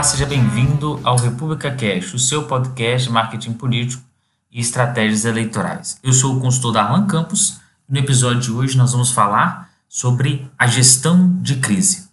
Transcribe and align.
Olá, 0.00 0.08
seja 0.08 0.24
bem-vindo 0.24 0.98
ao 1.04 1.18
República 1.18 1.70
Cash, 1.70 2.14
o 2.14 2.18
seu 2.18 2.44
podcast 2.44 3.06
de 3.06 3.12
marketing 3.12 3.52
político 3.52 4.02
e 4.50 4.58
estratégias 4.58 5.26
eleitorais. 5.26 5.98
Eu 6.02 6.14
sou 6.14 6.34
o 6.34 6.40
consultor 6.40 6.72
Darlan 6.72 7.06
Campos 7.06 7.60
e 7.86 7.92
no 7.92 7.98
episódio 7.98 8.40
de 8.40 8.50
hoje 8.50 8.78
nós 8.78 8.92
vamos 8.92 9.10
falar 9.10 9.68
sobre 9.86 10.50
a 10.58 10.66
gestão 10.66 11.36
de 11.42 11.56
crise. 11.56 12.08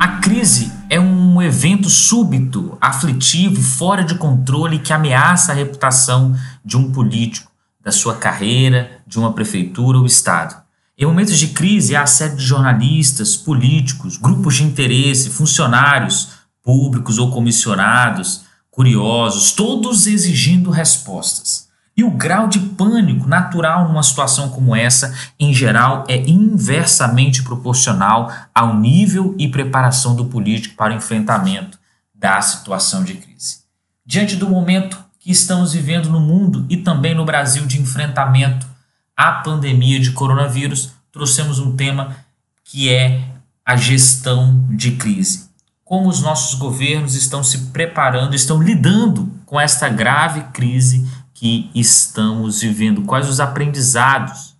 A 0.00 0.08
crise 0.22 0.72
é 0.88 0.98
um 0.98 1.42
evento 1.42 1.90
súbito, 1.90 2.78
aflitivo 2.80 3.60
fora 3.60 4.02
de 4.02 4.14
controle 4.14 4.78
que 4.78 4.94
ameaça 4.94 5.52
a 5.52 5.54
reputação 5.54 6.34
de 6.64 6.78
um 6.78 6.90
político, 6.90 7.52
da 7.82 7.92
sua 7.92 8.16
carreira, 8.16 9.02
de 9.06 9.18
uma 9.18 9.34
prefeitura 9.34 9.98
ou 9.98 10.06
estado. 10.06 10.63
Em 10.96 11.06
momentos 11.06 11.38
de 11.38 11.48
crise, 11.48 11.96
há 11.96 12.02
a 12.02 12.06
série 12.06 12.36
de 12.36 12.44
jornalistas, 12.44 13.36
políticos, 13.36 14.16
grupos 14.16 14.54
de 14.54 14.62
interesse, 14.62 15.28
funcionários 15.28 16.28
públicos 16.62 17.18
ou 17.18 17.32
comissionados, 17.32 18.42
curiosos, 18.70 19.50
todos 19.50 20.06
exigindo 20.06 20.70
respostas. 20.70 21.68
E 21.96 22.04
o 22.04 22.10
grau 22.10 22.46
de 22.46 22.60
pânico 22.60 23.28
natural 23.28 23.88
numa 23.88 24.02
situação 24.02 24.48
como 24.50 24.74
essa, 24.74 25.12
em 25.38 25.52
geral, 25.52 26.04
é 26.08 26.16
inversamente 26.28 27.42
proporcional 27.42 28.32
ao 28.54 28.76
nível 28.76 29.34
e 29.36 29.48
preparação 29.48 30.14
do 30.14 30.24
político 30.24 30.76
para 30.76 30.92
o 30.92 30.96
enfrentamento 30.96 31.78
da 32.14 32.40
situação 32.40 33.02
de 33.02 33.14
crise. 33.14 33.58
Diante 34.06 34.36
do 34.36 34.48
momento 34.48 34.98
que 35.18 35.30
estamos 35.30 35.72
vivendo 35.72 36.08
no 36.08 36.20
mundo 36.20 36.66
e 36.68 36.76
também 36.76 37.14
no 37.14 37.24
Brasil 37.24 37.66
de 37.66 37.80
enfrentamento 37.80 38.73
à 39.16 39.32
pandemia 39.32 40.00
de 40.00 40.12
coronavírus, 40.12 40.92
trouxemos 41.12 41.58
um 41.58 41.76
tema 41.76 42.16
que 42.64 42.92
é 42.92 43.24
a 43.64 43.76
gestão 43.76 44.66
de 44.70 44.92
crise. 44.92 45.48
Como 45.84 46.08
os 46.08 46.20
nossos 46.20 46.58
governos 46.58 47.14
estão 47.14 47.44
se 47.44 47.66
preparando, 47.66 48.34
estão 48.34 48.62
lidando 48.62 49.30
com 49.44 49.60
esta 49.60 49.88
grave 49.88 50.42
crise 50.52 51.06
que 51.32 51.70
estamos 51.74 52.60
vivendo, 52.60 53.02
quais 53.02 53.28
os 53.28 53.40
aprendizados 53.40 54.54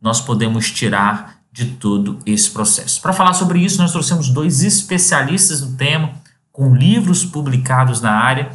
nós 0.00 0.20
podemos 0.20 0.70
tirar 0.70 1.36
de 1.52 1.66
todo 1.72 2.18
esse 2.26 2.50
processo. 2.50 3.00
Para 3.00 3.12
falar 3.12 3.32
sobre 3.32 3.60
isso, 3.60 3.78
nós 3.78 3.92
trouxemos 3.92 4.28
dois 4.28 4.62
especialistas 4.62 5.62
no 5.62 5.76
tema, 5.76 6.12
com 6.52 6.74
livros 6.74 7.24
publicados 7.24 8.00
na 8.00 8.12
área, 8.12 8.50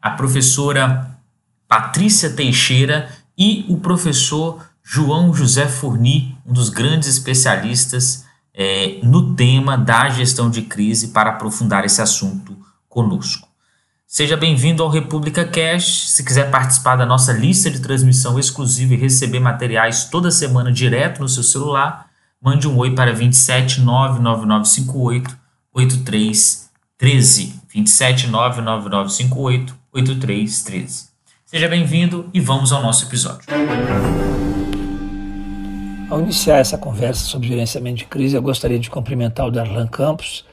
a 0.00 0.10
professora 0.10 1.18
Patrícia 1.66 2.30
Teixeira 2.30 3.10
e 3.36 3.66
o 3.68 3.78
professor 3.78 4.64
João 4.82 5.34
José 5.34 5.66
Furni, 5.66 6.38
um 6.46 6.52
dos 6.52 6.68
grandes 6.68 7.08
especialistas 7.08 8.24
é, 8.54 9.00
no 9.02 9.34
tema 9.34 9.76
da 9.76 10.08
gestão 10.08 10.48
de 10.48 10.62
crise, 10.62 11.08
para 11.08 11.30
aprofundar 11.30 11.84
esse 11.84 12.00
assunto 12.00 12.56
conosco. 12.88 13.46
Seja 14.06 14.36
bem-vindo 14.36 14.82
ao 14.82 14.88
República 14.88 15.44
Cash. 15.44 16.08
Se 16.10 16.24
quiser 16.24 16.50
participar 16.50 16.94
da 16.96 17.04
nossa 17.04 17.32
lista 17.32 17.68
de 17.70 17.80
transmissão 17.80 18.38
exclusiva 18.38 18.94
e 18.94 18.96
receber 18.96 19.40
materiais 19.40 20.04
toda 20.04 20.30
semana 20.30 20.72
direto 20.72 21.20
no 21.20 21.28
seu 21.28 21.42
celular, 21.42 22.08
mande 22.40 22.68
um 22.68 22.78
oi 22.78 22.94
para 22.94 23.12
27 23.12 23.80
99958 23.80 25.36
8313. 25.74 27.60
27 27.68 28.28
99958 28.28 29.76
8313. 29.92 31.15
Seja 31.56 31.70
bem-vindo 31.70 32.28
e 32.34 32.38
vamos 32.38 32.70
ao 32.70 32.82
nosso 32.82 33.06
episódio. 33.06 33.48
Ao 36.10 36.20
iniciar 36.20 36.58
essa 36.58 36.76
conversa 36.76 37.24
sobre 37.24 37.48
gerenciamento 37.48 37.96
de 37.96 38.04
crise, 38.04 38.36
eu 38.36 38.42
gostaria 38.42 38.78
de 38.78 38.90
cumprimentar 38.90 39.46
o 39.46 39.50
Darlan 39.50 39.86
Campos 39.86 40.44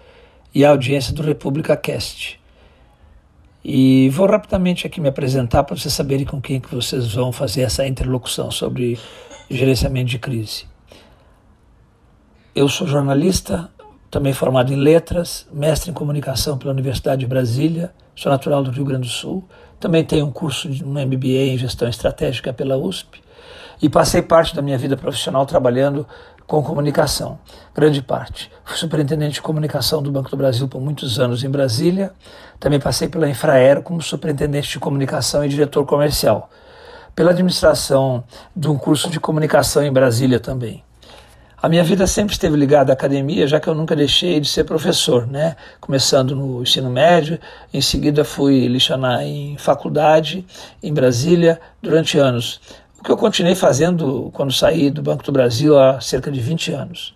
e 0.55 0.63
a 0.63 0.69
audiência 0.69 1.13
do 1.13 1.21
República 1.21 1.75
Cast. 1.75 2.39
E 3.65 4.09
vou 4.11 4.27
rapidamente 4.27 4.87
aqui 4.87 5.01
me 5.01 5.09
apresentar 5.09 5.65
para 5.65 5.75
vocês 5.75 5.93
saberem 5.93 6.25
com 6.25 6.39
quem 6.39 6.61
que 6.61 6.73
vocês 6.73 7.13
vão 7.13 7.33
fazer 7.33 7.63
essa 7.63 7.85
interlocução 7.85 8.49
sobre 8.49 8.97
gerenciamento 9.49 10.09
de 10.09 10.19
crise. 10.19 10.67
Eu 12.55 12.69
sou 12.69 12.87
jornalista, 12.87 13.69
também 14.09 14.31
formado 14.31 14.71
em 14.71 14.77
letras, 14.77 15.49
mestre 15.51 15.91
em 15.91 15.93
comunicação 15.93 16.57
pela 16.57 16.71
Universidade 16.71 17.19
de 17.19 17.27
Brasília, 17.27 17.93
sou 18.15 18.31
natural 18.31 18.63
do 18.63 18.71
Rio 18.71 18.85
Grande 18.85 19.09
do 19.09 19.13
Sul, 19.13 19.45
também 19.83 20.01
tenho 20.01 20.25
um 20.25 20.31
curso 20.31 20.69
de 20.69 20.81
um 20.81 20.93
MBA 20.93 21.51
em 21.51 21.57
gestão 21.57 21.89
estratégica 21.89 22.53
pela 22.53 22.77
USP 22.77 23.21
e 23.81 23.89
passei 23.89 24.21
parte 24.21 24.55
da 24.55 24.61
minha 24.61 24.77
vida 24.77 24.95
profissional 24.95 25.45
trabalhando 25.45 26.07
com 26.47 26.63
comunicação, 26.63 27.37
grande 27.75 28.01
parte. 28.01 28.49
Fui 28.63 28.77
superintendente 28.77 29.33
de 29.33 29.41
comunicação 29.41 30.01
do 30.01 30.09
Banco 30.09 30.29
do 30.29 30.37
Brasil 30.37 30.69
por 30.69 30.79
muitos 30.79 31.19
anos 31.19 31.43
em 31.43 31.49
Brasília. 31.49 32.13
Também 32.61 32.79
passei 32.79 33.09
pela 33.09 33.29
Infraero 33.29 33.83
como 33.83 34.01
superintendente 34.01 34.69
de 34.69 34.79
comunicação 34.79 35.43
e 35.43 35.49
diretor 35.49 35.85
comercial. 35.85 36.49
Pela 37.13 37.31
administração 37.31 38.23
de 38.55 38.69
um 38.69 38.77
curso 38.77 39.09
de 39.09 39.19
comunicação 39.19 39.83
em 39.83 39.91
Brasília 39.91 40.39
também. 40.39 40.81
A 41.63 41.69
minha 41.69 41.81
vida 41.81 42.05
sempre 42.05 42.33
esteve 42.33 42.57
ligada 42.57 42.91
à 42.91 42.93
academia, 42.93 43.47
já 43.47 43.57
que 43.57 43.69
eu 43.69 43.73
nunca 43.73 43.95
deixei 43.95 44.37
de 44.37 44.49
ser 44.49 44.65
professor, 44.65 45.25
né? 45.25 45.55
Começando 45.79 46.35
no 46.35 46.61
ensino 46.61 46.89
médio, 46.89 47.39
em 47.73 47.79
seguida 47.79 48.25
fui 48.25 48.67
lecionar 48.67 49.21
em 49.21 49.57
faculdade 49.57 50.45
em 50.83 50.93
Brasília 50.93 51.61
durante 51.81 52.19
anos. 52.19 52.59
O 52.99 53.03
que 53.05 53.09
eu 53.09 53.15
continuei 53.15 53.55
fazendo 53.55 54.29
quando 54.33 54.51
saí 54.51 54.91
do 54.91 55.01
Banco 55.01 55.23
do 55.23 55.31
Brasil 55.31 55.79
há 55.79 56.01
cerca 56.01 56.29
de 56.29 56.41
20 56.41 56.73
anos. 56.73 57.15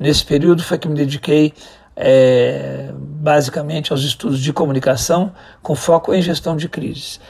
Nesse 0.00 0.24
período 0.24 0.62
foi 0.62 0.78
que 0.78 0.88
me 0.88 0.94
dediquei 0.94 1.52
é, 1.94 2.88
basicamente 2.94 3.92
aos 3.92 4.02
estudos 4.04 4.40
de 4.40 4.54
comunicação 4.54 5.34
com 5.62 5.74
foco 5.74 6.14
em 6.14 6.22
gestão 6.22 6.56
de 6.56 6.66
crises. 6.66 7.20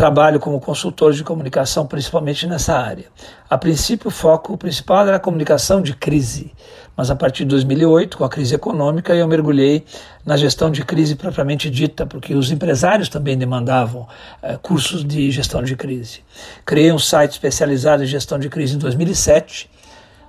Trabalho 0.00 0.40
como 0.40 0.58
consultor 0.58 1.12
de 1.12 1.22
comunicação, 1.22 1.86
principalmente 1.86 2.46
nessa 2.46 2.74
área. 2.74 3.04
A 3.50 3.58
princípio, 3.58 4.08
o 4.08 4.10
foco 4.10 4.56
principal 4.56 5.06
era 5.06 5.16
a 5.16 5.20
comunicação 5.20 5.82
de 5.82 5.92
crise, 5.92 6.54
mas 6.96 7.10
a 7.10 7.14
partir 7.14 7.44
de 7.44 7.50
2008, 7.50 8.16
com 8.16 8.24
a 8.24 8.28
crise 8.30 8.54
econômica, 8.54 9.14
eu 9.14 9.28
mergulhei 9.28 9.84
na 10.24 10.38
gestão 10.38 10.70
de 10.70 10.82
crise 10.86 11.16
propriamente 11.16 11.68
dita, 11.68 12.06
porque 12.06 12.34
os 12.34 12.50
empresários 12.50 13.10
também 13.10 13.36
demandavam 13.36 14.08
eh, 14.42 14.58
cursos 14.62 15.04
de 15.04 15.30
gestão 15.30 15.62
de 15.62 15.76
crise. 15.76 16.20
Criei 16.64 16.90
um 16.90 16.98
site 16.98 17.32
especializado 17.32 18.02
em 18.02 18.06
gestão 18.06 18.38
de 18.38 18.48
crise 18.48 18.76
em 18.76 18.78
2007, 18.78 19.70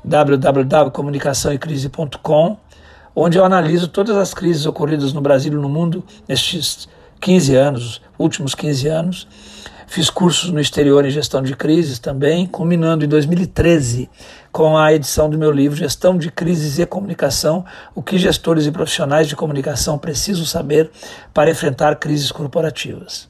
www.comunicaçãoecrise.com, 0.04 2.58
onde 3.16 3.38
eu 3.38 3.46
analiso 3.46 3.88
todas 3.88 4.18
as 4.18 4.34
crises 4.34 4.66
ocorridas 4.66 5.14
no 5.14 5.22
Brasil 5.22 5.54
e 5.54 5.56
no 5.56 5.70
mundo 5.70 6.04
nestes 6.28 6.90
15 7.22 7.56
anos, 7.56 8.02
últimos 8.18 8.56
15 8.56 8.88
anos. 8.88 9.28
Fiz 9.86 10.10
cursos 10.10 10.50
no 10.50 10.60
exterior 10.60 11.06
em 11.06 11.10
gestão 11.10 11.42
de 11.42 11.56
crises 11.56 12.00
também, 12.00 12.48
culminando 12.48 13.04
em 13.04 13.08
2013 13.08 14.10
com 14.52 14.78
a 14.78 14.94
edição 14.94 15.30
do 15.30 15.38
meu 15.38 15.52
livro 15.52 15.78
Gestão 15.78 16.18
de 16.18 16.32
Crises 16.32 16.80
e 16.80 16.86
Comunicação: 16.86 17.64
O 17.94 18.02
que 18.02 18.18
gestores 18.18 18.66
e 18.66 18.72
profissionais 18.72 19.28
de 19.28 19.36
comunicação 19.36 19.98
precisam 19.98 20.46
saber 20.46 20.90
para 21.34 21.52
enfrentar 21.52 21.96
crises 21.98 22.32
corporativas. 22.32 23.30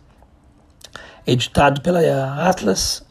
Editado 1.25 1.81
pela 1.81 1.99
Atlas 2.47 3.03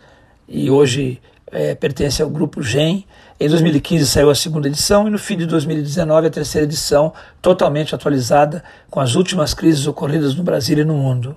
e 0.48 0.70
hoje 0.70 1.20
é, 1.50 1.74
pertence 1.74 2.22
ao 2.22 2.30
grupo 2.30 2.62
GEM. 2.62 3.04
Em 3.42 3.48
2015 3.48 4.06
saiu 4.06 4.28
a 4.28 4.34
segunda 4.34 4.68
edição 4.68 5.08
e 5.08 5.10
no 5.10 5.18
fim 5.18 5.34
de 5.34 5.46
2019 5.46 6.26
a 6.26 6.30
terceira 6.30 6.66
edição, 6.66 7.10
totalmente 7.40 7.94
atualizada 7.94 8.62
com 8.90 9.00
as 9.00 9.14
últimas 9.14 9.54
crises 9.54 9.86
ocorridas 9.86 10.34
no 10.34 10.42
Brasil 10.42 10.76
e 10.76 10.84
no 10.84 10.92
mundo. 10.92 11.34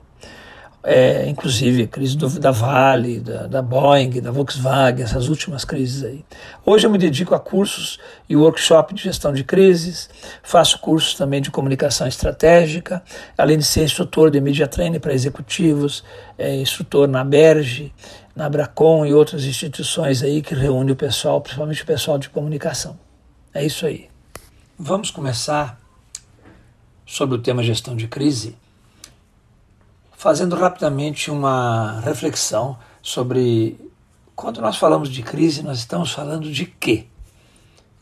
É, 0.86 1.30
inclusive 1.30 1.84
a 1.84 1.88
crise 1.88 2.18
do, 2.18 2.28
da 2.42 2.52
Vale, 2.52 3.22
da, 3.22 3.48
da, 3.48 3.62
Boeing, 3.62 4.20
da 4.20 4.32
Volkswagen, 4.32 5.02
essas 5.02 5.30
últimas 5.30 5.64
crises 5.64 6.04
aí. 6.04 6.26
Hoje 6.66 6.86
eu 6.86 6.92
me 6.92 6.98
dedico 6.98 7.34
a 7.34 7.40
cursos 7.40 7.98
e 8.28 8.36
workshop 8.36 8.94
de 8.94 9.04
gestão 9.04 9.32
de 9.32 9.46
crises, 9.46 10.10
faço 10.44 10.80
cursos 10.80 11.14
também 11.14 11.42
de 11.42 11.50
comunicação 11.50 12.06
estratégica, 12.06 13.02
além 13.38 13.58
de 13.58 13.64
ser 13.64 13.86
instrutor 13.86 14.30
de 14.30 14.42
media 14.42 14.68
training 14.68 15.00
para 15.00 15.14
executivos, 15.14 16.04
é, 16.38 16.54
instrutor 16.54 17.08
na 17.08 17.24
Berge, 17.24 17.94
na 18.36 18.50
Bracon 18.50 19.06
e 19.06 19.14
outras 19.14 19.46
instituições 19.46 20.24
aí 20.24 20.42
que 20.42 20.56
reúne 20.56 20.92
o 20.92 20.96
pessoal, 20.96 21.40
principalmente 21.42 21.84
o 21.84 21.86
pessoal 21.86 22.18
de 22.18 22.30
comunicação. 22.30 23.00
É 23.54 23.64
isso 23.64 23.86
aí. 23.86 24.10
Vamos 24.78 25.12
começar 25.12 25.80
sobre 27.06 27.36
o 27.38 27.42
tema 27.42 27.62
gestão 27.62 27.96
de 27.96 28.08
crise, 28.08 28.58
fazendo 30.18 30.56
rapidamente 30.56 31.30
uma 31.30 32.00
reflexão 32.00 32.78
sobre 33.02 33.78
quando 34.36 34.62
nós 34.62 34.78
falamos 34.78 35.10
de 35.10 35.22
crise, 35.22 35.62
nós 35.62 35.80
estamos 35.80 36.12
falando 36.12 36.52
de 36.52 36.66
quê? 36.66 37.06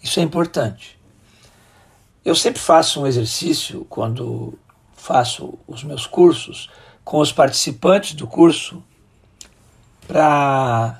Isso 0.01 0.19
é 0.19 0.23
importante. 0.23 0.97
Eu 2.23 2.35
sempre 2.35 2.61
faço 2.61 3.01
um 3.01 3.07
exercício 3.07 3.85
quando 3.89 4.57
faço 4.95 5.57
os 5.67 5.83
meus 5.83 6.05
cursos 6.05 6.69
com 7.03 7.19
os 7.19 7.31
participantes 7.31 8.13
do 8.13 8.27
curso 8.27 8.81
para 10.11 10.99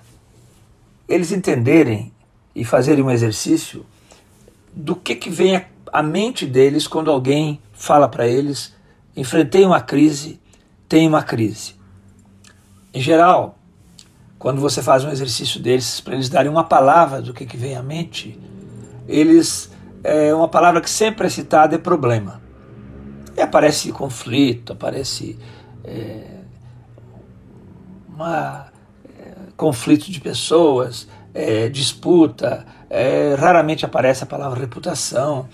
eles 1.06 1.34
entenderem 1.34 2.14
e 2.56 2.64
fazerem 2.64 3.04
um 3.04 3.12
exercício 3.12 3.86
do 4.74 4.96
que, 4.96 5.16
que 5.16 5.30
vem 5.30 5.66
a 5.92 6.02
mente 6.02 6.46
deles 6.46 6.88
quando 6.88 7.12
alguém 7.12 7.62
fala 7.74 8.08
para 8.08 8.26
eles: 8.26 8.74
enfrentei 9.14 9.66
uma 9.66 9.82
crise, 9.82 10.40
tem 10.88 11.10
uma 11.10 11.22
crise. 11.22 11.76
Em 12.94 13.02
geral, 13.02 13.58
quando 14.40 14.62
você 14.62 14.82
faz 14.82 15.04
um 15.04 15.10
exercício 15.10 15.60
desses 15.60 16.00
para 16.00 16.14
eles 16.14 16.30
darem 16.30 16.50
uma 16.50 16.64
palavra 16.64 17.22
do 17.22 17.34
que, 17.34 17.46
que 17.46 17.58
vem 17.58 17.76
à 17.76 17.84
mente, 17.84 18.40
eles 19.10 19.70
é 20.06 20.34
uma 20.34 20.48
palavra 20.48 20.80
que 20.80 20.90
sempre 20.90 21.28
é 21.28 21.30
citada 21.30 21.76
é 21.76 21.78
problema. 21.78 22.42
E 23.36 23.42
aparece 23.42 23.92
conflito, 23.92 24.72
aparece 24.72 25.38
é, 25.84 26.38
uma, 28.08 28.71
conflito 29.62 30.12
de 30.12 30.20
pessoas, 30.20 31.08
é, 31.36 31.70
disputa, 31.70 32.66
é, 32.90 33.36
raramente 33.38 33.86
aparece 33.86 34.24
a 34.24 34.26
palavra 34.26 34.60
reputação. 34.60 35.48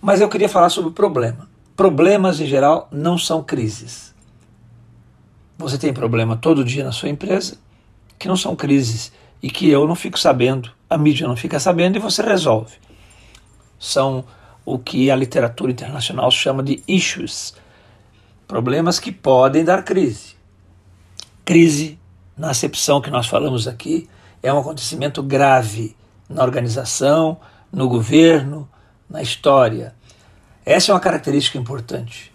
Mas 0.00 0.20
eu 0.20 0.28
queria 0.28 0.48
falar 0.48 0.70
sobre 0.70 0.90
o 0.90 0.92
problema. 0.92 1.48
Problemas, 1.76 2.38
em 2.38 2.46
geral, 2.46 2.88
não 2.92 3.18
são 3.18 3.42
crises. 3.42 4.14
Você 5.58 5.76
tem 5.76 5.92
problema 5.92 6.36
todo 6.36 6.64
dia 6.64 6.84
na 6.84 6.92
sua 6.92 7.08
empresa, 7.08 7.56
que 8.16 8.28
não 8.28 8.36
são 8.36 8.54
crises 8.54 9.12
e 9.42 9.50
que 9.50 9.68
eu 9.68 9.88
não 9.88 9.96
fico 9.96 10.20
sabendo, 10.20 10.70
a 10.88 10.96
mídia 10.96 11.26
não 11.26 11.34
fica 11.34 11.58
sabendo 11.58 11.96
e 11.96 12.00
você 12.00 12.22
resolve. 12.22 12.76
São 13.76 14.24
o 14.64 14.78
que 14.78 15.10
a 15.10 15.16
literatura 15.16 15.72
internacional 15.72 16.30
chama 16.30 16.62
de 16.62 16.80
issues, 16.86 17.54
problemas 18.46 19.00
que 19.00 19.10
podem 19.10 19.64
dar 19.64 19.82
crise. 19.82 20.36
Crise, 21.44 21.98
na 22.36 22.50
acepção 22.50 23.00
que 23.00 23.10
nós 23.10 23.26
falamos 23.26 23.68
aqui, 23.68 24.08
é 24.42 24.52
um 24.52 24.58
acontecimento 24.58 25.22
grave 25.22 25.96
na 26.28 26.42
organização, 26.42 27.38
no 27.70 27.88
governo, 27.88 28.68
na 29.08 29.22
história. 29.22 29.94
Essa 30.64 30.90
é 30.90 30.94
uma 30.94 31.00
característica 31.00 31.58
importante. 31.58 32.32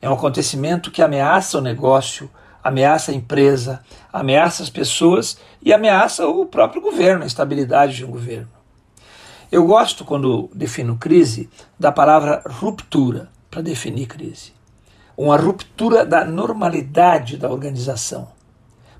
É 0.00 0.08
um 0.08 0.14
acontecimento 0.14 0.90
que 0.90 1.02
ameaça 1.02 1.58
o 1.58 1.62
negócio, 1.62 2.30
ameaça 2.62 3.10
a 3.10 3.14
empresa, 3.14 3.80
ameaça 4.12 4.62
as 4.62 4.70
pessoas 4.70 5.38
e 5.62 5.72
ameaça 5.72 6.26
o 6.26 6.46
próprio 6.46 6.80
governo, 6.80 7.24
a 7.24 7.26
estabilidade 7.26 7.96
de 7.96 8.04
um 8.04 8.10
governo. 8.10 8.48
Eu 9.50 9.66
gosto, 9.66 10.04
quando 10.04 10.50
defino 10.54 10.96
crise, 10.96 11.48
da 11.78 11.90
palavra 11.90 12.42
ruptura 12.46 13.30
para 13.50 13.62
definir 13.62 14.06
crise. 14.06 14.52
Uma 15.16 15.36
ruptura 15.36 16.04
da 16.04 16.24
normalidade 16.24 17.36
da 17.36 17.50
organização. 17.50 18.28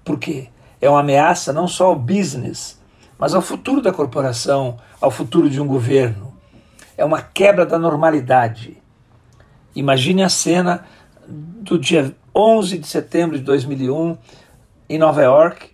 Por 0.04 0.18
quê? 0.18 0.48
é 0.80 0.88
uma 0.88 1.00
ameaça 1.00 1.52
não 1.52 1.66
só 1.66 1.86
ao 1.86 1.96
business, 1.96 2.80
mas 3.18 3.34
ao 3.34 3.42
futuro 3.42 3.80
da 3.82 3.92
corporação, 3.92 4.78
ao 5.00 5.10
futuro 5.10 5.50
de 5.50 5.60
um 5.60 5.66
governo. 5.66 6.36
É 6.96 7.04
uma 7.04 7.20
quebra 7.20 7.66
da 7.66 7.78
normalidade. 7.78 8.80
Imagine 9.74 10.22
a 10.22 10.28
cena 10.28 10.84
do 11.26 11.78
dia 11.78 12.14
11 12.34 12.78
de 12.78 12.86
setembro 12.86 13.36
de 13.36 13.44
2001 13.44 14.16
em 14.88 14.98
Nova 14.98 15.22
York, 15.22 15.70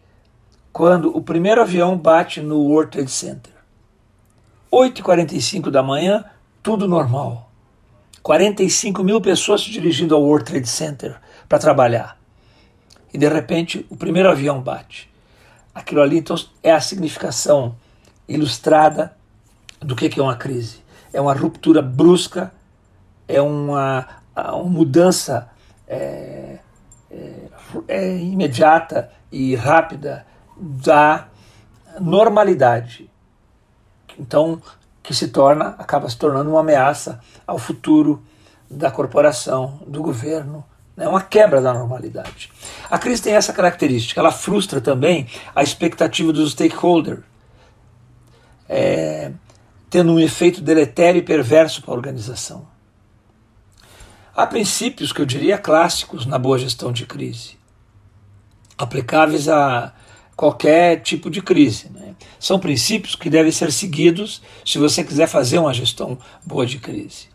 quando 0.73 1.17
o 1.17 1.23
primeiro 1.23 1.61
avião 1.61 1.97
bate 1.97 2.41
no 2.41 2.59
World 2.63 2.91
Trade 2.91 3.11
Center. 3.11 3.53
8h45 4.73 5.71
da 5.71 5.83
manhã, 5.83 6.25
tudo 6.63 6.89
normal. 6.89 7.51
45 8.23 9.05
mil 9.05 9.21
pessoas 9.21 9.63
se 9.63 9.71
dirigindo 9.71 10.15
ao 10.15 10.23
World 10.23 10.45
Trade 10.47 10.69
Center 10.69 11.17
para 11.49 11.59
trabalhar 11.59 12.24
e 13.15 13.19
de 13.19 13.29
repente 13.29 13.87
o 13.89 13.97
primeiro 13.97 14.29
avião 14.29 14.61
bate. 14.61 15.09
Aquilo 15.73 16.03
ali 16.03 16.19
então 16.19 16.37
é 16.61 16.73
a 16.73 16.81
significação 16.81 17.77
ilustrada 18.29 19.17
do 19.81 19.95
que 19.95 20.19
é 20.19 20.23
uma 20.23 20.35
crise. 20.35 20.83
É 21.13 21.21
uma 21.21 21.33
ruptura 21.33 21.81
brusca, 21.81 22.53
é 23.29 23.41
uma, 23.41 24.07
uma 24.35 24.65
mudança 24.65 25.49
é, 25.87 26.59
é, 27.09 27.33
é 27.87 28.17
imediata 28.19 29.13
e 29.31 29.55
rápida 29.55 30.27
da 30.57 31.29
normalidade. 32.01 33.09
Então, 34.19 34.61
que 35.03 35.15
se 35.15 35.29
torna, 35.29 35.77
acaba 35.79 36.09
se 36.09 36.17
tornando 36.17 36.51
uma 36.51 36.61
ameaça 36.61 37.21
ao 37.47 37.59
futuro 37.59 38.23
da 38.69 38.91
corporação, 38.91 39.79
do 39.87 40.03
governo, 40.03 40.65
é 40.97 41.09
uma 41.09 41.21
quebra 41.21 41.61
da 41.61 41.73
normalidade. 41.73 42.51
A 42.89 42.99
crise 42.99 43.23
tem 43.23 43.35
essa 43.35 43.53
característica, 43.53 44.21
ela 44.21 44.31
frustra 44.31 44.81
também 44.81 45.27
a 45.55 45.63
expectativa 45.63 46.33
dos 46.33 46.53
stakeholders, 46.53 47.21
é, 48.69 49.33
tendo 49.91 50.13
um 50.13 50.21
efeito 50.21 50.61
deletério 50.61 51.19
e 51.19 51.23
perverso 51.23 51.83
para 51.83 51.93
a 51.93 51.97
organização. 51.97 52.67
Há 54.35 54.47
princípios 54.47 55.13
que 55.13 55.21
eu 55.21 55.27
diria 55.27 55.59
clássicos 55.59 56.27
na 56.27 56.39
boa 56.39 56.59
gestão 56.59 56.93
de 56.93 57.07
crise, 57.07 57.57
aplicáveis 58.77 59.49
a 59.49 59.93
qualquer 60.37 61.01
tipo 61.03 61.31
de 61.31 61.41
crise. 61.41 61.89
Né? 61.91 62.15
São 62.39 62.59
princípios 62.59 63.15
que 63.15 63.31
devem 63.31 63.53
ser 63.53 63.73
seguidos 63.73 64.43
se 64.65 64.79
você 64.79 65.05
quiser 65.05 65.29
fazer 65.29 65.59
uma 65.59 65.73
gestão 65.73 66.19
boa 66.45 66.67
de 66.67 66.79
crise. 66.79 67.34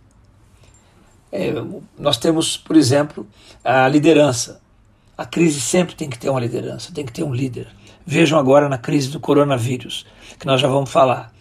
É, 1.32 1.54
nós 1.98 2.18
temos, 2.18 2.58
por 2.58 2.76
exemplo, 2.76 3.28
a 3.64 3.88
liderança. 3.88 4.62
A 5.18 5.26
crise 5.26 5.60
sempre 5.60 5.96
tem 5.96 6.10
que 6.10 6.18
ter 6.18 6.30
uma 6.30 6.40
liderança, 6.40 6.94
tem 6.94 7.06
que 7.06 7.12
ter 7.12 7.24
um 7.24 7.34
líder. 7.34 7.68
Vejam 8.06 8.40
agora 8.40 8.68
na 8.68 8.78
crise 8.78 9.10
do 9.10 9.20
coronavírus, 9.20 10.06
que 10.40 10.46
nós 10.46 10.60
já 10.60 10.68
vamos 10.68 10.90
falar. 10.90 11.34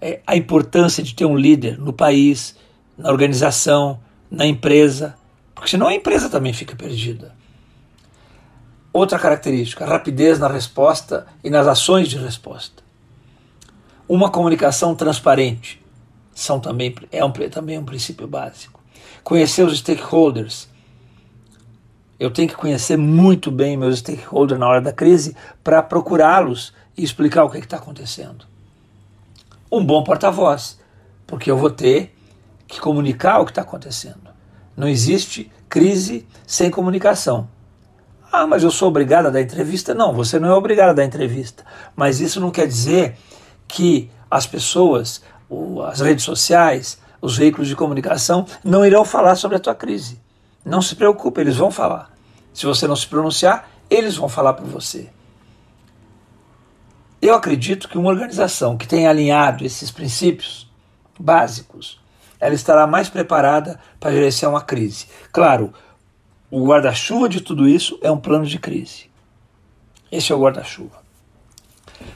É, 0.00 0.20
a 0.26 0.36
importância 0.36 1.02
de 1.02 1.14
ter 1.14 1.26
um 1.26 1.36
líder 1.36 1.78
no 1.78 1.92
país, 1.92 2.56
na 2.96 3.10
organização, 3.10 4.00
na 4.30 4.46
empresa, 4.46 5.14
porque 5.54 5.70
senão 5.70 5.88
a 5.88 5.94
empresa 5.94 6.30
também 6.30 6.52
fica 6.52 6.76
perdida. 6.76 7.34
Outra 8.92 9.18
característica, 9.18 9.84
rapidez 9.84 10.38
na 10.38 10.48
resposta 10.48 11.26
e 11.42 11.50
nas 11.50 11.66
ações 11.66 12.08
de 12.08 12.16
resposta. 12.16 12.82
Uma 14.08 14.30
comunicação 14.30 14.94
transparente 14.94 15.83
são 16.34 16.58
também, 16.58 16.94
é 17.12 17.24
um, 17.24 17.30
também 17.30 17.78
um 17.78 17.84
princípio 17.84 18.26
básico. 18.26 18.80
Conhecer 19.22 19.64
os 19.64 19.78
stakeholders. 19.78 20.68
Eu 22.18 22.30
tenho 22.30 22.48
que 22.48 22.56
conhecer 22.56 22.96
muito 22.96 23.50
bem 23.50 23.76
meus 23.76 23.98
stakeholders 23.98 24.58
na 24.58 24.68
hora 24.68 24.80
da 24.80 24.92
crise 24.92 25.36
para 25.62 25.82
procurá-los 25.82 26.72
e 26.96 27.04
explicar 27.04 27.44
o 27.44 27.50
que 27.50 27.58
está 27.58 27.76
acontecendo. 27.76 28.46
Um 29.70 29.84
bom 29.84 30.02
porta-voz, 30.02 30.78
porque 31.26 31.50
eu 31.50 31.56
vou 31.56 31.70
ter 31.70 32.14
que 32.66 32.80
comunicar 32.80 33.40
o 33.40 33.44
que 33.44 33.50
está 33.50 33.62
acontecendo. 33.62 34.30
Não 34.76 34.88
existe 34.88 35.50
crise 35.68 36.26
sem 36.46 36.70
comunicação. 36.70 37.48
Ah, 38.30 38.46
mas 38.46 38.64
eu 38.64 38.70
sou 38.70 38.88
obrigado 38.88 39.26
a 39.26 39.30
dar 39.30 39.40
entrevista? 39.40 39.94
Não, 39.94 40.12
você 40.12 40.40
não 40.40 40.48
é 40.48 40.54
obrigado 40.54 40.90
a 40.90 40.94
dar 40.94 41.04
entrevista. 41.04 41.64
Mas 41.94 42.20
isso 42.20 42.40
não 42.40 42.50
quer 42.50 42.66
dizer 42.66 43.16
que 43.68 44.10
as 44.30 44.46
pessoas 44.46 45.22
as 45.86 46.00
redes 46.00 46.24
sociais, 46.24 46.98
os 47.20 47.36
veículos 47.36 47.68
de 47.68 47.76
comunicação 47.76 48.46
não 48.62 48.84
irão 48.84 49.04
falar 49.04 49.36
sobre 49.36 49.56
a 49.56 49.60
tua 49.60 49.74
crise. 49.74 50.20
Não 50.64 50.82
se 50.82 50.96
preocupe, 50.96 51.40
eles 51.40 51.56
vão 51.56 51.70
falar. 51.70 52.10
Se 52.52 52.66
você 52.66 52.86
não 52.86 52.96
se 52.96 53.06
pronunciar, 53.06 53.68
eles 53.90 54.16
vão 54.16 54.28
falar 54.28 54.54
por 54.54 54.66
você. 54.66 55.10
Eu 57.20 57.34
acredito 57.34 57.88
que 57.88 57.96
uma 57.96 58.10
organização 58.10 58.76
que 58.76 58.86
tenha 58.86 59.08
alinhado 59.08 59.64
esses 59.64 59.90
princípios 59.90 60.70
básicos, 61.18 62.00
ela 62.38 62.54
estará 62.54 62.86
mais 62.86 63.08
preparada 63.08 63.80
para 63.98 64.12
gerenciar 64.12 64.50
uma 64.50 64.60
crise. 64.60 65.06
Claro, 65.32 65.72
o 66.50 66.66
guarda-chuva 66.66 67.28
de 67.28 67.40
tudo 67.40 67.66
isso 67.66 67.98
é 68.02 68.10
um 68.10 68.18
plano 68.18 68.44
de 68.46 68.58
crise. 68.58 69.10
Esse 70.12 70.32
é 70.32 70.34
o 70.34 70.40
guarda-chuva. 70.40 71.02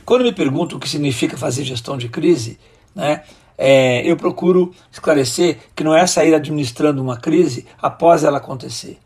Quando 0.05 0.23
me 0.23 0.33
pergunto 0.33 0.77
o 0.77 0.79
que 0.79 0.89
significa 0.89 1.37
fazer 1.37 1.65
gestão 1.65 1.97
de 1.97 2.09
crise, 2.09 2.59
né? 2.99 3.23
É, 3.57 4.03
eu 4.09 4.17
procuro 4.17 4.73
esclarecer 4.91 5.59
que 5.75 5.83
não 5.83 5.95
é 5.95 6.07
sair 6.07 6.35
administrando 6.35 7.03
uma 7.03 7.17
crise 7.17 7.67
após 7.81 8.25
ela 8.25 8.39
acontecer. 8.39 8.99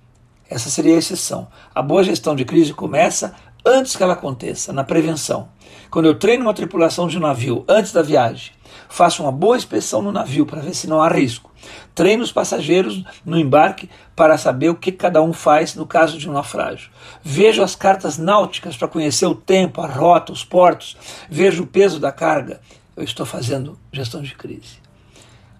Essa 0.48 0.68
seria 0.68 0.94
a 0.94 0.98
exceção. 0.98 1.48
A 1.74 1.80
boa 1.80 2.02
gestão 2.02 2.34
de 2.34 2.44
crise 2.44 2.74
começa 2.74 3.34
antes 3.64 3.94
que 3.94 4.02
ela 4.02 4.14
aconteça, 4.14 4.72
na 4.72 4.84
prevenção. 4.84 5.48
Quando 5.90 6.06
eu 6.06 6.18
treino 6.18 6.44
uma 6.44 6.54
tripulação 6.54 7.06
de 7.06 7.16
um 7.16 7.20
navio 7.20 7.64
antes 7.68 7.92
da 7.92 8.02
viagem, 8.02 8.52
faço 8.88 9.22
uma 9.22 9.32
boa 9.32 9.56
inspeção 9.56 10.02
no 10.02 10.12
navio 10.12 10.44
para 10.44 10.60
ver 10.60 10.74
se 10.74 10.86
não 10.86 11.00
há 11.00 11.08
risco. 11.08 11.50
Treino 11.94 12.22
os 12.22 12.32
passageiros 12.32 13.02
no 13.24 13.38
embarque 13.38 13.88
para 14.16 14.36
saber 14.36 14.68
o 14.68 14.74
que 14.74 14.90
cada 14.90 15.22
um 15.22 15.32
faz 15.32 15.74
no 15.74 15.86
caso 15.86 16.18
de 16.18 16.28
um 16.28 16.32
naufrágio. 16.32 16.90
Vejo 17.22 17.62
as 17.62 17.76
cartas 17.76 18.18
náuticas 18.18 18.76
para 18.76 18.88
conhecer 18.88 19.26
o 19.26 19.34
tempo, 19.34 19.80
a 19.80 19.86
rota, 19.86 20.32
os 20.32 20.44
portos. 20.44 20.96
Vejo 21.30 21.62
o 21.62 21.66
peso 21.66 22.00
da 22.00 22.10
carga 22.10 22.60
eu 22.96 23.02
estou 23.02 23.24
fazendo 23.26 23.78
gestão 23.92 24.22
de 24.22 24.34
crise. 24.34 24.80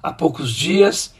Há 0.03 0.13
poucos 0.13 0.53
dias 0.53 1.15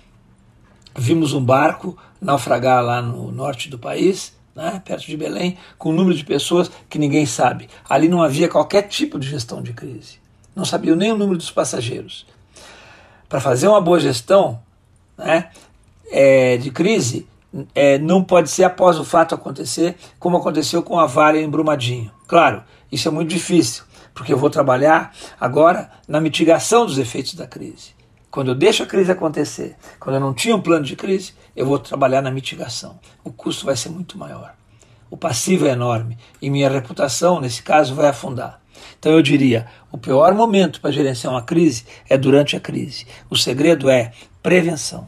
vimos 0.97 1.33
um 1.33 1.45
barco 1.45 1.97
naufragar 2.21 2.83
lá 2.85 3.01
no 3.01 3.33
norte 3.33 3.69
do 3.69 3.79
país, 3.79 4.37
né, 4.55 4.83
perto 4.85 5.07
de 5.07 5.17
Belém, 5.17 5.57
com 5.79 5.91
um 5.91 5.95
número 5.95 6.17
de 6.17 6.25
pessoas 6.25 6.71
que 6.89 6.99
ninguém 6.99 7.27
sabe. 7.27 7.69
Ali 7.89 8.09
não 8.09 8.23
havia 8.23 8.49
qualquer 8.49 8.83
tipo 8.83 9.19
de 9.19 9.29
gestão 9.29 9.63
de 9.63 9.73
crise. 9.73 10.21
Não 10.55 10.65
sabiam 10.65 10.95
nem 10.95 11.13
o 11.13 11.17
número 11.17 11.39
dos 11.39 11.51
passageiros. 11.51 12.27
para 13.29 13.41
fazer 13.41 13.67
uma 13.67 13.81
boa 13.81 13.99
gestão 13.99 14.61
né, 15.17 15.51
é, 16.11 16.59
de 16.59 16.71
crise, 16.71 17.27
é, 17.75 17.99
não 17.99 18.23
pode 18.23 18.51
ser 18.51 18.65
após 18.65 18.99
o 18.99 19.05
fato 19.05 19.35
acontecer, 19.35 19.97
como 20.19 20.37
aconteceu 20.37 20.83
com 20.83 20.99
a 20.99 21.07
Vale 21.07 21.41
em 21.41 21.49
Brumadinho. 21.49 22.11
Claro, 22.27 22.63
isso 22.91 23.09
é 23.09 23.11
muito 23.11 23.31
difícil, 23.31 23.85
porque 24.15 24.33
eu 24.33 24.39
vou 24.39 24.51
trabalhar 24.51 25.15
agora 25.41 25.91
na 26.07 26.21
mitigação 26.21 26.87
dos 26.87 26.99
efeitos 26.99 27.35
da 27.35 27.47
crise. 27.47 27.91
Quando 28.31 28.49
eu 28.49 28.55
deixo 28.55 28.83
a 28.83 28.87
crise 28.87 29.13
acontecer, 29.13 29.77
quando 30.01 30.17
eu 30.17 30.21
não 30.21 30.33
tinha 30.33 30.57
um 30.57 30.61
plano 30.61 30.85
de 30.85 30.97
crise, 30.97 31.35
eu 31.55 31.67
vou 31.67 31.79
trabalhar 31.79 32.23
na 32.23 32.31
mitigação. 32.31 32.99
O 33.23 33.31
custo 33.31 33.67
vai 33.67 33.77
ser 33.77 33.91
muito 33.91 34.17
maior. 34.17 34.55
O 35.11 35.17
passivo 35.17 35.67
é 35.67 35.71
enorme 35.71 36.17
e 36.41 36.49
minha 36.49 36.71
reputação, 36.71 37.41
nesse 37.41 37.63
caso, 37.63 37.95
vai 37.95 38.09
afundar. 38.09 38.63
Então 38.99 39.13
eu 39.13 39.21
diria: 39.21 39.67
o 39.91 39.99
pior 39.99 40.35
momento 40.35 40.81
para 40.81 40.91
gerenciar 40.91 41.33
uma 41.33 41.43
crise 41.43 41.85
é 42.09 42.17
durante 42.17 42.57
a 42.57 42.61
crise. 42.61 43.07
O 43.29 43.37
segredo 43.37 43.91
é 43.91 44.13
prevenção. 44.43 45.07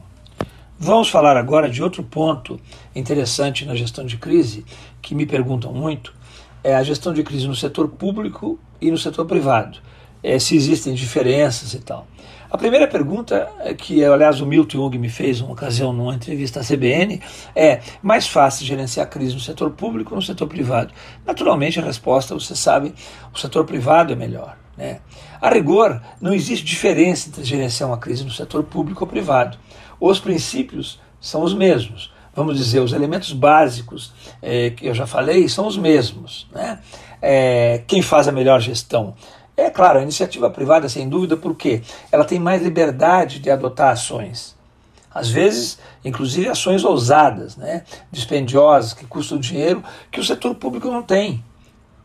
Vamos 0.77 1.09
falar 1.09 1.37
agora 1.37 1.69
de 1.69 1.81
outro 1.81 2.03
ponto 2.03 2.59
interessante 2.93 3.65
na 3.65 3.73
gestão 3.73 4.05
de 4.05 4.17
crise, 4.17 4.65
que 5.01 5.15
me 5.15 5.25
perguntam 5.25 5.73
muito, 5.73 6.13
é 6.63 6.75
a 6.75 6.83
gestão 6.83 7.13
de 7.13 7.23
crise 7.23 7.47
no 7.47 7.55
setor 7.55 7.87
público 7.87 8.59
e 8.87 8.91
no 8.91 8.97
setor 8.97 9.25
privado. 9.25 9.79
É, 10.23 10.39
se 10.39 10.55
existem 10.55 10.93
diferenças 10.93 11.73
e 11.73 11.79
tal. 11.79 12.07
A 12.49 12.57
primeira 12.57 12.87
pergunta, 12.87 13.49
é 13.59 13.73
que 13.73 14.03
aliás 14.03 14.39
o 14.39 14.45
Milton 14.45 14.77
Jung 14.77 14.97
me 14.97 15.09
fez 15.09 15.41
uma 15.41 15.51
ocasião 15.51 15.91
numa 15.91 16.15
entrevista 16.15 16.61
à 16.61 16.63
CBN, 16.63 17.21
é 17.55 17.81
mais 18.01 18.27
fácil 18.27 18.65
gerenciar 18.65 19.05
a 19.05 19.09
crise 19.09 19.33
no 19.33 19.41
setor 19.41 19.71
público 19.71 20.11
ou 20.11 20.15
no 20.15 20.21
setor 20.21 20.47
privado? 20.47 20.93
Naturalmente 21.25 21.79
a 21.79 21.83
resposta, 21.83 22.33
você 22.33 22.55
sabe, 22.55 22.93
o 23.33 23.37
setor 23.37 23.65
privado 23.65 24.13
é 24.13 24.15
melhor. 24.15 24.57
Né? 24.77 24.99
A 25.41 25.49
rigor, 25.49 26.01
não 26.21 26.33
existe 26.33 26.63
diferença 26.63 27.29
entre 27.29 27.43
gerenciar 27.43 27.89
uma 27.89 27.97
crise 27.97 28.23
no 28.23 28.31
setor 28.31 28.63
público 28.63 29.03
ou 29.03 29.09
privado. 29.09 29.57
Os 29.99 30.19
princípios 30.19 30.99
são 31.19 31.43
os 31.43 31.53
mesmos. 31.53 32.13
Vamos 32.35 32.57
dizer, 32.57 32.81
os 32.81 32.91
elementos 32.91 33.31
básicos 33.31 34.11
é, 34.41 34.69
que 34.71 34.85
eu 34.85 34.93
já 34.93 35.07
falei 35.07 35.47
são 35.47 35.65
os 35.65 35.77
mesmos. 35.77 36.47
Né? 36.51 36.79
É, 37.21 37.81
quem 37.87 38.01
faz 38.01 38.27
a 38.27 38.31
melhor 38.31 38.59
gestão? 38.59 39.15
É 39.55 39.69
claro, 39.69 39.99
a 39.99 40.01
iniciativa 40.01 40.49
privada, 40.49 40.89
sem 40.89 41.07
dúvida, 41.07 41.37
porque 41.37 41.81
ela 42.11 42.25
tem 42.25 42.37
mais 42.37 42.61
liberdade 42.61 43.39
de 43.39 43.49
adotar 43.49 43.93
ações. 43.93 44.53
Às 45.09 45.29
vezes, 45.29 45.79
inclusive 46.03 46.49
ações 46.49 46.83
ousadas, 46.83 47.55
né? 47.55 47.83
dispendiosas, 48.11 48.93
que 48.93 49.05
custam 49.05 49.39
dinheiro, 49.39 49.81
que 50.11 50.19
o 50.19 50.23
setor 50.23 50.55
público 50.55 50.89
não 50.89 51.01
tem. 51.01 51.41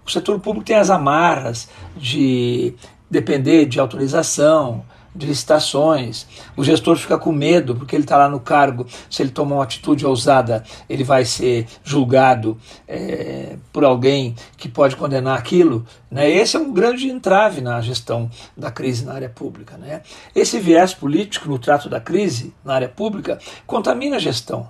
O 0.06 0.10
setor 0.10 0.38
público 0.38 0.64
tem 0.64 0.76
as 0.76 0.90
amarras 0.90 1.68
de 1.96 2.72
depender 3.10 3.66
de 3.66 3.80
autorização, 3.80 4.84
de 5.14 5.26
licitações. 5.26 6.26
O 6.56 6.62
gestor 6.62 6.96
fica 6.96 7.18
com 7.18 7.32
medo 7.32 7.74
porque 7.74 7.96
ele 7.96 8.04
está 8.04 8.16
lá 8.16 8.28
no 8.28 8.40
cargo. 8.40 8.86
Se 9.08 9.22
ele 9.22 9.30
tomar 9.30 9.56
uma 9.56 9.64
atitude 9.64 10.06
ousada, 10.06 10.64
ele 10.88 11.04
vai 11.04 11.24
ser 11.24 11.66
julgado 11.82 12.56
é, 12.86 13.56
por 13.72 13.84
alguém 13.84 14.34
que 14.56 14.68
pode 14.68 14.96
condenar 14.96 15.38
aquilo. 15.38 15.84
Né? 16.10 16.30
Esse 16.30 16.56
é 16.56 16.60
um 16.60 16.72
grande 16.72 17.08
entrave 17.08 17.60
na 17.60 17.80
gestão 17.80 18.30
da 18.56 18.70
crise 18.70 19.04
na 19.04 19.14
área 19.14 19.28
pública. 19.28 19.76
Né? 19.76 20.02
Esse 20.34 20.60
viés 20.60 20.94
político 20.94 21.48
no 21.48 21.58
trato 21.58 21.88
da 21.88 22.00
crise 22.00 22.54
na 22.64 22.74
área 22.74 22.88
pública 22.88 23.38
contamina 23.66 24.16
a 24.16 24.20
gestão. 24.20 24.68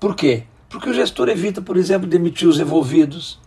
Por 0.00 0.14
quê? 0.14 0.44
Porque 0.68 0.90
o 0.90 0.94
gestor 0.94 1.28
evita, 1.28 1.62
por 1.62 1.76
exemplo, 1.76 2.08
demitir 2.08 2.48
os 2.48 2.58
envolvidos, 2.58 3.40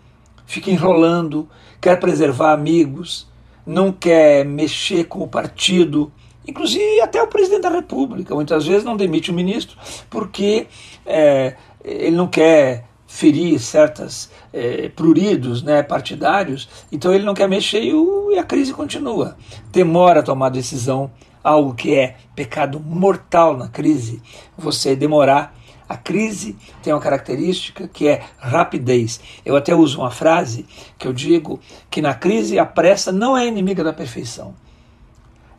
fica 0.46 0.72
enrolando, 0.72 1.48
quer 1.82 2.00
preservar 2.00 2.54
amigos 2.54 3.26
não 3.68 3.92
quer 3.92 4.46
mexer 4.46 5.04
com 5.04 5.20
o 5.20 5.28
partido, 5.28 6.10
inclusive 6.48 7.02
até 7.02 7.22
o 7.22 7.28
presidente 7.28 7.64
da 7.64 7.70
República, 7.70 8.34
muitas 8.34 8.66
vezes 8.66 8.86
não 8.86 8.96
demite 8.96 9.30
o 9.30 9.34
ministro 9.34 9.78
porque 10.10 10.68
é, 11.06 11.56
ele 11.84 12.16
não 12.16 12.28
quer 12.28 12.86
ferir 13.06 13.60
certas 13.60 14.32
é, 14.54 14.90
pruridos 14.90 15.62
né, 15.62 15.84
partidários, 15.84 16.70
então 16.92 17.14
ele 17.14 17.26
não 17.26 17.34
quer 17.34 17.50
mexer 17.50 17.82
e, 17.84 17.94
o, 17.94 18.32
e 18.32 18.40
a 18.40 18.44
crise 18.44 18.74
continua. 18.74 19.38
Demora 19.72 20.22
a 20.22 20.24
tomar 20.24 20.50
decisão, 20.50 21.12
algo 21.44 21.74
que 21.74 21.94
é 21.94 22.16
pecado 22.36 22.80
mortal 22.80 23.58
na 23.58 23.68
crise, 23.68 24.22
você 24.58 24.96
demorar 24.96 25.57
a 25.88 25.96
crise 25.96 26.56
tem 26.84 26.91
uma 26.94 27.00
característica 27.00 27.88
que 27.88 28.08
é 28.08 28.25
rapidez. 28.38 29.20
Eu 29.46 29.56
até 29.56 29.74
uso 29.74 30.00
uma 30.00 30.12
frase 30.12 30.65
que 30.98 31.08
eu 31.08 31.13
digo 31.13 31.60
que 31.89 32.01
na 32.01 32.13
crise 32.13 32.60
a 32.60 32.65
pressa 32.65 33.12
não 33.12 33.38
é 33.38 33.48
inimiga 33.48 33.84
da 33.84 33.94
perfeição. 33.94 34.53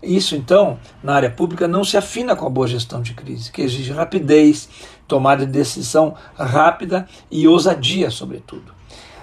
Isso, 0.03 0.37
então, 0.37 0.79
na 1.03 1.15
área 1.15 1.31
pública 1.31 1.67
não 1.67 1.83
se 1.83 1.97
afina 1.97 2.37
com 2.37 2.47
a 2.47 2.51
boa 2.51 2.69
gestão 2.69 3.03
de 3.03 3.15
crise, 3.15 3.51
que 3.51 3.63
exige 3.63 3.93
rapidez, 3.93 4.69
tomada 5.09 5.45
de 5.45 5.51
decisão 5.51 6.15
rápida 6.37 7.09
e 7.31 7.49
ousadia, 7.49 8.11
sobretudo. 8.11 8.73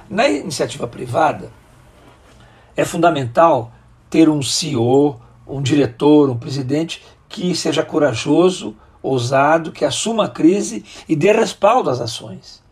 Na 0.10 0.28
iniciativa 0.28 0.86
privada, 0.86 1.50
é 2.76 2.84
fundamental 2.84 3.72
ter 4.10 4.28
um 4.28 4.42
CEO, 4.42 5.20
um 5.48 5.62
diretor, 5.62 6.30
um 6.30 6.38
presidente 6.38 7.02
que 7.30 7.56
seja 7.56 7.84
corajoso, 7.84 8.76
ousado, 9.06 9.72
que 9.72 9.86
assuma 9.86 10.26
a 10.26 10.30
crise 10.30 10.84
e 11.08 11.16
dê 11.16 11.32
respaldo 11.32 11.90
às 11.90 12.02
ações. 12.02 12.64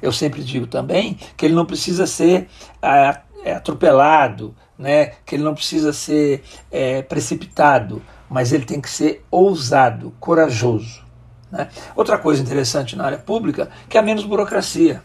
Eu 0.00 0.12
sempre 0.12 0.42
digo 0.42 0.66
também 0.66 1.18
que 1.36 1.46
ele 1.46 1.54
não 1.54 1.64
precisa 1.64 2.06
ser 2.06 2.48
é, 2.82 3.18
é, 3.44 3.54
atropelado, 3.54 4.54
né? 4.78 5.12
que 5.24 5.36
ele 5.36 5.42
não 5.42 5.54
precisa 5.54 5.92
ser 5.92 6.42
é, 6.70 7.02
precipitado, 7.02 8.02
mas 8.28 8.52
ele 8.52 8.64
tem 8.64 8.80
que 8.80 8.90
ser 8.90 9.24
ousado, 9.30 10.12
corajoso. 10.20 11.04
Né? 11.50 11.68
Outra 11.94 12.18
coisa 12.18 12.42
interessante 12.42 12.96
na 12.96 13.04
área 13.04 13.18
pública 13.18 13.70
que 13.88 13.96
a 13.96 14.02
menos 14.02 14.24
burocracia. 14.24 15.02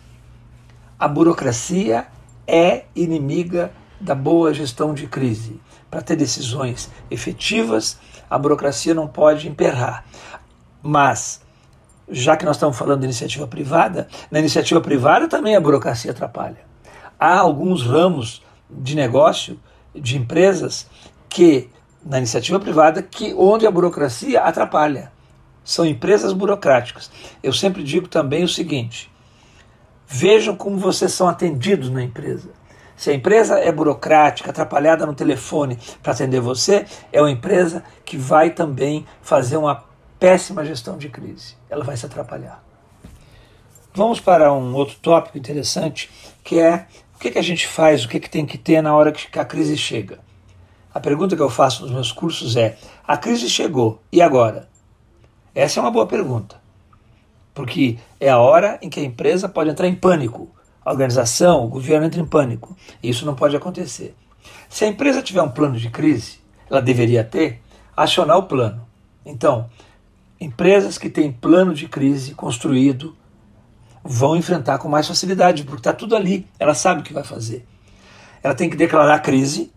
A 0.99 1.07
burocracia 1.07 2.07
é 2.45 2.85
inimiga 2.95 3.71
da 3.99 4.15
boa 4.15 4.53
gestão 4.53 4.93
de 4.93 5.07
crise. 5.07 5.59
Para 5.89 6.01
ter 6.01 6.15
decisões 6.15 6.89
efetivas, 7.09 7.99
a 8.29 8.37
burocracia 8.37 8.93
não 8.93 9.07
pode 9.07 9.47
emperrar. 9.47 10.05
Mas, 10.81 11.41
já 12.09 12.35
que 12.35 12.45
nós 12.45 12.55
estamos 12.55 12.77
falando 12.77 12.99
de 12.99 13.05
iniciativa 13.05 13.47
privada, 13.47 14.07
na 14.29 14.39
iniciativa 14.39 14.81
privada 14.81 15.27
também 15.27 15.55
a 15.55 15.61
burocracia 15.61 16.11
atrapalha. 16.11 16.59
Há 17.19 17.39
alguns 17.39 17.83
ramos 17.85 18.41
de 18.69 18.95
negócio, 18.95 19.59
de 19.93 20.17
empresas, 20.17 20.87
que, 21.29 21.69
na 22.03 22.17
iniciativa 22.17 22.59
privada, 22.59 23.01
que 23.01 23.33
onde 23.33 23.67
a 23.67 23.71
burocracia 23.71 24.41
atrapalha. 24.41 25.11
São 25.63 25.85
empresas 25.85 26.33
burocráticas. 26.33 27.11
Eu 27.43 27.53
sempre 27.53 27.83
digo 27.83 28.07
também 28.07 28.43
o 28.43 28.47
seguinte: 28.47 29.11
vejam 30.07 30.55
como 30.55 30.77
vocês 30.77 31.13
são 31.13 31.27
atendidos 31.27 31.89
na 31.89 32.03
empresa. 32.03 32.49
Se 32.95 33.09
a 33.09 33.13
empresa 33.13 33.59
é 33.59 33.71
burocrática, 33.71 34.49
atrapalhada 34.49 35.05
no 35.05 35.13
telefone 35.13 35.77
para 36.03 36.13
atender 36.13 36.39
você, 36.39 36.85
é 37.11 37.21
uma 37.21 37.31
empresa 37.31 37.83
que 38.05 38.17
vai 38.17 38.51
também 38.51 39.05
fazer 39.21 39.57
uma 39.57 39.90
péssima 40.21 40.63
gestão 40.63 40.99
de 40.99 41.09
crise. 41.09 41.55
Ela 41.67 41.83
vai 41.83 41.97
se 41.97 42.05
atrapalhar. 42.05 42.63
Vamos 43.91 44.19
para 44.19 44.53
um 44.53 44.75
outro 44.75 44.95
tópico 45.01 45.35
interessante, 45.35 46.11
que 46.43 46.59
é 46.59 46.85
o 47.15 47.17
que, 47.17 47.31
que 47.31 47.39
a 47.39 47.41
gente 47.41 47.67
faz, 47.67 48.05
o 48.05 48.07
que, 48.07 48.19
que 48.19 48.29
tem 48.29 48.45
que 48.45 48.55
ter 48.55 48.83
na 48.83 48.95
hora 48.95 49.11
que 49.11 49.39
a 49.39 49.43
crise 49.43 49.75
chega. 49.75 50.19
A 50.93 50.99
pergunta 50.99 51.35
que 51.35 51.41
eu 51.41 51.49
faço 51.49 51.81
nos 51.81 51.91
meus 51.91 52.11
cursos 52.11 52.55
é: 52.55 52.77
a 53.05 53.17
crise 53.17 53.49
chegou, 53.49 53.99
e 54.11 54.21
agora? 54.21 54.69
Essa 55.55 55.79
é 55.79 55.81
uma 55.81 55.89
boa 55.89 56.05
pergunta, 56.05 56.61
porque 57.51 57.97
é 58.19 58.29
a 58.29 58.37
hora 58.37 58.77
em 58.79 58.91
que 58.91 58.99
a 58.99 59.03
empresa 59.03 59.49
pode 59.49 59.71
entrar 59.71 59.87
em 59.87 59.95
pânico, 59.95 60.49
a 60.85 60.91
organização, 60.91 61.65
o 61.65 61.67
governo 61.67 62.05
entra 62.05 62.21
em 62.21 62.25
pânico. 62.25 62.77
E 63.01 63.09
isso 63.09 63.25
não 63.25 63.33
pode 63.33 63.55
acontecer. 63.55 64.15
Se 64.69 64.85
a 64.85 64.87
empresa 64.87 65.23
tiver 65.23 65.41
um 65.41 65.49
plano 65.49 65.77
de 65.77 65.89
crise, 65.89 66.39
ela 66.69 66.81
deveria 66.81 67.23
ter, 67.23 67.59
acionar 67.97 68.37
o 68.37 68.43
plano. 68.43 68.87
Então, 69.25 69.69
Empresas 70.41 70.97
que 70.97 71.07
têm 71.07 71.31
plano 71.31 71.71
de 71.71 71.87
crise 71.87 72.33
construído 72.33 73.15
vão 74.03 74.35
enfrentar 74.35 74.79
com 74.79 74.89
mais 74.89 75.07
facilidade, 75.07 75.63
porque 75.63 75.81
está 75.81 75.93
tudo 75.93 76.15
ali, 76.15 76.47
ela 76.57 76.73
sabe 76.73 77.01
o 77.01 77.03
que 77.03 77.13
vai 77.13 77.23
fazer. 77.23 77.63
Ela 78.41 78.55
tem 78.55 78.67
que 78.67 78.75
declarar 78.75 79.19
crise, 79.19 79.71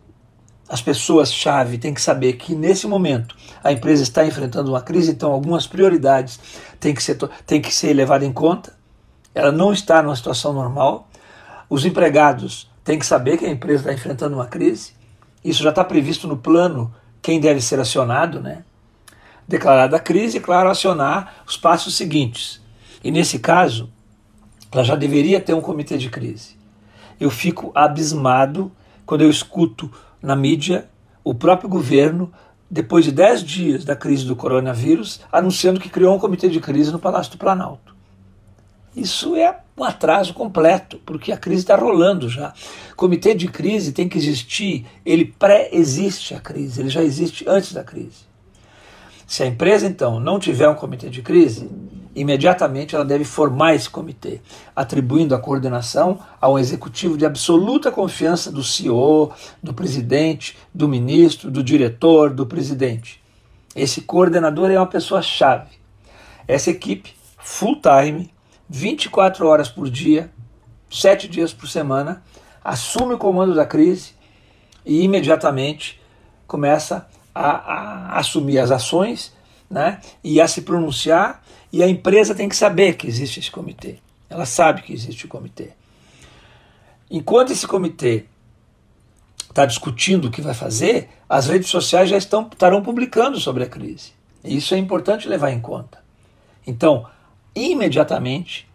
as 0.67 0.81
pessoas-chave 0.81 1.77
têm 1.77 1.93
que 1.93 2.01
saber 2.01 2.33
que 2.39 2.55
nesse 2.55 2.87
momento 2.87 3.37
a 3.63 3.73
empresa 3.73 4.03
está 4.03 4.25
enfrentando 4.25 4.71
uma 4.73 4.81
crise, 4.81 5.11
então 5.11 5.33
algumas 5.33 5.67
prioridades 5.67 6.41
têm 6.81 6.95
que 6.95 7.03
ser, 7.03 7.19
têm 7.47 7.61
que 7.61 7.71
ser 7.73 7.93
levadas 7.93 8.27
em 8.27 8.33
conta. 8.33 8.73
Ela 9.35 9.53
não 9.53 9.71
está 9.71 10.03
numa 10.03 10.17
situação 10.17 10.55
normal. 10.55 11.11
Os 11.69 11.85
empregados 11.85 12.71
têm 12.83 12.99
que 12.99 13.05
saber 13.05 13.37
que 13.37 13.45
a 13.45 13.51
empresa 13.51 13.83
está 13.83 13.93
enfrentando 13.93 14.37
uma 14.37 14.47
crise. 14.47 14.95
Isso 15.45 15.63
já 15.63 15.69
está 15.69 15.85
previsto 15.85 16.27
no 16.27 16.39
plano, 16.39 16.91
quem 17.21 17.39
deve 17.39 17.61
ser 17.61 17.79
acionado, 17.79 18.41
né? 18.41 18.65
Declarada 19.47 19.97
a 19.97 20.01
crise, 20.01 20.41
claro, 20.41 20.71
acionar 20.71 21.43
os 21.47 21.57
passos 21.57 21.97
seguintes. 21.97 22.61
E 23.03 23.11
nesse 23.11 23.39
caso, 23.39 23.91
ela 24.73 24.83
já 24.83 24.97
deveria 24.97 25.41
ter 25.41 25.55
um 25.55 25.61
comitê 25.61 25.97
de 25.97 26.11
crise. 26.11 26.57
Eu 27.21 27.31
fico 27.31 27.71
abismado 27.75 28.73
quando 29.07 29.23
eu 29.23 29.31
escuto 29.31 29.91
na 30.21 30.35
mídia 30.35 30.89
o 31.23 31.35
próprio 31.35 31.69
governo 31.69 32.33
depois 32.71 33.05
de 33.05 33.13
10 33.13 33.45
dias 33.45 33.85
da 33.85 33.95
crise 33.95 34.25
do 34.25 34.35
coronavírus, 34.35 35.21
anunciando 35.31 35.79
que 35.79 35.89
criou 35.89 36.17
um 36.17 36.19
comitê 36.19 36.49
de 36.49 36.61
crise 36.61 36.91
no 36.91 36.99
Palácio 36.99 37.33
do 37.33 37.39
Planalto. 37.39 37.95
Isso 38.97 39.37
é 39.37 39.61
um 39.77 39.85
atraso 39.85 40.35
completo, 40.35 41.01
porque 41.05 41.33
a 41.33 41.37
crise 41.37 41.63
está 41.63 41.77
rolando 41.77 42.29
já. 42.29 42.53
Comitê 42.97 43.35
de 43.35 43.49
crise 43.49 43.93
tem 43.93 44.09
que 44.09 44.19
existir, 44.19 44.87
ele 45.05 45.25
pré-existe 45.25 46.35
a 46.35 46.41
crise, 46.41 46.81
ele 46.81 46.89
já 46.89 47.03
existe 47.03 47.45
antes 47.49 47.73
da 47.73 47.85
crise. 47.85 48.34
Se 49.35 49.43
a 49.43 49.47
empresa, 49.47 49.85
então, 49.85 50.21
não 50.21 50.39
tiver 50.39 50.69
um 50.69 50.77
comitê 50.77 51.11
de 51.11 51.21
crise, 51.21 51.69
imediatamente 52.15 52.95
ela 52.95 53.05
deve 53.05 53.25
formar 53.25 53.75
esse 53.75 53.91
comitê, 53.91 54.41
atribuindo 54.77 55.35
a 55.35 55.41
coordenação 55.41 56.21
a 56.41 56.49
um 56.49 56.57
executivo 56.57 57.19
de 57.19 57.27
absoluta 57.27 57.91
confiança 57.91 58.53
do 58.53 58.63
CEO, 58.63 59.33
do 59.61 59.75
presidente, 59.75 60.57
do 60.73 60.87
ministro, 60.87 61.51
do 61.51 61.65
diretor, 61.65 62.31
do 62.31 62.47
presidente. 62.47 63.21
Esse 63.75 64.03
coordenador 64.03 64.71
é 64.71 64.79
uma 64.79 64.87
pessoa-chave. 64.87 65.81
Essa 66.47 66.71
equipe, 66.71 67.13
full 67.37 67.81
time, 67.81 68.33
24 68.69 69.49
horas 69.49 69.69
por 69.69 69.91
dia, 69.91 70.31
7 70.89 71.27
dias 71.27 71.53
por 71.53 71.69
semana, 71.69 72.23
assume 72.63 73.15
o 73.15 73.19
comando 73.19 73.53
da 73.53 73.67
crise 73.67 74.13
e 74.87 75.03
imediatamente 75.03 76.01
começa 76.47 77.09
a, 77.35 78.15
a 78.15 78.19
assumir 78.19 78.59
as 78.59 78.71
ações 78.71 79.33
né, 79.69 80.01
e 80.23 80.41
a 80.41 80.47
se 80.47 80.63
pronunciar 80.63 81.43
e 81.73 81.83
a 81.83 81.89
empresa 81.89 82.35
tem 82.35 82.49
que 82.49 82.57
saber 82.57 82.97
que 82.97 83.07
existe 83.07 83.41
esse 83.41 83.51
comitê. 83.51 83.97
Ela 84.31 84.47
sabe 84.47 84.83
que 84.83 84.93
existe 84.93 85.27
o 85.27 85.29
comitê. 85.29 85.71
Enquanto 87.11 87.53
esse 87.53 87.67
comitê 87.67 88.27
está 89.49 89.67
discutindo 89.67 90.27
o 90.27 90.31
que 90.31 90.41
vai 90.41 90.55
fazer, 90.55 91.09
as 91.29 91.49
redes 91.49 91.69
sociais 91.69 92.09
já 92.09 92.17
estão, 92.17 92.49
estarão 92.53 92.83
publicando 92.83 93.41
sobre 93.41 93.65
a 93.65 93.69
crise. 93.69 94.13
Isso 94.45 94.75
é 94.75 94.79
importante 94.79 95.29
levar 95.29 95.51
em 95.51 95.61
conta. 95.61 95.99
Então, 96.67 97.07
imediatamente, 97.55 98.69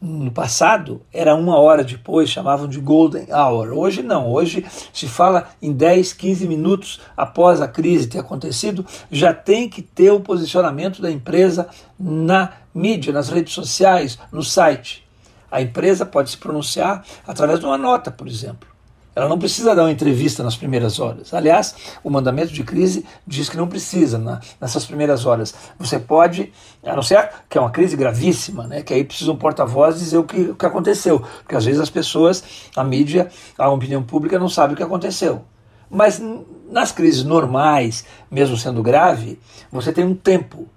no 0.00 0.30
passado 0.30 1.02
era 1.12 1.34
uma 1.34 1.58
hora 1.58 1.82
depois, 1.82 2.30
chamavam 2.30 2.68
de 2.68 2.78
golden 2.80 3.26
hour. 3.32 3.72
Hoje 3.72 4.02
não, 4.02 4.30
hoje 4.30 4.64
se 4.92 5.08
fala 5.08 5.48
em 5.60 5.72
10, 5.72 6.12
15 6.12 6.46
minutos 6.46 7.00
após 7.16 7.60
a 7.60 7.66
crise 7.66 8.06
ter 8.06 8.20
acontecido, 8.20 8.86
já 9.10 9.34
tem 9.34 9.68
que 9.68 9.82
ter 9.82 10.12
o 10.12 10.20
posicionamento 10.20 11.02
da 11.02 11.10
empresa 11.10 11.68
na 11.98 12.52
mídia, 12.72 13.12
nas 13.12 13.28
redes 13.28 13.52
sociais, 13.52 14.18
no 14.30 14.42
site. 14.42 15.04
A 15.50 15.60
empresa 15.60 16.06
pode 16.06 16.30
se 16.30 16.36
pronunciar 16.36 17.04
através 17.26 17.58
de 17.58 17.66
uma 17.66 17.78
nota, 17.78 18.10
por 18.10 18.28
exemplo. 18.28 18.77
Ela 19.18 19.28
não 19.28 19.36
precisa 19.36 19.74
dar 19.74 19.82
uma 19.82 19.90
entrevista 19.90 20.44
nas 20.44 20.54
primeiras 20.54 21.00
horas. 21.00 21.34
Aliás, 21.34 21.74
o 22.04 22.08
mandamento 22.08 22.52
de 22.52 22.62
crise 22.62 23.04
diz 23.26 23.48
que 23.48 23.56
não 23.56 23.66
precisa 23.66 24.16
na, 24.16 24.40
nessas 24.60 24.86
primeiras 24.86 25.26
horas. 25.26 25.52
Você 25.76 25.98
pode, 25.98 26.52
a 26.84 26.94
não 26.94 27.02
ser 27.02 27.28
que 27.50 27.58
é 27.58 27.60
uma 27.60 27.72
crise 27.72 27.96
gravíssima, 27.96 28.68
né, 28.68 28.80
que 28.80 28.94
aí 28.94 29.02
precisa 29.02 29.32
um 29.32 29.36
porta-voz 29.36 29.98
dizer 29.98 30.18
o 30.18 30.22
que, 30.22 30.40
o 30.42 30.54
que 30.54 30.64
aconteceu. 30.64 31.18
Porque 31.42 31.56
às 31.56 31.64
vezes 31.64 31.80
as 31.80 31.90
pessoas, 31.90 32.44
a 32.76 32.84
mídia, 32.84 33.28
a 33.58 33.68
opinião 33.68 34.04
pública 34.04 34.38
não 34.38 34.48
sabe 34.48 34.74
o 34.74 34.76
que 34.76 34.84
aconteceu. 34.84 35.44
Mas 35.90 36.22
nas 36.70 36.92
crises 36.92 37.24
normais, 37.24 38.04
mesmo 38.30 38.56
sendo 38.56 38.84
grave, 38.84 39.36
você 39.72 39.92
tem 39.92 40.04
um 40.04 40.14
tempo. 40.14 40.68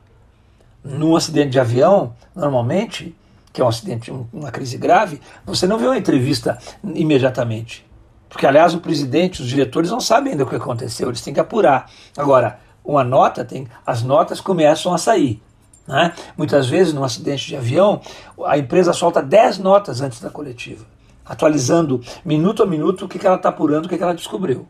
Num 0.83 1.15
acidente 1.15 1.51
de 1.51 1.59
avião, 1.59 2.15
normalmente, 2.35 3.15
que 3.53 3.61
é 3.61 3.63
um 3.63 3.67
acidente, 3.67 4.11
uma 4.33 4.49
crise 4.49 4.79
grave, 4.79 5.21
você 5.45 5.67
não 5.67 5.77
vê 5.77 5.85
uma 5.85 5.97
entrevista 5.99 6.57
imediatamente. 6.83 7.90
Porque, 8.31 8.47
aliás, 8.47 8.73
o 8.73 8.79
presidente, 8.79 9.41
os 9.41 9.49
diretores 9.49 9.91
não 9.91 9.99
sabem 9.99 10.31
ainda 10.31 10.45
o 10.45 10.47
que 10.47 10.55
aconteceu, 10.55 11.09
eles 11.09 11.19
têm 11.19 11.33
que 11.33 11.39
apurar. 11.41 11.91
Agora, 12.17 12.59
uma 12.83 13.03
nota, 13.03 13.43
tem, 13.43 13.67
as 13.85 14.03
notas 14.03 14.39
começam 14.39 14.93
a 14.93 14.97
sair. 14.97 15.43
Né? 15.85 16.13
Muitas 16.37 16.69
vezes, 16.69 16.93
num 16.93 17.03
acidente 17.03 17.45
de 17.45 17.57
avião, 17.57 17.99
a 18.45 18.57
empresa 18.57 18.93
solta 18.93 19.21
10 19.21 19.57
notas 19.57 19.99
antes 19.99 20.21
da 20.21 20.29
coletiva, 20.29 20.85
atualizando 21.25 22.01
minuto 22.23 22.63
a 22.63 22.65
minuto 22.65 23.03
o 23.03 23.07
que, 23.09 23.19
que 23.19 23.27
ela 23.27 23.35
está 23.35 23.49
apurando, 23.49 23.85
o 23.85 23.89
que, 23.89 23.97
que 23.97 24.03
ela 24.03 24.15
descobriu. 24.15 24.65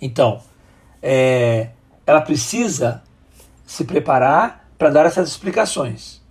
Então, 0.00 0.40
é, 1.02 1.72
ela 2.06 2.22
precisa 2.22 3.02
se 3.66 3.84
preparar 3.84 4.66
para 4.78 4.88
dar 4.88 5.04
essas 5.04 5.28
explicações. 5.28 6.23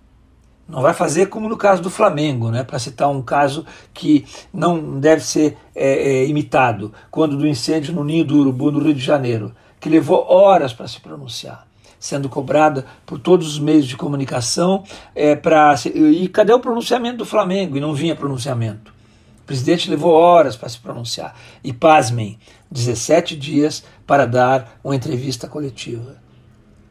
Não 0.66 0.80
vai 0.80 0.94
fazer 0.94 1.26
como 1.26 1.48
no 1.48 1.58
caso 1.58 1.82
do 1.82 1.90
Flamengo, 1.90 2.50
né, 2.50 2.62
para 2.62 2.78
citar 2.78 3.10
um 3.10 3.20
caso 3.20 3.66
que 3.92 4.24
não 4.52 4.98
deve 4.98 5.22
ser 5.22 5.58
é, 5.74 6.22
é, 6.22 6.26
imitado, 6.26 6.92
quando 7.10 7.36
do 7.36 7.46
incêndio 7.46 7.92
no 7.92 8.02
Ninho 8.02 8.24
do 8.24 8.38
Urubu, 8.38 8.70
no 8.70 8.80
Rio 8.80 8.94
de 8.94 9.04
Janeiro, 9.04 9.54
que 9.78 9.90
levou 9.90 10.26
horas 10.26 10.72
para 10.72 10.88
se 10.88 10.98
pronunciar, 11.00 11.66
sendo 12.00 12.30
cobrada 12.30 12.86
por 13.04 13.18
todos 13.18 13.46
os 13.46 13.58
meios 13.58 13.86
de 13.86 13.94
comunicação. 13.94 14.82
É, 15.14 15.36
pra, 15.36 15.74
e 15.94 16.26
cadê 16.28 16.54
o 16.54 16.60
pronunciamento 16.60 17.18
do 17.18 17.26
Flamengo? 17.26 17.76
E 17.76 17.80
não 17.80 17.92
vinha 17.92 18.16
pronunciamento. 18.16 18.94
O 19.42 19.46
presidente 19.46 19.90
levou 19.90 20.14
horas 20.14 20.56
para 20.56 20.70
se 20.70 20.78
pronunciar. 20.78 21.36
E 21.62 21.70
pasmem, 21.70 22.38
17 22.70 23.36
dias 23.36 23.84
para 24.06 24.24
dar 24.26 24.78
uma 24.82 24.96
entrevista 24.96 25.46
coletiva. 25.46 26.16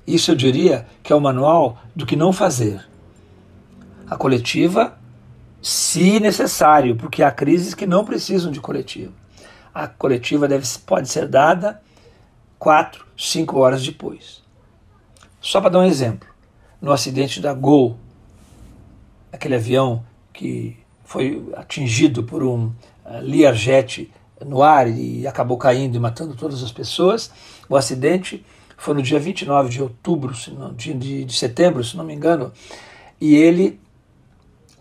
Isso 0.06 0.30
eu 0.30 0.36
diria 0.36 0.86
que 1.02 1.12
é 1.12 1.16
o 1.16 1.22
manual 1.22 1.80
do 1.96 2.06
que 2.06 2.16
não 2.16 2.32
fazer 2.32 2.93
a 4.10 4.16
coletiva, 4.16 4.98
se 5.62 6.20
necessário, 6.20 6.96
porque 6.96 7.24
há 7.24 7.32
crises 7.32 7.74
que 7.74 7.86
não 7.86 8.04
precisam 8.04 8.52
de 8.52 8.60
coletiva. 8.60 9.14
A 9.74 9.88
coletiva 9.88 10.48
deve, 10.48 10.68
pode 10.86 11.10
ser 11.10 11.28
dada 11.28 11.82
quatro, 12.60 13.06
cinco 13.18 13.60
horas 13.60 13.86
depois. 13.86 14.44
Só 15.42 15.60
para 15.60 15.72
dar 15.72 15.80
um 15.80 15.86
exemplo, 15.86 16.28
no 16.82 16.92
acidente 16.92 17.42
da 17.42 17.54
Gol, 17.54 17.98
aquele 19.32 19.56
avião 19.56 20.06
que 20.32 20.78
foi 21.04 21.50
atingido 21.56 22.24
por 22.24 22.44
um 22.44 22.68
uh, 23.06 23.20
Learjet 23.22 24.12
no 24.46 24.64
ar 24.64 24.90
e 24.90 25.26
acabou 25.28 25.58
caindo 25.58 25.96
e 25.96 26.00
matando 26.00 26.36
todas 26.36 26.64
as 26.64 26.72
pessoas, 26.72 27.32
o 27.70 27.76
acidente 27.76 28.46
foi 28.78 28.94
no 28.94 29.02
dia 29.02 29.20
29 29.20 29.70
de 29.70 29.82
outubro, 29.82 30.34
de, 30.76 31.26
de 31.26 31.34
setembro, 31.34 31.84
se 31.84 31.96
não 31.96 32.04
me 32.04 32.14
engano, 32.14 32.52
e 33.20 33.36
ele 33.36 33.80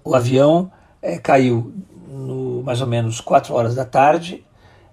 o 0.05 0.15
avião 0.15 0.71
é, 1.01 1.19
caiu 1.19 1.73
no, 2.09 2.63
mais 2.63 2.81
ou 2.81 2.87
menos 2.87 3.21
4 3.21 3.55
horas 3.55 3.75
da 3.75 3.85
tarde, 3.85 4.45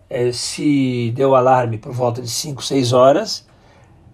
é, 0.10 0.32
se 0.32 1.12
deu 1.16 1.36
alarme 1.36 1.78
por 1.78 1.92
volta 1.92 2.22
de 2.22 2.30
5, 2.30 2.64
6 2.64 2.94
horas, 2.94 3.48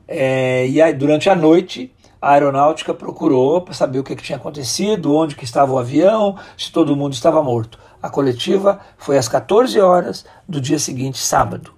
é, 0.07 0.67
e 0.67 0.81
aí 0.81 0.93
durante 0.93 1.29
a 1.29 1.35
noite 1.35 1.91
a 2.21 2.31
aeronáutica 2.31 2.93
procurou 2.93 3.61
para 3.61 3.73
saber 3.73 3.99
o 3.99 4.03
que, 4.03 4.15
que, 4.15 4.23
tinha 4.23 4.37
acontecido, 4.37 5.15
onde 5.15 5.35
que 5.35 5.43
estava 5.43 5.71
o 5.71 5.77
avião, 5.77 6.37
se 6.57 6.71
todo 6.71 6.95
mundo 6.95 7.13
estava 7.13 7.41
morto. 7.43 7.79
A 8.01 8.09
coletiva 8.09 8.79
foi 8.97 9.17
às 9.17 9.27
14 9.27 9.79
horas 9.79 10.25
do 10.47 10.59
dia 10.59 10.79
seguinte, 10.79 11.19
sábado, 11.19 11.73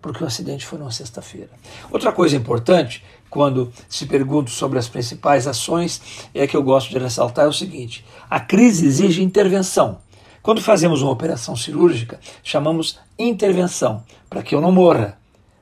porque 0.00 0.24
o 0.24 0.26
acidente 0.26 0.66
foi 0.66 0.78
numa 0.78 0.90
sexta-feira. 0.90 1.50
Outra 1.90 2.10
coisa 2.10 2.36
importante 2.36 3.04
quando 3.32 3.72
se 3.88 4.04
pergunta 4.04 4.50
sobre 4.50 4.78
as 4.78 4.90
principais 4.90 5.46
ações, 5.46 6.28
é 6.34 6.46
que 6.46 6.54
eu 6.54 6.62
gosto 6.62 6.90
de 6.90 6.98
ressaltar 6.98 7.46
é 7.46 7.48
o 7.48 7.52
seguinte: 7.52 8.04
a 8.28 8.38
crise 8.38 8.86
exige 8.86 9.22
intervenção. 9.22 10.00
Quando 10.42 10.60
fazemos 10.60 11.00
uma 11.00 11.12
operação 11.12 11.56
cirúrgica, 11.56 12.20
chamamos 12.44 13.00
intervenção, 13.18 14.04
para 14.28 14.42
que 14.42 14.54
eu 14.54 14.60
não 14.60 14.70
morra. 14.70 15.16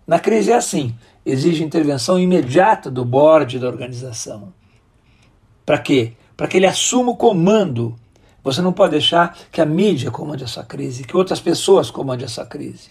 Na 0.04 0.18
crise 0.18 0.50
é 0.50 0.56
assim: 0.56 0.92
exige 1.24 1.62
intervenção 1.62 2.18
imediata 2.18 2.90
do 2.90 3.04
board 3.04 3.56
da 3.60 3.68
organização. 3.68 4.52
Para 5.64 5.78
quê? 5.78 6.14
Para 6.36 6.48
que 6.48 6.56
ele 6.56 6.66
assuma 6.66 7.12
o 7.12 7.16
comando. 7.16 7.94
Você 8.42 8.60
não 8.60 8.72
pode 8.72 8.92
deixar 8.92 9.38
que 9.52 9.60
a 9.60 9.66
mídia 9.66 10.10
comande 10.10 10.42
essa 10.42 10.64
crise, 10.64 11.04
que 11.04 11.16
outras 11.16 11.38
pessoas 11.38 11.88
comandem 11.88 12.24
essa 12.24 12.44
crise. 12.44 12.90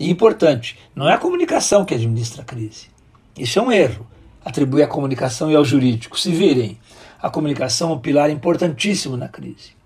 E 0.00 0.10
importante, 0.10 0.76
não 0.92 1.08
é 1.08 1.12
a 1.12 1.18
comunicação 1.18 1.84
que 1.84 1.94
administra 1.94 2.42
a 2.42 2.44
crise. 2.44 2.89
Isso 3.38 3.58
é 3.58 3.62
um 3.62 3.72
erro. 3.72 4.06
Atribuir 4.44 4.82
a 4.82 4.88
comunicação 4.88 5.50
e 5.50 5.54
ao 5.54 5.64
jurídico. 5.64 6.18
Se 6.18 6.32
virem, 6.32 6.78
a 7.20 7.28
comunicação 7.28 7.90
é 7.90 7.94
um 7.94 7.98
pilar 7.98 8.30
importantíssimo 8.30 9.16
na 9.16 9.28
crise. 9.28 9.78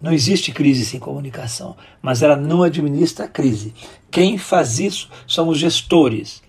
Não 0.00 0.12
existe 0.12 0.52
crise 0.52 0.84
sem 0.84 1.00
comunicação, 1.00 1.76
mas 2.02 2.22
ela 2.22 2.36
não 2.36 2.62
administra 2.62 3.24
a 3.24 3.28
crise. 3.28 3.74
Quem 4.10 4.36
faz 4.36 4.78
isso 4.78 5.10
são 5.26 5.48
os 5.48 5.58
gestores, 5.58 6.42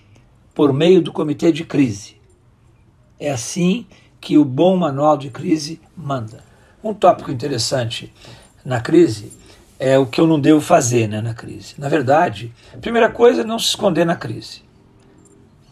por 0.53 0.73
meio 0.73 1.01
do 1.01 1.13
comitê 1.13 1.51
de 1.51 1.63
crise. 1.63 2.17
É 3.19 3.31
assim 3.31 3.85
que 4.19 4.37
o 4.37 4.43
bom 4.43 4.75
manual 4.75 5.17
de 5.17 5.29
crise 5.29 5.79
manda. 5.95 6.43
Um 6.83 6.93
tópico 6.93 7.31
interessante 7.31 8.13
na 8.65 8.81
crise 8.81 9.31
é 9.79 9.97
o 9.97 10.05
que 10.05 10.19
eu 10.19 10.27
não 10.27 10.39
devo 10.39 10.59
fazer 10.59 11.07
né, 11.07 11.21
na 11.21 11.33
crise. 11.33 11.75
Na 11.77 11.87
verdade, 11.87 12.53
a 12.73 12.77
primeira 12.77 13.09
coisa 13.09 13.41
é 13.41 13.45
não 13.45 13.59
se 13.59 13.67
esconder 13.67 14.05
na 14.05 14.15
crise 14.15 14.66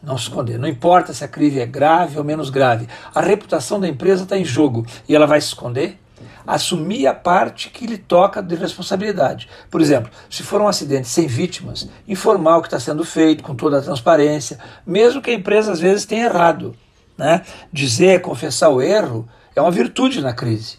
não 0.05 0.17
se 0.17 0.23
esconder. 0.23 0.59
Não 0.59 0.67
importa 0.67 1.13
se 1.13 1.23
a 1.23 1.27
crise 1.27 1.59
é 1.59 1.65
grave 1.65 2.17
ou 2.17 2.23
menos 2.23 2.49
grave. 2.49 2.87
A 3.13 3.21
reputação 3.21 3.79
da 3.79 3.87
empresa 3.87 4.23
está 4.23 4.37
em 4.37 4.45
jogo 4.45 4.85
e 5.09 5.15
ela 5.15 5.25
vai 5.25 5.41
se 5.41 5.47
esconder. 5.47 5.99
assumir 6.47 7.07
a 7.07 7.13
parte 7.13 7.71
que 7.71 7.87
lhe 7.87 7.97
toca 7.97 8.41
de 8.41 8.53
responsabilidade. 8.53 9.49
Por 9.69 9.81
exemplo, 9.81 10.11
se 10.29 10.43
for 10.43 10.61
um 10.61 10.67
acidente 10.67 11.07
sem 11.07 11.25
vítimas, 11.25 11.89
informar 12.07 12.57
o 12.57 12.61
que 12.61 12.67
está 12.67 12.79
sendo 12.79 13.03
feito 13.03 13.43
com 13.43 13.55
toda 13.55 13.79
a 13.79 13.81
transparência, 13.81 14.59
mesmo 14.85 15.23
que 15.23 15.31
a 15.31 15.33
empresa 15.33 15.71
às 15.71 15.79
vezes 15.79 16.05
tenha 16.05 16.25
errado. 16.25 16.75
Né? 17.17 17.41
Dizer, 17.73 18.21
confessar 18.21 18.69
o 18.69 18.79
erro 18.79 19.27
é 19.55 19.61
uma 19.61 19.71
virtude 19.71 20.21
na 20.21 20.33
crise. 20.33 20.77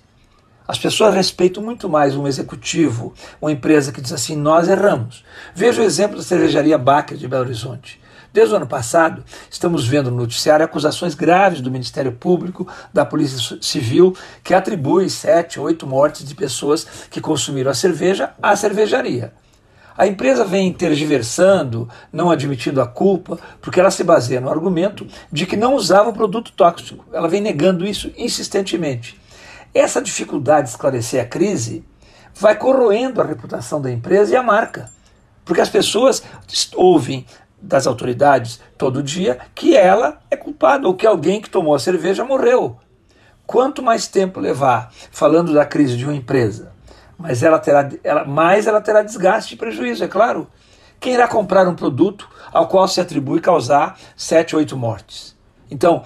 As 0.68 0.78
pessoas 0.78 1.14
respeitam 1.14 1.62
muito 1.62 1.88
mais 1.88 2.16
um 2.16 2.26
executivo, 2.26 3.14
uma 3.40 3.52
empresa 3.52 3.92
que 3.92 4.00
diz 4.00 4.12
assim: 4.12 4.36
nós 4.36 4.68
erramos. 4.68 5.24
Veja 5.54 5.80
o 5.80 5.84
exemplo 5.84 6.16
da 6.16 6.22
cervejaria 6.22 6.76
Baker 6.76 7.16
de 7.16 7.28
Belo 7.28 7.44
Horizonte. 7.44 8.00
Desde 8.36 8.52
o 8.52 8.58
ano 8.58 8.66
passado, 8.66 9.24
estamos 9.50 9.88
vendo 9.88 10.10
no 10.10 10.18
noticiário 10.18 10.62
acusações 10.62 11.14
graves 11.14 11.62
do 11.62 11.70
Ministério 11.70 12.12
Público, 12.12 12.68
da 12.92 13.02
Polícia 13.02 13.56
Civil, 13.62 14.14
que 14.44 14.52
atribui 14.52 15.08
sete, 15.08 15.58
oito 15.58 15.86
mortes 15.86 16.22
de 16.22 16.34
pessoas 16.34 16.86
que 17.10 17.18
consumiram 17.18 17.70
a 17.70 17.74
cerveja 17.74 18.34
à 18.42 18.54
cervejaria. 18.54 19.32
A 19.96 20.06
empresa 20.06 20.44
vem 20.44 20.70
tergiversando, 20.70 21.88
não 22.12 22.30
admitindo 22.30 22.82
a 22.82 22.86
culpa, 22.86 23.38
porque 23.62 23.80
ela 23.80 23.90
se 23.90 24.04
baseia 24.04 24.38
no 24.38 24.50
argumento 24.50 25.06
de 25.32 25.46
que 25.46 25.56
não 25.56 25.74
usava 25.74 26.10
o 26.10 26.12
produto 26.12 26.52
tóxico. 26.52 27.06
Ela 27.14 27.28
vem 27.28 27.40
negando 27.40 27.86
isso 27.86 28.12
insistentemente. 28.18 29.18
Essa 29.72 30.02
dificuldade 30.02 30.64
de 30.64 30.72
esclarecer 30.72 31.22
a 31.22 31.26
crise 31.26 31.82
vai 32.34 32.54
corroendo 32.54 33.22
a 33.22 33.24
reputação 33.24 33.80
da 33.80 33.90
empresa 33.90 34.34
e 34.34 34.36
a 34.36 34.42
marca. 34.42 34.94
Porque 35.42 35.62
as 35.62 35.70
pessoas 35.70 36.22
ouvem 36.74 37.24
das 37.66 37.86
autoridades 37.86 38.60
todo 38.78 39.02
dia 39.02 39.38
que 39.54 39.76
ela 39.76 40.18
é 40.30 40.36
culpada 40.36 40.86
ou 40.86 40.94
que 40.94 41.06
alguém 41.06 41.40
que 41.40 41.50
tomou 41.50 41.74
a 41.74 41.78
cerveja 41.78 42.24
morreu. 42.24 42.78
Quanto 43.46 43.82
mais 43.82 44.06
tempo 44.06 44.40
levar 44.40 44.92
falando 45.10 45.52
da 45.52 45.64
crise 45.64 45.96
de 45.96 46.04
uma 46.04 46.14
empresa, 46.14 46.72
mais 47.18 47.42
ela 47.42 47.58
terá, 47.58 47.88
ela, 48.02 48.24
mais 48.24 48.66
ela 48.66 48.80
terá 48.80 49.02
desgaste 49.02 49.54
e 49.54 49.56
prejuízo, 49.56 50.04
é 50.04 50.08
claro. 50.08 50.46
Quem 50.98 51.14
irá 51.14 51.28
comprar 51.28 51.68
um 51.68 51.74
produto 51.74 52.28
ao 52.52 52.68
qual 52.68 52.88
se 52.88 53.00
atribui 53.00 53.40
causar 53.40 53.98
sete, 54.16 54.56
oito 54.56 54.76
mortes? 54.76 55.36
Então, 55.70 56.04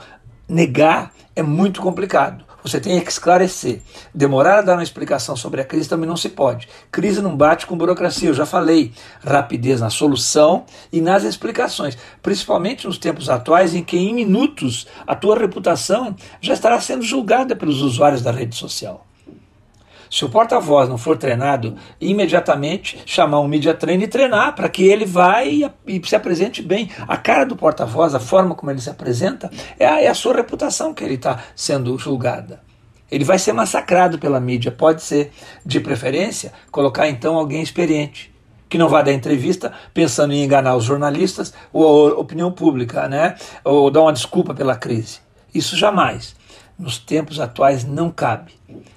negar 0.49 1.13
é 1.37 1.43
muito 1.43 1.81
complicado. 1.81 2.45
Você 2.63 2.81
tem 2.81 3.01
que 3.01 3.11
esclarecer. 3.11 3.81
Demorar 4.15 4.59
a 4.59 4.63
dar 4.63 4.75
uma 4.75 4.83
explicação 4.83 5.37
sobre 5.37 5.61
a 5.61 5.65
crise 5.65 5.89
também 5.89 6.09
não 6.09 6.17
se 6.17 6.29
pode. 6.29 6.69
Crise 6.91 7.21
não 7.21 7.37
bate 7.37 7.67
com 7.67 7.77
burocracia, 7.77 8.29
eu 8.29 8.35
já 8.35 8.47
falei. 8.47 8.93
Rapidez 9.25 9.81
na 9.81 9.91
solução 9.91 10.65
e 10.93 11.01
nas 11.01 11.25
explicações. 11.25 11.97
Principalmente 12.23 12.87
nos 12.87 12.99
tempos 12.99 13.29
atuais 13.29 13.75
em 13.75 13.83
que 13.83 13.97
em 13.97 14.15
minutos 14.15 14.87
a 15.07 15.15
tua 15.15 15.39
reputação 15.39 16.15
já 16.41 16.55
estará 16.55 16.81
sendo 16.81 17.03
julgada 17.03 17.57
pelos 17.57 17.83
usuários 17.83 18.23
da 18.23 18.31
rede 18.31 18.57
social. 18.57 19.07
Se 20.11 20.25
o 20.25 20.29
porta-voz 20.29 20.89
não 20.89 20.99
for 20.99 21.17
treinado, 21.17 21.77
imediatamente 22.01 23.01
chamar 23.07 23.39
um 23.39 23.47
media 23.47 23.73
trainer 23.73 24.09
e 24.09 24.11
treinar 24.11 24.57
para 24.57 24.69
que 24.69 24.83
ele 24.83 25.05
vá 25.05 25.45
e, 25.45 25.65
e, 25.87 26.03
se 26.05 26.17
apresente 26.17 26.61
bem. 26.61 26.91
A 27.07 27.17
cara 27.17 27.47
do 27.47 27.55
porta-voz, 27.55 28.13
a 28.13 28.19
forma 28.19 28.57
como 28.57 28.73
ele 28.73 28.81
se 28.81 28.91
apresenta, 28.91 29.49
é 29.79 29.87
a, 29.87 30.01
é 30.01 30.09
a 30.09 30.15
sua 30.15 30.35
reputação 30.35 30.93
que 30.93 31.05
ele 31.05 31.15
está 31.15 31.39
sendo 31.55 31.97
julgada. 31.97 32.61
Ele 33.09 33.25
vai 33.25 33.39
ser 33.39 33.53
massacrado 33.53 34.19
pela 34.19 34.41
mídia. 34.41 34.73
Pode 34.73 35.01
ser, 35.03 35.31
de 35.65 35.79
preferência, 35.79 36.53
colocar 36.73 37.09
então 37.09 37.37
alguém 37.37 37.63
experiente 37.63 38.35
que 38.69 38.79
não 38.79 38.89
vai 38.89 39.05
dar 39.05 39.13
entrevista 39.13 39.73
pensando 39.95 40.33
em 40.33 40.45
enganar 40.45 40.77
os 40.77 40.85
jornalistas 40.85 41.53
ou 41.73 42.09
a 42.09 42.21
opinião 42.21 42.51
pública, 42.51 43.09
né? 43.09 43.37
Ou 43.65 43.91
dar 43.91 44.03
uma 44.03 44.13
desculpa 44.13 44.55
pela 44.55 44.77
crise. 44.77 45.19
Isso 45.53 45.77
jamais. 45.77 46.37
Nos 46.81 46.97
tempos 46.97 47.39
atuais 47.39 47.85
não 47.85 48.11
cabe 48.11 48.55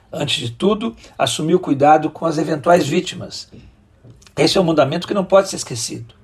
antes 0.09 0.37
de 0.37 0.51
tudo, 0.51 0.95
assumir 1.17 1.53
o 1.53 1.59
cuidado 1.59 2.09
com 2.09 2.25
as 2.25 2.37
eventuais 2.37 2.87
vítimas. 2.87 3.51
Esse 4.37 4.57
é 4.57 4.61
um 4.61 4.63
mandamento 4.63 5.05
que 5.05 5.13
não 5.13 5.25
pode 5.25 5.49
ser 5.49 5.57
esquecido. 5.57 6.15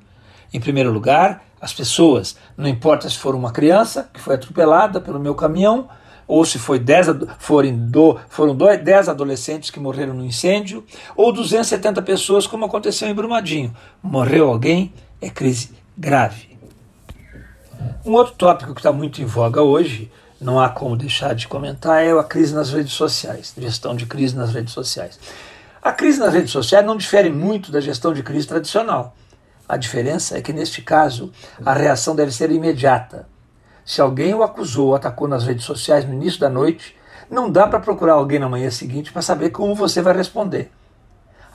Em 0.54 0.60
primeiro 0.60 0.90
lugar, 0.90 1.44
as 1.60 1.74
pessoas, 1.74 2.38
não 2.56 2.66
importa 2.66 3.10
se 3.10 3.18
for 3.18 3.36
uma 3.36 3.52
criança 3.52 4.10
que 4.14 4.22
foi 4.22 4.36
atropelada 4.36 5.02
pelo 5.02 5.20
meu 5.20 5.36
caminhão, 5.36 5.90
ou 6.26 6.46
se 6.46 6.58
foi 6.58 6.80
dez, 6.80 7.08
do, 7.08 7.28
foram 8.30 8.56
10 8.56 9.10
adolescentes 9.10 9.70
que 9.70 9.82
morreram 9.82 10.14
no 10.14 10.24
incêndio, 10.24 10.86
ou 11.14 11.34
270 11.34 12.02
pessoas, 12.04 12.48
como 12.48 12.64
aconteceu 12.64 13.10
em 13.10 13.14
Brumadinho. 13.14 13.76
Morreu 14.02 14.48
alguém, 14.48 14.94
é 15.20 15.30
crise 15.30 15.72
grave. 15.98 16.58
Um 18.06 18.14
outro 18.14 18.36
tópico 18.36 18.74
que 18.74 18.80
está 18.80 18.94
muito 18.94 19.22
em 19.22 19.26
voga 19.26 19.62
hoje 19.62 20.10
não 20.40 20.60
há 20.60 20.70
como 20.70 20.96
deixar 20.96 21.36
de 21.36 21.48
comentar 21.48 22.04
é 22.04 22.12
a 22.12 22.24
crise 22.24 22.54
nas 22.56 22.72
redes 22.72 22.94
sociais, 22.94 23.54
gestão 23.58 23.96
de 23.96 24.06
crise 24.06 24.36
nas 24.36 24.54
redes 24.54 24.74
sociais. 24.74 25.20
A 25.82 25.92
crise 25.92 26.20
nas 26.20 26.34
redes 26.34 26.52
sociais 26.52 26.86
não 26.86 26.96
difere 26.96 27.30
muito 27.30 27.72
da 27.72 27.82
gestão 27.82 28.14
de 28.14 28.24
crise 28.24 28.48
tradicional. 28.48 29.16
A 29.68 29.76
diferença 29.76 30.38
é 30.38 30.42
que, 30.42 30.54
neste 30.54 30.82
caso, 30.82 31.32
a 31.66 31.74
reação 31.74 32.16
deve 32.16 32.32
ser 32.32 32.52
imediata. 32.52 33.28
Se 33.86 34.02
alguém 34.02 34.34
o 34.34 34.44
acusou 34.44 34.88
ou 34.88 34.96
atacou 34.96 35.28
nas 35.28 35.46
redes 35.46 35.66
sociais 35.66 36.06
no 36.06 36.14
início 36.14 36.40
da 36.40 36.50
noite, 36.50 36.96
não 37.30 37.52
dá 37.52 37.68
para 37.68 37.80
procurar 37.80 38.14
alguém 38.14 38.40
na 38.40 38.50
manhã 38.50 38.72
seguinte 38.72 39.12
para 39.12 39.22
saber 39.22 39.50
como 39.52 39.76
você 39.76 40.02
vai 40.02 40.16
responder. 40.16 40.72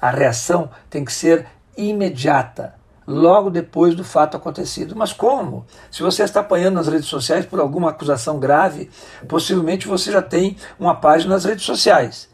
A 0.00 0.10
reação 0.10 0.70
tem 0.90 1.04
que 1.04 1.12
ser 1.12 1.46
imediata 1.76 2.74
logo 3.06 3.50
depois 3.50 3.94
do 3.94 4.04
fato 4.04 4.36
acontecido. 4.36 4.94
Mas 4.96 5.12
como? 5.12 5.66
Se 5.90 6.02
você 6.02 6.22
está 6.22 6.40
apanhando 6.40 6.74
nas 6.74 6.88
redes 6.88 7.06
sociais 7.06 7.46
por 7.46 7.60
alguma 7.60 7.90
acusação 7.90 8.38
grave, 8.38 8.90
possivelmente 9.28 9.88
você 9.88 10.12
já 10.12 10.22
tem 10.22 10.56
uma 10.78 10.94
página 10.94 11.34
nas 11.34 11.44
redes 11.44 11.64
sociais. 11.64 12.28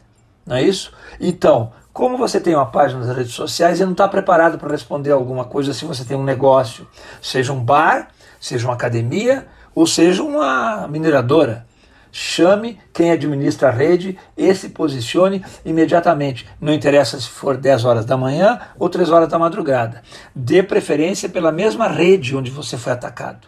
Não 0.45 0.55
é 0.55 0.63
isso? 0.63 0.91
Então, 1.19 1.71
como 1.93 2.17
você 2.17 2.39
tem 2.39 2.55
uma 2.55 2.65
página 2.65 3.05
nas 3.05 3.15
redes 3.15 3.33
sociais 3.33 3.79
e 3.79 3.85
não 3.85 3.91
está 3.91 4.07
preparado 4.07 4.57
para 4.57 4.71
responder 4.71 5.11
alguma 5.11 5.45
coisa 5.45 5.73
se 5.73 5.85
você 5.85 6.05
tem 6.05 6.17
um 6.17 6.23
negócio, 6.23 6.87
seja 7.21 7.51
um 7.51 7.63
bar, 7.63 8.07
seja 8.39 8.65
uma 8.67 8.73
academia 8.73 9.47
ou 9.75 9.85
seja 9.85 10.23
uma 10.23 10.87
mineradora 10.87 11.65
chame 12.11 12.77
quem 12.93 13.11
administra 13.11 13.69
a 13.69 13.71
rede 13.71 14.17
e 14.35 14.53
se 14.53 14.69
posicione 14.69 15.43
imediatamente. 15.63 16.47
Não 16.59 16.73
interessa 16.73 17.19
se 17.19 17.29
for 17.29 17.57
10 17.57 17.85
horas 17.85 18.05
da 18.05 18.17
manhã 18.17 18.59
ou 18.77 18.89
3 18.89 19.09
horas 19.09 19.29
da 19.29 19.39
madrugada. 19.39 20.01
Dê 20.35 20.61
preferência 20.61 21.29
pela 21.29 21.51
mesma 21.51 21.87
rede 21.87 22.35
onde 22.35 22.51
você 22.51 22.77
foi 22.77 22.93
atacado. 22.93 23.47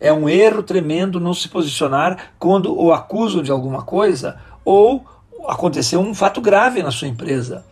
É 0.00 0.12
um 0.12 0.28
erro 0.28 0.62
tremendo 0.62 1.18
não 1.18 1.34
se 1.34 1.48
posicionar 1.48 2.32
quando 2.38 2.76
o 2.78 2.92
acusam 2.92 3.42
de 3.42 3.50
alguma 3.50 3.82
coisa 3.82 4.38
ou 4.64 5.04
aconteceu 5.46 6.00
um 6.00 6.14
fato 6.14 6.40
grave 6.40 6.82
na 6.82 6.90
sua 6.90 7.08
empresa. 7.08 7.64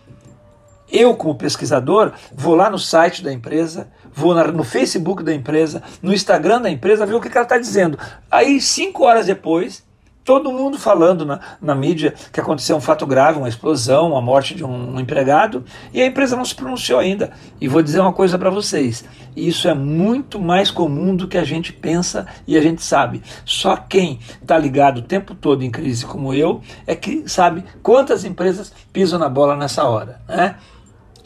Eu, 0.90 1.14
como 1.14 1.34
pesquisador, 1.34 2.12
vou 2.32 2.54
lá 2.54 2.70
no 2.70 2.78
site 2.78 3.22
da 3.22 3.32
empresa, 3.32 3.88
vou 4.12 4.34
no 4.34 4.64
Facebook 4.64 5.22
da 5.22 5.34
empresa, 5.34 5.82
no 6.00 6.12
Instagram 6.12 6.62
da 6.62 6.70
empresa, 6.70 7.06
ver 7.06 7.14
o 7.14 7.20
que 7.20 7.28
ela 7.28 7.42
está 7.42 7.58
dizendo. 7.58 7.98
Aí, 8.30 8.60
cinco 8.60 9.04
horas 9.04 9.26
depois, 9.26 9.84
todo 10.26 10.52
mundo 10.52 10.76
falando 10.76 11.24
na, 11.24 11.40
na 11.62 11.74
mídia 11.74 12.12
que 12.32 12.40
aconteceu 12.40 12.76
um 12.76 12.80
fato 12.80 13.06
grave, 13.06 13.38
uma 13.38 13.48
explosão, 13.48 14.16
a 14.16 14.20
morte 14.20 14.56
de 14.56 14.64
um, 14.64 14.96
um 14.96 15.00
empregado, 15.00 15.64
e 15.94 16.02
a 16.02 16.06
empresa 16.06 16.36
não 16.36 16.44
se 16.44 16.54
pronunciou 16.54 16.98
ainda. 16.98 17.30
E 17.60 17.68
vou 17.68 17.80
dizer 17.80 18.00
uma 18.00 18.12
coisa 18.12 18.36
para 18.36 18.50
vocês: 18.50 19.04
isso 19.36 19.68
é 19.68 19.74
muito 19.74 20.40
mais 20.40 20.70
comum 20.70 21.14
do 21.14 21.28
que 21.28 21.38
a 21.38 21.44
gente 21.44 21.72
pensa 21.72 22.26
e 22.46 22.58
a 22.58 22.60
gente 22.60 22.82
sabe. 22.82 23.22
Só 23.44 23.76
quem 23.76 24.18
está 24.42 24.58
ligado 24.58 24.98
o 24.98 25.02
tempo 25.02 25.34
todo 25.34 25.62
em 25.62 25.70
crise 25.70 26.04
como 26.04 26.34
eu 26.34 26.60
é 26.86 26.96
que 26.96 27.28
sabe 27.28 27.64
quantas 27.82 28.24
empresas 28.24 28.72
pisam 28.92 29.20
na 29.20 29.28
bola 29.28 29.56
nessa 29.56 29.84
hora. 29.84 30.20
Né? 30.26 30.56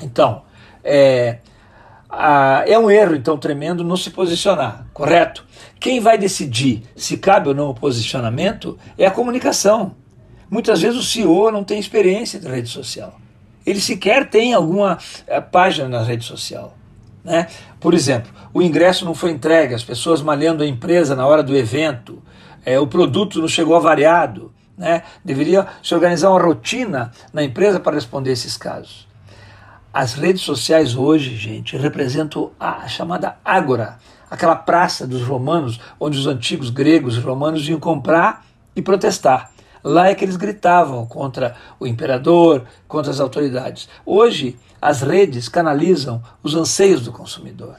Então, 0.02 0.42
é, 0.82 1.38
a, 2.08 2.64
é 2.66 2.78
um 2.78 2.90
erro 2.90 3.14
então 3.14 3.38
tremendo 3.38 3.84
não 3.84 3.96
se 3.96 4.10
posicionar, 4.10 4.86
correto? 4.92 5.44
Quem 5.78 6.00
vai 6.00 6.18
decidir 6.18 6.82
se 6.96 7.16
cabe 7.16 7.48
ou 7.48 7.54
não 7.54 7.70
o 7.70 7.74
posicionamento 7.74 8.78
é 8.98 9.06
a 9.06 9.10
comunicação. 9.10 9.94
Muitas 10.50 10.82
vezes 10.82 10.98
o 10.98 11.02
CEO 11.02 11.50
não 11.50 11.62
tem 11.62 11.78
experiência 11.78 12.40
de 12.40 12.48
rede 12.48 12.68
social. 12.68 13.14
Ele 13.64 13.80
sequer 13.80 14.28
tem 14.28 14.52
alguma 14.52 14.98
é, 15.26 15.40
página 15.40 15.88
na 15.88 16.02
rede 16.02 16.24
social. 16.24 16.76
Né? 17.22 17.46
Por 17.78 17.94
exemplo, 17.94 18.32
o 18.52 18.60
ingresso 18.60 19.04
não 19.04 19.14
foi 19.14 19.30
entregue, 19.30 19.74
as 19.74 19.84
pessoas 19.84 20.22
malhando 20.22 20.62
a 20.62 20.66
empresa 20.66 21.14
na 21.14 21.26
hora 21.26 21.42
do 21.42 21.56
evento, 21.56 22.20
é, 22.64 22.80
o 22.80 22.86
produto 22.86 23.40
não 23.40 23.48
chegou 23.48 23.76
avariado. 23.76 24.52
Né? 24.76 25.02
Deveria 25.24 25.66
se 25.82 25.94
organizar 25.94 26.30
uma 26.30 26.40
rotina 26.40 27.12
na 27.32 27.44
empresa 27.44 27.78
para 27.78 27.94
responder 27.94 28.32
esses 28.32 28.56
casos. 28.56 29.06
As 29.92 30.14
redes 30.14 30.42
sociais 30.42 30.94
hoje, 30.94 31.34
gente, 31.34 31.76
representam 31.76 32.52
a 32.60 32.86
chamada 32.86 33.38
Ágora, 33.44 33.98
aquela 34.30 34.54
praça 34.54 35.04
dos 35.04 35.22
romanos, 35.22 35.80
onde 35.98 36.16
os 36.16 36.28
antigos 36.28 36.70
gregos 36.70 37.16
e 37.16 37.20
romanos 37.20 37.68
iam 37.68 37.80
comprar 37.80 38.46
e 38.76 38.80
protestar. 38.80 39.50
Lá 39.82 40.08
é 40.08 40.14
que 40.14 40.24
eles 40.24 40.36
gritavam 40.36 41.04
contra 41.06 41.56
o 41.80 41.88
imperador, 41.88 42.62
contra 42.86 43.10
as 43.10 43.18
autoridades. 43.18 43.88
Hoje, 44.06 44.56
as 44.80 45.02
redes 45.02 45.48
canalizam 45.48 46.22
os 46.40 46.54
anseios 46.54 47.02
do 47.02 47.10
consumidor. 47.12 47.74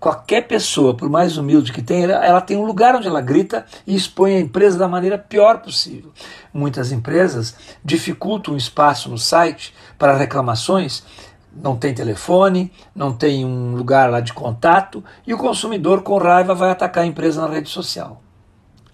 qualquer 0.00 0.48
pessoa, 0.48 0.96
por 0.96 1.10
mais 1.10 1.36
humilde 1.36 1.72
que 1.72 1.82
tenha, 1.82 2.06
ela 2.06 2.40
tem 2.40 2.56
um 2.56 2.64
lugar 2.64 2.96
onde 2.96 3.06
ela 3.06 3.20
grita 3.20 3.66
e 3.86 3.94
expõe 3.94 4.34
a 4.34 4.40
empresa 4.40 4.78
da 4.78 4.88
maneira 4.88 5.18
pior 5.18 5.58
possível. 5.58 6.10
Muitas 6.52 6.90
empresas 6.90 7.54
dificultam 7.84 8.54
o 8.54 8.56
espaço 8.56 9.08
no 9.08 9.18
site 9.18 9.74
para 9.98 10.16
reclamações, 10.16 11.04
não 11.52 11.76
tem 11.76 11.94
telefone, 11.94 12.72
não 12.94 13.12
tem 13.12 13.44
um 13.44 13.74
lugar 13.74 14.10
lá 14.10 14.20
de 14.20 14.32
contato 14.32 15.02
e 15.26 15.34
o 15.34 15.38
consumidor 15.38 16.02
com 16.02 16.16
raiva 16.18 16.54
vai 16.54 16.70
atacar 16.70 17.04
a 17.04 17.06
empresa 17.06 17.40
na 17.40 17.52
rede 17.52 17.68
social. 17.68 18.22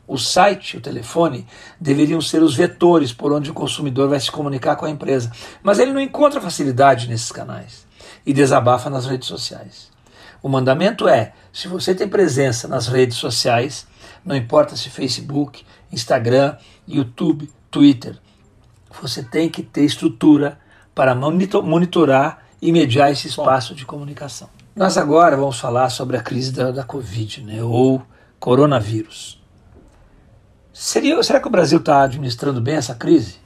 O 0.09 0.17
site, 0.17 0.77
o 0.77 0.81
telefone, 0.81 1.47
deveriam 1.81 2.21
ser 2.21 2.41
os 2.41 2.55
vetores 2.55 3.13
por 3.13 3.33
onde 3.33 3.51
o 3.51 3.55
consumidor 3.55 4.09
vai 4.09 4.21
se 4.21 4.31
comunicar 4.31 4.77
com 4.77 4.87
a 4.87 4.91
empresa. 4.91 5.33
Mas 5.63 5.81
ele 5.81 5.93
não 5.93 6.01
encontra 6.01 6.41
facilidade 6.41 7.09
nesses 7.09 7.33
canais 7.33 7.85
e 8.25 8.33
desabafa 8.33 8.89
nas 8.89 9.05
redes 9.05 9.27
sociais. 9.27 9.91
O 10.41 10.49
mandamento 10.49 11.09
é: 11.09 11.33
se 11.53 11.67
você 11.67 11.93
tem 11.93 12.07
presença 12.07 12.69
nas 12.69 12.87
redes 12.87 13.17
sociais, 13.17 13.85
não 14.25 14.37
importa 14.37 14.77
se 14.77 14.89
Facebook, 14.91 15.65
Instagram, 15.91 16.57
YouTube, 16.87 17.51
Twitter, 17.71 18.19
você 19.03 19.23
tem 19.23 19.49
que 19.49 19.63
ter 19.63 19.85
estrutura 19.85 20.59
para 20.95 21.15
monitorar 21.15 22.43
e 22.61 22.73
mediar 22.73 23.11
esse 23.11 23.29
espaço 23.29 23.75
de 23.75 23.85
comunicação. 23.85 24.49
Nós 24.75 24.97
agora 24.97 25.37
vamos 25.37 25.59
falar 25.59 25.91
sobre 25.91 26.17
a 26.17 26.23
crise 26.23 26.53
da, 26.53 26.71
da 26.71 26.85
Covid, 26.85 27.43
né, 27.43 27.63
ou 27.63 28.03
coronavírus. 28.39 29.43
Seria, 30.73 31.23
será 31.23 31.41
que 31.41 31.49
o 31.49 31.51
Brasil 31.51 31.79
está 31.79 32.03
administrando 32.03 32.61
bem 32.61 32.77
essa 32.77 32.95
crise? 32.95 33.37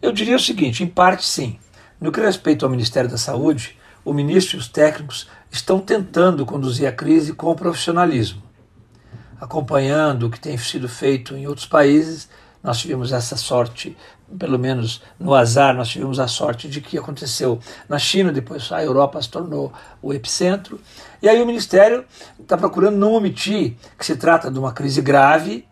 Eu 0.00 0.12
diria 0.12 0.36
o 0.36 0.40
seguinte: 0.40 0.82
em 0.82 0.86
parte 0.86 1.24
sim. 1.24 1.58
No 2.00 2.12
que 2.12 2.20
respeita 2.20 2.64
ao 2.64 2.70
Ministério 2.70 3.10
da 3.10 3.18
Saúde, 3.18 3.78
o 4.04 4.12
ministro 4.12 4.56
e 4.56 4.60
os 4.60 4.68
técnicos 4.68 5.28
estão 5.50 5.80
tentando 5.80 6.46
conduzir 6.46 6.86
a 6.86 6.92
crise 6.92 7.32
com 7.32 7.54
profissionalismo. 7.54 8.45
Acompanhando 9.40 10.26
o 10.26 10.30
que 10.30 10.40
tem 10.40 10.56
sido 10.56 10.88
feito 10.88 11.36
em 11.36 11.46
outros 11.46 11.66
países, 11.66 12.28
nós 12.62 12.78
tivemos 12.78 13.12
essa 13.12 13.36
sorte, 13.36 13.96
pelo 14.38 14.58
menos 14.58 15.02
no 15.20 15.34
azar, 15.34 15.74
nós 15.74 15.88
tivemos 15.88 16.18
a 16.18 16.26
sorte 16.26 16.68
de 16.68 16.80
que 16.80 16.98
aconteceu 16.98 17.60
na 17.88 17.98
China, 17.98 18.32
depois 18.32 18.70
a 18.72 18.82
Europa 18.82 19.20
se 19.22 19.28
tornou 19.28 19.72
o 20.02 20.12
epicentro. 20.12 20.80
E 21.22 21.28
aí 21.28 21.40
o 21.40 21.46
Ministério 21.46 22.04
está 22.40 22.56
procurando 22.56 22.96
não 22.96 23.12
omitir 23.12 23.76
que 23.98 24.04
se 24.04 24.16
trata 24.16 24.50
de 24.50 24.58
uma 24.58 24.72
crise 24.72 25.00
grave 25.00 25.64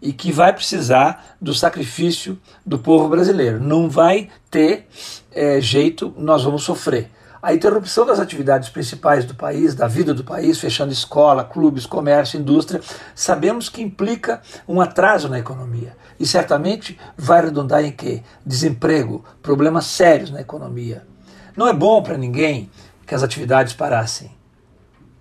e 0.00 0.12
que 0.12 0.32
vai 0.32 0.52
precisar 0.52 1.36
do 1.40 1.54
sacrifício 1.54 2.38
do 2.66 2.78
povo 2.78 3.08
brasileiro. 3.08 3.60
Não 3.60 3.88
vai 3.88 4.28
ter 4.50 4.88
é, 5.30 5.60
jeito, 5.60 6.12
nós 6.18 6.42
vamos 6.42 6.64
sofrer 6.64 7.08
a 7.42 7.52
interrupção 7.52 8.06
das 8.06 8.20
atividades 8.20 8.68
principais 8.68 9.24
do 9.24 9.34
país, 9.34 9.74
da 9.74 9.88
vida 9.88 10.14
do 10.14 10.22
país, 10.22 10.60
fechando 10.60 10.92
escola, 10.92 11.42
clubes, 11.42 11.84
comércio, 11.84 12.38
indústria, 12.38 12.80
sabemos 13.16 13.68
que 13.68 13.82
implica 13.82 14.40
um 14.68 14.80
atraso 14.80 15.28
na 15.28 15.40
economia. 15.40 15.96
E 16.20 16.24
certamente 16.24 16.96
vai 17.16 17.42
redundar 17.42 17.84
em 17.84 17.90
quê? 17.90 18.22
Desemprego, 18.46 19.24
problemas 19.42 19.86
sérios 19.86 20.30
na 20.30 20.40
economia. 20.40 21.04
Não 21.56 21.66
é 21.66 21.72
bom 21.72 22.00
para 22.00 22.16
ninguém 22.16 22.70
que 23.04 23.14
as 23.14 23.24
atividades 23.24 23.72
parassem, 23.72 24.30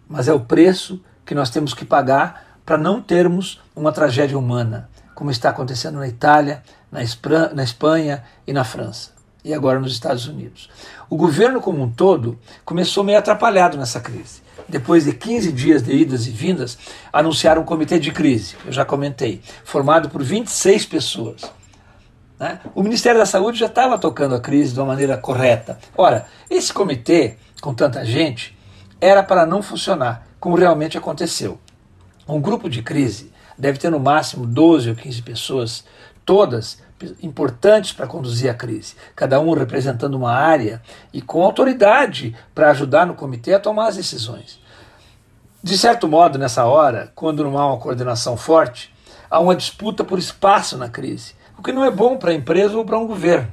mas 0.07 0.27
é 0.27 0.33
o 0.33 0.41
preço 0.41 1.03
que 1.25 1.33
nós 1.33 1.49
temos 1.49 1.73
que 1.73 1.83
pagar 1.83 2.59
para 2.63 2.77
não 2.77 3.01
termos 3.01 3.59
uma 3.75 3.91
tragédia 3.91 4.37
humana, 4.37 4.87
como 5.15 5.31
está 5.31 5.49
acontecendo 5.49 5.97
na 5.97 6.07
Itália, 6.07 6.61
na 6.91 7.63
Espanha 7.63 8.23
e 8.45 8.53
na 8.53 8.63
França 8.63 9.10
e 9.43 9.53
agora 9.53 9.79
nos 9.79 9.93
Estados 9.93 10.27
Unidos. 10.27 10.69
O 11.09 11.15
governo 11.15 11.59
como 11.59 11.81
um 11.81 11.89
todo 11.89 12.37
começou 12.63 13.03
meio 13.03 13.17
atrapalhado 13.17 13.77
nessa 13.77 13.99
crise. 13.99 14.41
Depois 14.67 15.05
de 15.05 15.13
15 15.13 15.51
dias 15.51 15.83
de 15.83 15.91
idas 15.91 16.27
e 16.27 16.31
vindas, 16.31 16.77
anunciaram 17.11 17.61
um 17.61 17.65
comitê 17.65 17.99
de 17.99 18.11
crise, 18.11 18.55
eu 18.65 18.71
já 18.71 18.85
comentei, 18.85 19.41
formado 19.63 20.09
por 20.09 20.23
26 20.23 20.85
pessoas. 20.85 21.41
Né? 22.39 22.59
O 22.73 22.81
Ministério 22.81 23.19
da 23.19 23.25
Saúde 23.25 23.59
já 23.59 23.65
estava 23.65 23.97
tocando 23.97 24.35
a 24.35 24.39
crise 24.39 24.73
de 24.73 24.79
uma 24.79 24.87
maneira 24.87 25.17
correta. 25.17 25.77
Ora, 25.97 26.25
esse 26.49 26.73
comitê, 26.73 27.35
com 27.61 27.73
tanta 27.73 28.05
gente, 28.05 28.57
era 28.99 29.21
para 29.21 29.45
não 29.45 29.61
funcionar, 29.61 30.25
como 30.39 30.55
realmente 30.55 30.97
aconteceu. 30.97 31.59
Um 32.27 32.39
grupo 32.39 32.69
de 32.69 32.81
crise 32.81 33.31
deve 33.57 33.77
ter 33.77 33.89
no 33.89 33.99
máximo 33.99 34.45
12 34.45 34.89
ou 34.89 34.95
15 34.95 35.21
pessoas, 35.21 35.83
todas 36.25 36.79
importantes 37.21 37.91
para 37.91 38.07
conduzir 38.07 38.49
a 38.49 38.53
crise, 38.53 38.95
cada 39.15 39.39
um 39.39 39.53
representando 39.53 40.15
uma 40.15 40.31
área 40.31 40.81
e 41.13 41.21
com 41.21 41.43
autoridade 41.43 42.35
para 42.53 42.69
ajudar 42.71 43.05
no 43.05 43.15
comitê 43.15 43.53
a 43.53 43.59
tomar 43.59 43.87
as 43.87 43.95
decisões. 43.95 44.59
De 45.63 45.77
certo 45.77 46.07
modo, 46.07 46.39
nessa 46.39 46.65
hora, 46.65 47.11
quando 47.13 47.43
não 47.43 47.57
há 47.57 47.67
uma 47.67 47.77
coordenação 47.77 48.35
forte, 48.35 48.93
há 49.29 49.39
uma 49.39 49.55
disputa 49.55 50.03
por 50.03 50.17
espaço 50.17 50.77
na 50.77 50.89
crise, 50.89 51.35
o 51.57 51.61
que 51.61 51.71
não 51.71 51.85
é 51.85 51.91
bom 51.91 52.17
para 52.17 52.31
a 52.31 52.35
empresa 52.35 52.75
ou 52.75 52.83
para 52.83 52.97
um 52.97 53.05
governo. 53.05 53.51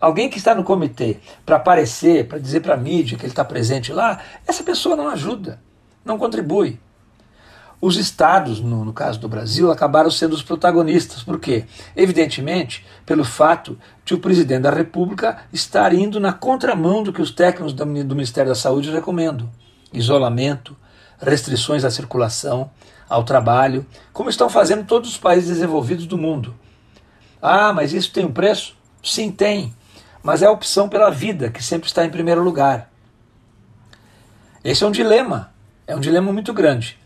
Alguém 0.00 0.30
que 0.30 0.38
está 0.38 0.54
no 0.54 0.64
comitê 0.64 1.18
para 1.44 1.56
aparecer, 1.56 2.26
para 2.26 2.38
dizer 2.38 2.60
para 2.60 2.74
a 2.74 2.76
mídia 2.76 3.18
que 3.18 3.24
ele 3.24 3.32
está 3.32 3.44
presente 3.44 3.92
lá, 3.92 4.20
essa 4.46 4.62
pessoa 4.62 4.96
não 4.96 5.08
ajuda, 5.08 5.60
não 6.04 6.16
contribui. 6.16 6.80
Os 7.82 7.96
estados, 7.96 8.60
no, 8.60 8.84
no, 8.84 8.92
caso 8.92 9.18
do 9.18 9.28
Brasil, 9.28 9.70
acabaram 9.70 10.10
sendo 10.10 10.34
os 10.34 10.42
protagonistas. 10.42 11.22
Por 11.22 11.40
quê? 11.40 11.64
Evidentemente, 11.96 12.84
pelo 13.06 13.24
fato 13.24 13.78
de 14.04 14.12
o 14.12 14.18
presidente 14.18 14.62
da 14.62 14.70
República 14.70 15.38
estar 15.50 15.94
indo 15.94 16.20
na 16.20 16.30
contramão 16.30 17.02
do 17.02 17.10
que 17.10 17.22
os 17.22 17.30
técnicos 17.30 17.72
do, 17.72 17.84
do 18.04 18.14
Ministério 18.14 18.50
da 18.50 18.54
Saúde 18.54 18.90
recomendam: 18.90 19.48
isolamento, 19.94 20.76
restrições 21.18 21.82
à 21.82 21.90
circulação, 21.90 22.70
ao 23.08 23.24
trabalho, 23.24 23.86
como 24.12 24.28
estão 24.28 24.50
fazendo 24.50 24.84
todos 24.84 25.08
os 25.08 25.16
países 25.16 25.48
desenvolvidos 25.48 26.06
do 26.06 26.18
mundo. 26.18 26.54
Ah, 27.40 27.72
mas 27.72 27.94
isso 27.94 28.12
tem 28.12 28.26
um 28.26 28.32
preço? 28.32 28.76
Sim, 29.02 29.32
tem. 29.32 29.74
Mas 30.22 30.42
é 30.42 30.46
a 30.46 30.52
opção 30.52 30.86
pela 30.86 31.10
vida 31.10 31.48
que 31.48 31.64
sempre 31.64 31.88
está 31.88 32.04
em 32.04 32.10
primeiro 32.10 32.42
lugar. 32.42 32.90
Esse 34.62 34.84
é 34.84 34.86
um 34.86 34.90
dilema, 34.90 35.50
é 35.86 35.96
um 35.96 36.00
dilema 36.00 36.30
muito 36.30 36.52
grande 36.52 36.99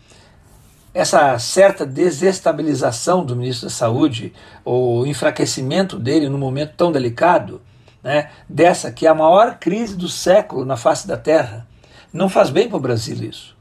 essa 0.95 1.37
certa 1.37 1.85
desestabilização 1.85 3.25
do 3.25 3.35
ministro 3.35 3.67
da 3.67 3.73
Saúde, 3.73 4.31
o 4.63 5.05
enfraquecimento 5.05 5.99
dele 5.99 6.29
num 6.29 6.37
momento 6.37 6.73
tão 6.77 6.89
delicado, 6.89 7.61
né, 8.01 8.29
dessa 8.47 8.89
que 8.93 9.05
é 9.05 9.09
a 9.09 9.13
maior 9.13 9.59
crise 9.59 9.97
do 9.97 10.07
século 10.07 10.63
na 10.63 10.77
face 10.77 11.05
da 11.05 11.17
Terra, 11.17 11.67
não 12.13 12.29
faz 12.29 12.49
bem 12.49 12.69
para 12.69 12.77
o 12.77 12.79
Brasil 12.79 13.17
isso. 13.29 13.57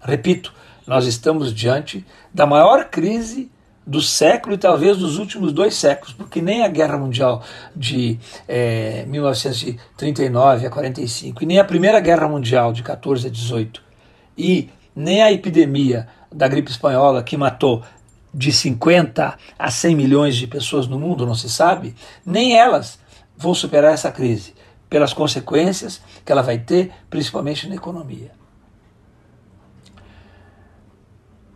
Repito, 0.00 0.54
nós 0.86 1.04
estamos 1.04 1.52
diante 1.52 2.06
da 2.32 2.46
maior 2.46 2.86
crise 2.86 3.52
do 3.86 4.00
século 4.00 4.54
e 4.54 4.58
talvez 4.58 4.96
dos 4.96 5.18
últimos 5.18 5.52
dois 5.52 5.74
séculos, 5.74 6.14
porque 6.14 6.40
nem 6.40 6.64
a 6.64 6.68
Guerra 6.68 6.96
Mundial 6.96 7.42
de 7.76 8.18
é, 8.48 9.02
eh, 9.02 9.06
1939 9.06 10.66
a 10.66 10.70
45 10.70 11.42
e 11.42 11.46
nem 11.46 11.58
a 11.58 11.64
Primeira 11.64 12.00
Guerra 12.00 12.26
Mundial 12.26 12.72
de 12.72 12.82
14 12.82 13.26
a 13.26 13.30
18 13.30 13.82
e 14.38 14.70
nem 14.94 15.22
a 15.22 15.32
epidemia 15.32 16.08
da 16.32 16.48
gripe 16.48 16.70
espanhola 16.70 17.22
que 17.22 17.36
matou 17.36 17.82
de 18.32 18.52
50 18.52 19.38
a 19.58 19.70
100 19.70 19.94
milhões 19.94 20.36
de 20.36 20.46
pessoas 20.46 20.86
no 20.86 20.98
mundo, 20.98 21.26
não 21.26 21.34
se 21.34 21.48
sabe, 21.48 21.94
nem 22.26 22.56
elas 22.58 22.98
vão 23.36 23.54
superar 23.54 23.94
essa 23.94 24.10
crise, 24.10 24.54
pelas 24.90 25.12
consequências 25.12 26.00
que 26.24 26.32
ela 26.32 26.42
vai 26.42 26.58
ter, 26.58 26.92
principalmente 27.08 27.68
na 27.68 27.76
economia. 27.76 28.32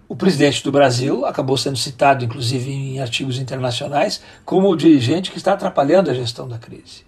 O 0.09 0.17
presidente 0.17 0.65
do 0.65 0.73
Brasil 0.73 1.27
acabou 1.27 1.57
sendo 1.57 1.77
citado, 1.77 2.25
inclusive 2.25 2.71
em 2.71 3.01
artigos 3.01 3.39
internacionais, 3.39 4.23
como 4.45 4.71
o 4.71 4.77
dirigente 4.77 5.31
que 5.31 5.37
está 5.37 5.53
atrapalhando 5.53 6.11
a 6.11 6.15
gestão 6.15 6.49
da 6.49 6.59
crise. 6.59 7.05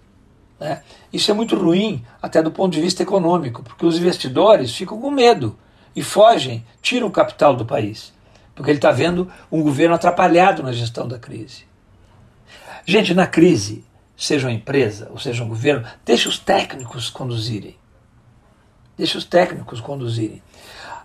Né? 0.59 0.83
Isso 1.11 1.31
é 1.31 1.33
muito 1.33 1.55
ruim, 1.55 2.05
até 2.21 2.43
do 2.43 2.51
ponto 2.51 2.73
de 2.73 2.81
vista 2.81 3.01
econômico, 3.01 3.63
porque 3.63 3.85
os 3.85 3.97
investidores 3.97 4.75
ficam 4.75 5.01
com 5.01 5.09
medo 5.09 5.57
e 5.95 6.03
fogem, 6.03 6.65
tiram 6.81 7.07
o 7.07 7.11
capital 7.11 7.55
do 7.55 7.65
país, 7.65 8.13
porque 8.55 8.71
ele 8.71 8.77
está 8.77 8.91
vendo 8.91 9.31
um 9.51 9.61
governo 9.61 9.95
atrapalhado 9.95 10.63
na 10.63 10.71
gestão 10.71 11.07
da 11.07 11.19
crise. 11.19 11.65
Gente, 12.85 13.13
na 13.13 13.27
crise, 13.27 13.85
seja 14.17 14.47
uma 14.47 14.53
empresa 14.53 15.07
ou 15.11 15.19
seja 15.19 15.43
um 15.43 15.47
governo, 15.47 15.85
deixe 16.05 16.27
os 16.27 16.37
técnicos 16.37 17.09
conduzirem. 17.09 17.77
Deixe 18.97 19.17
os 19.17 19.25
técnicos 19.25 19.79
conduzirem. 19.79 20.41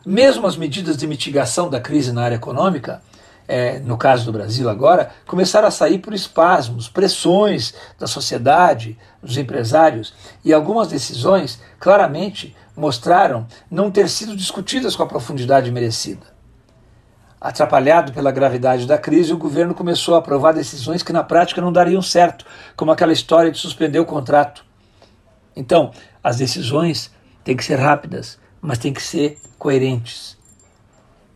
Mesmo 0.05 0.47
as 0.47 0.57
medidas 0.57 0.97
de 0.97 1.07
mitigação 1.07 1.69
da 1.69 1.81
crise 1.81 2.13
na 2.13 2.23
área 2.23 2.37
econômica, 2.37 3.03
é, 3.49 3.79
no 3.79 3.97
caso 3.97 4.25
do 4.25 4.33
Brasil 4.33 4.69
agora, 4.69 5.11
começaram 5.27 5.69
a 5.69 5.71
sair 5.71 5.99
por 5.99 6.13
espasmos, 6.13 6.89
pressões 6.89 7.75
da 7.99 8.07
sociedade, 8.07 8.99
dos 9.23 9.37
empresários, 9.37 10.15
e 10.45 10.53
algumas 10.53 10.89
decisões 10.89 11.61
claramente 11.79 12.55
mostraram 12.77 13.47
não 13.71 13.91
ter 13.91 14.09
sido 14.09 14.37
discutidas 14.37 14.95
com 14.95 15.03
a 15.03 15.07
profundidade 15.07 15.71
merecida. 15.71 16.27
Atrapalhado 17.41 18.13
pela 18.13 18.31
gravidade 18.31 18.87
da 18.87 18.99
crise, 18.99 19.33
o 19.33 19.39
governo 19.39 19.75
começou 19.75 20.15
a 20.15 20.19
aprovar 20.19 20.53
decisões 20.53 21.03
que 21.03 21.13
na 21.13 21.23
prática 21.23 21.61
não 21.61 21.73
dariam 21.73 22.03
certo, 22.03 22.45
como 22.75 22.91
aquela 22.91 23.13
história 23.13 23.51
de 23.51 23.59
suspender 23.59 24.01
o 24.01 24.07
contrato. 24.07 24.65
Então, 25.55 25.93
as 26.23 26.37
decisões 26.37 27.11
têm 27.45 27.57
que 27.57 27.65
ser 27.65 27.77
rápidas, 27.77 28.39
mas 28.61 28.79
tem 28.79 28.93
que 28.93 29.03
ser 29.03 29.39
coerentes. 29.59 30.37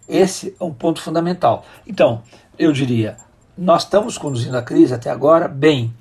Esse 0.09 0.57
é 0.59 0.64
um 0.64 0.72
ponto 0.72 1.00
fundamental. 1.00 1.64
Então, 1.87 2.22
eu 2.59 2.72
diria, 2.72 3.16
nós 3.57 3.85
estamos 3.85 4.18
conduzindo 4.18 4.57
a 4.57 4.62
crise 4.62 4.92
até 4.92 5.11
agora 5.11 5.46
bem. 5.46 5.94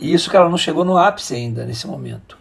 E 0.00 0.12
isso 0.12 0.28
que 0.28 0.36
ela 0.36 0.48
não 0.48 0.58
chegou 0.58 0.84
no 0.84 0.96
ápice 0.96 1.34
ainda 1.34 1.64
nesse 1.64 1.86
momento. 1.86 2.36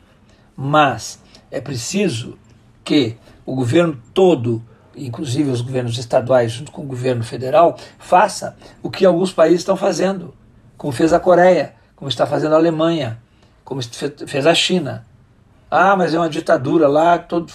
Mas 0.58 1.20
é 1.56 1.62
preciso 1.62 2.38
que 2.84 3.16
o 3.46 3.56
governo 3.56 3.98
todo, 4.14 4.62
inclusive 4.94 5.50
os 5.50 5.62
governos 5.62 5.98
estaduais 5.98 6.52
junto 6.52 6.70
com 6.70 6.82
o 6.82 6.86
governo 6.86 7.24
federal, 7.24 7.78
faça 7.98 8.58
o 8.84 8.90
que 8.90 9.06
alguns 9.06 9.32
países 9.32 9.62
estão 9.62 9.78
fazendo, 9.78 10.34
como 10.76 10.92
fez 10.92 11.14
a 11.14 11.20
Coreia, 11.20 11.74
como 11.96 12.10
está 12.10 12.26
fazendo 12.26 12.56
a 12.56 12.58
Alemanha, 12.58 13.18
como 13.64 13.82
fez 14.28 14.46
a 14.46 14.54
China. 14.54 15.06
Ah, 15.72 15.96
mas 15.96 16.14
é 16.14 16.20
uma 16.20 16.30
ditadura 16.30 16.90
lá, 16.90 17.18
todo, 17.18 17.52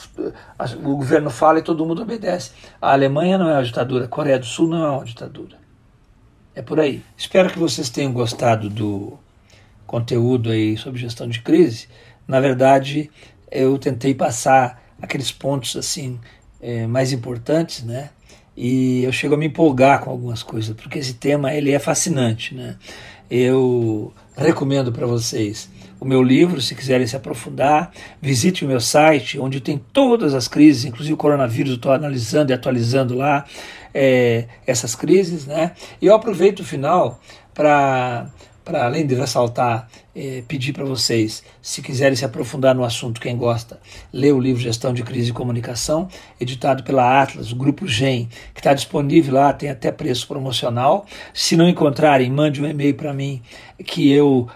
o 0.82 0.96
governo 0.96 1.28
fala 1.28 1.58
e 1.58 1.62
todo 1.62 1.84
mundo 1.84 2.00
obedece. 2.00 2.52
A 2.80 2.92
Alemanha 2.92 3.36
não 3.36 3.50
é 3.50 3.52
uma 3.52 3.64
ditadura, 3.64 4.06
a 4.06 4.08
Coreia 4.08 4.38
do 4.38 4.46
Sul 4.46 4.66
não 4.66 4.82
é 4.82 4.90
uma 4.90 5.04
ditadura. 5.04 5.58
É 6.54 6.62
por 6.62 6.80
aí. 6.80 7.02
Espero 7.18 7.50
que 7.50 7.58
vocês 7.58 7.90
tenham 7.90 8.12
gostado 8.12 8.70
do 8.70 9.18
conteúdo 9.86 10.50
aí 10.50 10.78
sobre 10.78 11.00
gestão 11.00 11.28
de 11.28 11.42
crise. 11.42 11.86
Na 12.26 12.40
verdade, 12.40 13.10
eu 13.50 13.78
tentei 13.78 14.14
passar 14.14 14.82
aqueles 15.00 15.32
pontos 15.32 15.76
assim 15.76 16.18
é, 16.60 16.86
mais 16.86 17.12
importantes, 17.12 17.82
né? 17.82 18.10
E 18.56 19.02
eu 19.04 19.12
chego 19.12 19.34
a 19.34 19.38
me 19.38 19.46
empolgar 19.46 20.00
com 20.00 20.10
algumas 20.10 20.42
coisas, 20.42 20.76
porque 20.76 20.98
esse 20.98 21.14
tema 21.14 21.54
ele 21.54 21.72
é 21.72 21.78
fascinante, 21.78 22.54
né? 22.54 22.76
Eu 23.30 24.12
recomendo 24.36 24.92
para 24.92 25.06
vocês 25.06 25.70
o 26.00 26.04
meu 26.04 26.22
livro, 26.22 26.60
se 26.60 26.74
quiserem 26.74 27.06
se 27.06 27.14
aprofundar, 27.14 27.92
visite 28.20 28.64
o 28.64 28.68
meu 28.68 28.80
site, 28.80 29.38
onde 29.38 29.60
tem 29.60 29.78
todas 29.92 30.34
as 30.34 30.48
crises, 30.48 30.86
inclusive 30.86 31.12
o 31.12 31.16
coronavírus, 31.16 31.74
estou 31.74 31.92
analisando 31.92 32.50
e 32.50 32.54
atualizando 32.54 33.14
lá 33.14 33.44
é, 33.92 34.46
essas 34.66 34.94
crises, 34.94 35.46
né? 35.46 35.72
E 36.00 36.06
eu 36.06 36.14
aproveito 36.14 36.60
o 36.60 36.64
final 36.64 37.20
para 37.52 38.30
para 38.70 38.84
além 38.84 39.04
de 39.04 39.16
ressaltar, 39.16 39.88
eh, 40.14 40.44
pedir 40.46 40.72
para 40.72 40.84
vocês, 40.84 41.42
se 41.60 41.82
quiserem 41.82 42.14
se 42.14 42.24
aprofundar 42.24 42.72
no 42.72 42.84
assunto, 42.84 43.20
quem 43.20 43.36
gosta, 43.36 43.80
ler 44.12 44.32
o 44.32 44.38
livro 44.38 44.62
Gestão 44.62 44.94
de 44.94 45.02
Crise 45.02 45.30
e 45.30 45.32
Comunicação, 45.32 46.06
editado 46.40 46.84
pela 46.84 47.20
Atlas, 47.20 47.50
o 47.50 47.56
grupo 47.56 47.88
GEM, 47.88 48.28
que 48.54 48.60
está 48.60 48.72
disponível 48.72 49.34
lá, 49.34 49.52
tem 49.52 49.70
até 49.70 49.90
preço 49.90 50.28
promocional. 50.28 51.04
Se 51.34 51.56
não 51.56 51.68
encontrarem, 51.68 52.30
mande 52.30 52.62
um 52.62 52.66
e-mail 52.66 52.94
para 52.94 53.12
mim, 53.12 53.42
que 53.84 54.08
eu 54.08 54.48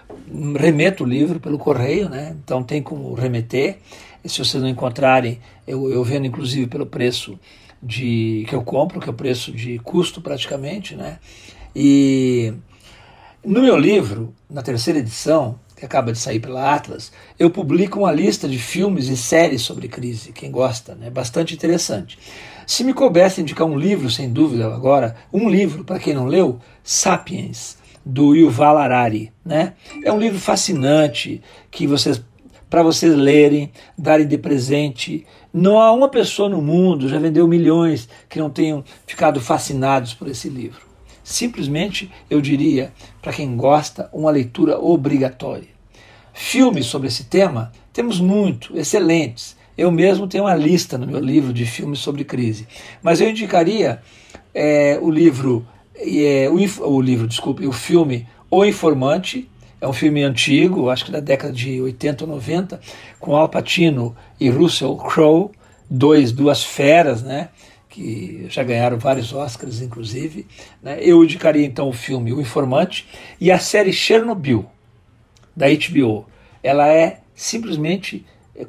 remeto 0.57 1.03
o 1.03 1.07
livro 1.07 1.37
pelo 1.37 1.57
correio, 1.57 2.07
né? 2.07 2.37
então 2.41 2.63
tem 2.63 2.81
como 2.81 3.13
remeter. 3.15 3.79
E 4.23 4.29
se 4.29 4.39
vocês 4.39 4.63
não 4.63 4.69
encontrarem, 4.69 5.41
eu, 5.67 5.91
eu 5.91 6.01
vendo 6.05 6.25
inclusive 6.25 6.67
pelo 6.67 6.85
preço 6.85 7.37
de 7.83 8.45
que 8.47 8.55
eu 8.55 8.63
compro, 8.63 9.01
que 9.01 9.09
é 9.09 9.11
o 9.11 9.13
preço 9.13 9.51
de 9.51 9.77
custo 9.79 10.21
praticamente, 10.21 10.95
né? 10.95 11.19
E 11.75 12.53
no 13.45 13.61
meu 13.61 13.77
livro, 13.77 14.33
na 14.49 14.61
terceira 14.61 14.99
edição, 14.99 15.59
que 15.77 15.85
acaba 15.85 16.11
de 16.11 16.17
sair 16.17 16.39
pela 16.39 16.73
Atlas, 16.73 17.11
eu 17.37 17.49
publico 17.49 17.99
uma 17.99 18.11
lista 18.11 18.47
de 18.47 18.57
filmes 18.57 19.07
e 19.07 19.15
séries 19.15 19.61
sobre 19.61 19.87
crise, 19.87 20.31
quem 20.31 20.49
gosta, 20.49 20.95
né? 20.95 21.09
bastante 21.09 21.53
interessante. 21.53 22.17
Se 22.65 22.83
me 22.83 22.93
coubesse 22.93 23.41
indicar 23.41 23.67
um 23.67 23.77
livro, 23.77 24.09
sem 24.09 24.31
dúvida, 24.31 24.65
agora, 24.73 25.15
um 25.31 25.47
livro, 25.47 25.83
para 25.83 25.99
quem 25.99 26.13
não 26.13 26.25
leu, 26.25 26.59
Sapiens, 26.83 27.77
do 28.03 28.33
Yuval 28.33 28.77
Harari. 28.77 29.31
Né? 29.45 29.73
É 30.03 30.11
um 30.11 30.19
livro 30.19 30.39
fascinante 30.39 31.41
que 31.69 31.85
vocês 31.85 32.21
para 32.67 32.81
vocês 32.81 33.15
lerem, 33.15 33.71
darem 33.97 34.27
de 34.27 34.37
presente. 34.37 35.25
Não 35.53 35.79
há 35.79 35.93
uma 35.93 36.09
pessoa 36.09 36.49
no 36.49 36.61
mundo, 36.61 37.07
já 37.07 37.19
vendeu 37.19 37.47
milhões, 37.47 38.09
que 38.27 38.39
não 38.39 38.49
tenham 38.49 38.83
ficado 39.05 39.39
fascinados 39.39 40.13
por 40.15 40.27
esse 40.27 40.49
livro 40.49 40.84
simplesmente, 41.25 42.11
eu 42.29 42.39
diria, 42.39 42.93
para 43.19 43.33
quem 43.33 43.57
gosta, 43.57 44.07
uma 44.13 44.29
leitura 44.29 44.79
obrigatória. 44.79 45.67
Filmes 46.31 46.85
sobre 46.85 47.07
esse 47.07 47.25
tema 47.25 47.71
temos 47.91 48.19
muito, 48.19 48.77
excelentes. 48.77 49.57
Eu 49.75 49.91
mesmo 49.91 50.27
tenho 50.27 50.43
uma 50.43 50.55
lista 50.55 50.97
no 50.97 51.07
meu 51.07 51.19
livro 51.19 51.51
de 51.51 51.65
filmes 51.65 51.99
sobre 51.99 52.23
crise, 52.23 52.67
mas 53.01 53.19
eu 53.19 53.29
indicaria 53.29 54.01
é, 54.53 54.99
o 55.01 55.09
livro, 55.09 55.65
é, 55.95 56.47
o, 56.49 56.87
o 56.87 57.01
livro, 57.01 57.27
desculpe, 57.27 57.65
o 57.65 57.73
filme 57.73 58.27
O 58.49 58.63
Informante, 58.63 59.49
é 59.81 59.87
um 59.87 59.93
filme 59.93 60.23
antigo, 60.23 60.89
acho 60.89 61.05
que 61.05 61.11
da 61.11 61.19
década 61.19 61.51
de 61.51 61.81
80 61.81 62.23
ou 62.23 62.29
90, 62.29 62.79
com 63.19 63.35
Al 63.35 63.49
Pacino 63.49 64.15
e 64.39 64.49
Russell 64.49 64.95
Crowe, 64.95 65.49
dois, 65.89 66.31
duas 66.31 66.63
feras, 66.63 67.23
né? 67.23 67.49
Que 67.95 68.45
já 68.49 68.61
ganharam 68.61 68.99
vários 68.99 69.31
Oscars, 69.31 69.81
inclusive. 69.81 70.45
Né? 70.83 70.97
Eu 70.99 71.23
indicaria 71.23 71.65
então 71.65 71.87
o 71.87 71.93
filme 71.93 72.33
O 72.33 72.41
Informante 72.41 73.07
e 73.39 73.49
a 73.49 73.57
série 73.57 73.93
Chernobyl, 73.93 74.65
da 75.55 75.67
HBO. 75.67 76.25
Ela 76.61 76.89
é 76.89 77.21
simplesmente, 77.33 78.25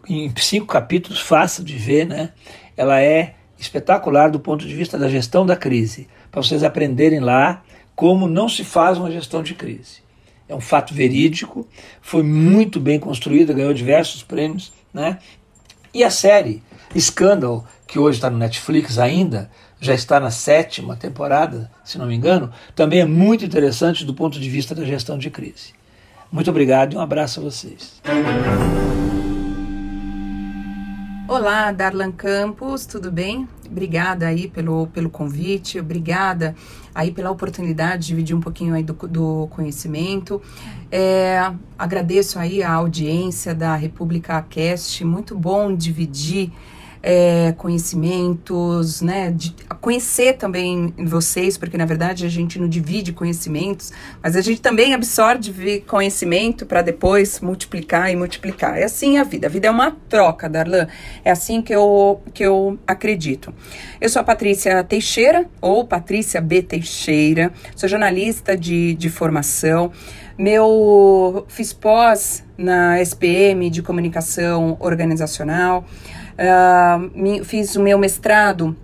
em 0.09 0.33
cinco 0.37 0.67
capítulos, 0.67 1.21
fácil 1.21 1.65
de 1.65 1.77
ver, 1.77 2.07
né? 2.07 2.33
ela 2.77 3.03
é 3.03 3.35
espetacular 3.59 4.31
do 4.31 4.39
ponto 4.39 4.65
de 4.65 4.75
vista 4.75 4.97
da 4.97 5.09
gestão 5.09 5.45
da 5.45 5.57
crise, 5.57 6.07
para 6.31 6.41
vocês 6.41 6.63
aprenderem 6.63 7.19
lá 7.19 7.65
como 7.97 8.29
não 8.29 8.49
se 8.49 8.63
faz 8.63 8.97
uma 8.97 9.11
gestão 9.11 9.43
de 9.43 9.55
crise. 9.55 10.05
É 10.49 10.55
um 10.55 10.61
fato 10.61 10.95
verídico, 10.95 11.67
foi 12.01 12.23
muito 12.23 12.79
bem 12.79 13.01
construída, 13.01 13.53
ganhou 13.53 13.75
diversos 13.75 14.23
prêmios, 14.23 14.73
né? 14.95 15.19
E 15.93 16.05
a 16.05 16.11
série 16.11 16.63
Scandal, 16.97 17.67
que 17.87 17.99
hoje 17.99 18.19
está 18.19 18.29
no 18.29 18.39
Netflix 18.39 18.99
ainda, 18.99 19.51
já 19.81 19.95
está 19.95 20.19
na 20.19 20.31
sétima 20.31 20.97
temporada, 20.97 21.71
se 21.85 21.99
não 21.99 22.07
me 22.07 22.15
engano, 22.15 22.51
também 22.75 23.01
é 23.01 23.05
muito 23.05 23.45
interessante 23.45 24.05
do 24.05 24.15
ponto 24.15 24.41
de 24.41 24.51
vista 24.51 24.75
da 24.75 24.85
gestão 24.85 25.17
de 25.17 25.31
crise. 25.31 25.75
Muito 26.31 26.51
obrigado 26.51 26.95
e 26.95 26.97
um 26.97 27.01
abraço 27.01 27.41
a 27.41 27.43
vocês. 27.45 28.03
Olá, 31.29 31.73
Darlan 31.73 32.13
Campos, 32.13 32.87
tudo 32.87 33.11
bem? 33.11 33.49
Obrigada 33.69 34.27
aí 34.27 34.49
pelo, 34.49 34.87
pelo 34.89 35.11
convite, 35.11 35.79
obrigada 35.79 36.55
aí 36.95 37.11
pela 37.11 37.31
oportunidade 37.31 38.03
de 38.03 38.09
dividir 38.09 38.35
um 38.37 38.41
pouquinho 38.41 38.75
aí 38.75 38.83
do, 38.83 38.95
do 38.95 39.49
conhecimento. 39.49 40.41
É, 40.91 41.53
agradeço 41.77 42.39
aí 42.39 42.63
a 42.63 42.73
audiência 42.73 43.55
da 43.55 43.75
República 43.75 44.41
Cast, 44.49 45.05
muito 45.05 45.37
bom 45.37 45.75
dividir 45.75 46.53
é, 47.09 47.53
conhecimentos, 47.57 49.01
né? 49.01 49.31
De 49.31 49.55
conhecer 49.81 50.33
também 50.33 50.93
vocês, 50.99 51.57
porque 51.57 51.79
na 51.79 51.85
verdade 51.85 52.27
a 52.27 52.29
gente 52.29 52.59
não 52.59 52.69
divide 52.69 53.13
conhecimentos, 53.13 53.93
mas 54.21 54.35
a 54.35 54.41
gente 54.41 54.61
também 54.61 54.93
absorve 54.93 55.85
conhecimento 55.87 56.67
para 56.67 56.83
depois 56.83 57.39
multiplicar 57.41 58.11
e 58.11 58.17
multiplicar. 58.17 58.77
É 58.77 58.83
assim 58.83 59.19
a 59.19 59.23
vida. 59.23 59.47
A 59.47 59.51
vida 59.51 59.69
é 59.69 59.71
uma 59.71 59.93
troca, 60.09 60.49
Darlan. 60.49 60.89
É 61.25 61.31
assim 61.31 61.63
que 61.63 61.73
eu, 61.73 62.21
que 62.35 62.43
eu 62.43 62.77
acredito. 62.85 63.55
Eu 64.01 64.09
sou 64.09 64.21
a 64.21 64.25
Patrícia 64.25 64.83
Teixeira, 64.83 65.49
ou 65.61 65.87
Patrícia 65.87 66.41
B. 66.41 66.61
Teixeira, 66.61 67.53
sou 67.77 67.89
jornalista 67.89 68.57
de, 68.57 68.95
de 68.95 69.09
formação. 69.09 69.93
Meu 70.37 71.47
fiz 71.47 71.73
pós 71.73 72.45
na 72.59 73.01
SPM 73.01 73.71
de 73.71 73.81
comunicação 73.81 74.77
organizacional. 74.81 75.85
Uh, 76.39 77.45
fiz 77.45 77.77
o 77.77 77.83
meu 77.83 77.99
mestrado 77.99 78.77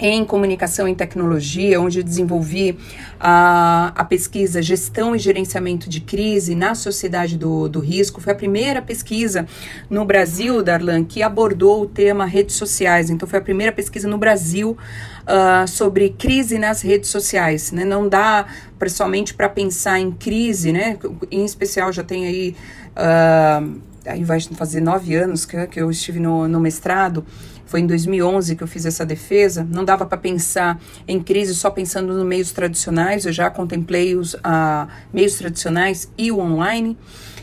em 0.00 0.24
comunicação 0.24 0.88
e 0.88 0.94
tecnologia, 0.94 1.78
onde 1.78 2.02
desenvolvi 2.02 2.76
a, 3.18 3.92
a 3.94 4.02
pesquisa 4.02 4.62
Gestão 4.62 5.14
e 5.14 5.18
Gerenciamento 5.18 5.90
de 5.90 6.00
Crise 6.00 6.54
na 6.54 6.74
Sociedade 6.74 7.36
do, 7.36 7.68
do 7.68 7.80
Risco. 7.80 8.20
Foi 8.20 8.32
a 8.32 8.36
primeira 8.36 8.80
pesquisa 8.80 9.46
no 9.90 10.06
Brasil, 10.06 10.62
Darlan, 10.62 11.04
que 11.04 11.22
abordou 11.22 11.82
o 11.82 11.86
tema 11.86 12.24
redes 12.24 12.56
sociais. 12.56 13.10
Então, 13.10 13.28
foi 13.28 13.40
a 13.40 13.42
primeira 13.42 13.72
pesquisa 13.72 14.08
no 14.08 14.16
Brasil 14.16 14.76
uh, 15.22 15.68
sobre 15.68 16.08
crise 16.10 16.58
nas 16.58 16.80
redes 16.80 17.10
sociais. 17.10 17.70
Né? 17.70 17.84
Não 17.84 18.08
dá 18.08 18.46
somente 18.88 19.34
para 19.34 19.50
pensar 19.50 20.00
em 20.00 20.10
crise, 20.10 20.72
né? 20.72 20.98
em 21.30 21.44
especial 21.44 21.92
já 21.92 22.02
tem 22.02 22.26
aí. 22.26 22.56
Uh, 22.96 23.89
aí 24.06 24.24
vai 24.24 24.40
fazer 24.40 24.80
nove 24.80 25.14
anos 25.14 25.44
que, 25.44 25.66
que 25.66 25.80
eu 25.80 25.90
estive 25.90 26.20
no, 26.20 26.48
no 26.48 26.60
mestrado, 26.60 27.24
foi 27.66 27.80
em 27.80 27.86
2011 27.86 28.56
que 28.56 28.64
eu 28.64 28.66
fiz 28.66 28.84
essa 28.84 29.06
defesa, 29.06 29.66
não 29.70 29.84
dava 29.84 30.04
para 30.04 30.18
pensar 30.18 30.80
em 31.06 31.22
crise 31.22 31.54
só 31.54 31.70
pensando 31.70 32.12
nos 32.12 32.26
meios 32.26 32.50
tradicionais, 32.50 33.24
eu 33.24 33.32
já 33.32 33.48
contemplei 33.48 34.16
os 34.16 34.34
uh, 34.34 34.88
meios 35.12 35.36
tradicionais 35.36 36.10
e 36.18 36.32
o 36.32 36.40
online, 36.40 36.98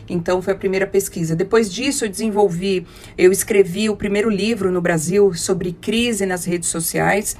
então 0.10 0.42
foi 0.42 0.54
a 0.54 0.56
primeira 0.58 0.86
pesquisa. 0.86 1.36
Depois 1.36 1.72
disso 1.72 2.06
eu 2.06 2.10
desenvolvi, 2.10 2.86
eu 3.18 3.32
escrevi 3.32 3.90
o 3.90 3.96
primeiro 3.96 4.30
livro 4.30 4.72
no 4.72 4.82
Brasil 4.82 5.34
sobre 5.34 5.72
crise 5.72 6.26
nas 6.26 6.44
redes 6.44 6.70
sociais, 6.70 7.38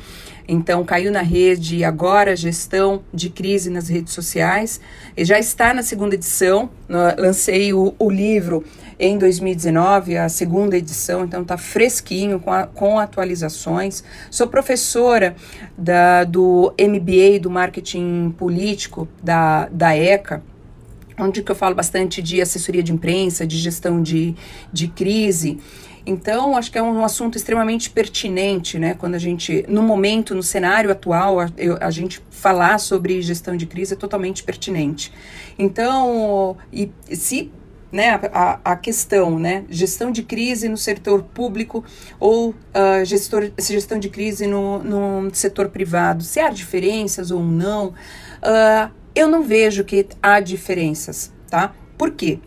Então, 0.48 0.86
caiu 0.86 1.12
na 1.12 1.22
rede 1.22 1.84
agora 1.84 2.36
gestão 2.36 3.04
de 3.14 3.30
crise 3.30 3.70
nas 3.70 3.90
redes 3.90 4.14
sociais. 4.14 4.80
E 5.16 5.26
já 5.26 5.38
está 5.38 5.74
na 5.74 5.84
segunda 5.84 6.16
edição. 6.16 6.70
Lancei 7.18 7.74
o, 7.74 7.94
o 8.00 8.10
livro 8.10 8.64
em 9.00 9.18
2019, 9.18 10.18
a 10.18 10.28
segunda 10.28 10.76
edição, 10.76 11.24
então 11.24 11.44
está 11.44 11.58
fresquinho, 11.58 12.40
com, 12.40 12.52
a, 12.52 12.66
com 12.66 12.98
atualizações. 12.98 14.04
Sou 14.32 14.48
professora 14.48 15.36
da, 15.78 16.24
do 16.24 16.74
MBA 16.80 17.40
do 17.40 17.50
Marketing 17.50 18.34
Político 18.38 19.08
da, 19.22 19.68
da 19.70 19.96
ECA, 19.96 20.42
onde 21.20 21.44
que 21.44 21.52
eu 21.52 21.56
falo 21.56 21.76
bastante 21.76 22.22
de 22.22 22.42
assessoria 22.42 22.82
de 22.82 22.94
imprensa, 22.94 23.46
de 23.46 23.58
gestão 23.58 24.02
de, 24.02 24.36
de 24.72 24.88
crise. 24.88 25.60
Então, 26.08 26.56
acho 26.56 26.72
que 26.72 26.78
é 26.78 26.82
um 26.82 27.04
assunto 27.04 27.36
extremamente 27.38 27.90
pertinente, 27.90 28.80
né? 28.80 28.94
Quando 28.94 29.16
a 29.16 29.20
gente, 29.20 29.66
no 29.68 29.84
momento, 29.84 30.34
no 30.34 30.42
cenário 30.42 30.90
atual, 30.90 31.42
a, 31.42 31.50
a 31.82 31.92
gente 31.92 32.24
falar 32.32 32.80
sobre 32.80 33.22
gestão 33.22 33.58
de 33.58 33.66
crise 33.66 33.94
é 33.94 33.98
totalmente 33.98 34.42
pertinente. 34.42 35.12
Então, 35.60 36.56
e 36.72 36.90
se 37.14 37.52
né, 37.92 38.22
a, 38.32 38.58
a, 38.64 38.76
questão, 38.78 39.38
né, 39.38 39.66
gestão 39.70 40.10
de 40.10 40.24
crise 40.24 40.70
no 40.70 40.78
setor 40.78 41.24
público 41.24 41.84
ou 42.18 42.52
uh, 42.52 43.04
gestor, 43.04 43.52
gestão 43.60 44.00
de 44.00 44.08
crise 44.08 44.48
no, 44.48 44.80
no 44.80 45.36
setor 45.36 45.68
privado, 45.68 46.24
se 46.24 46.40
há 46.40 46.50
diferenças 46.50 47.32
ou 47.32 47.44
não, 47.44 47.88
uh, 47.88 48.90
eu 49.14 49.28
não 49.28 49.44
vejo 49.44 49.84
que 49.84 50.08
há 50.24 50.40
diferenças, 50.40 51.34
tá? 51.50 51.76
Por 51.98 52.12
quê? 52.12 52.40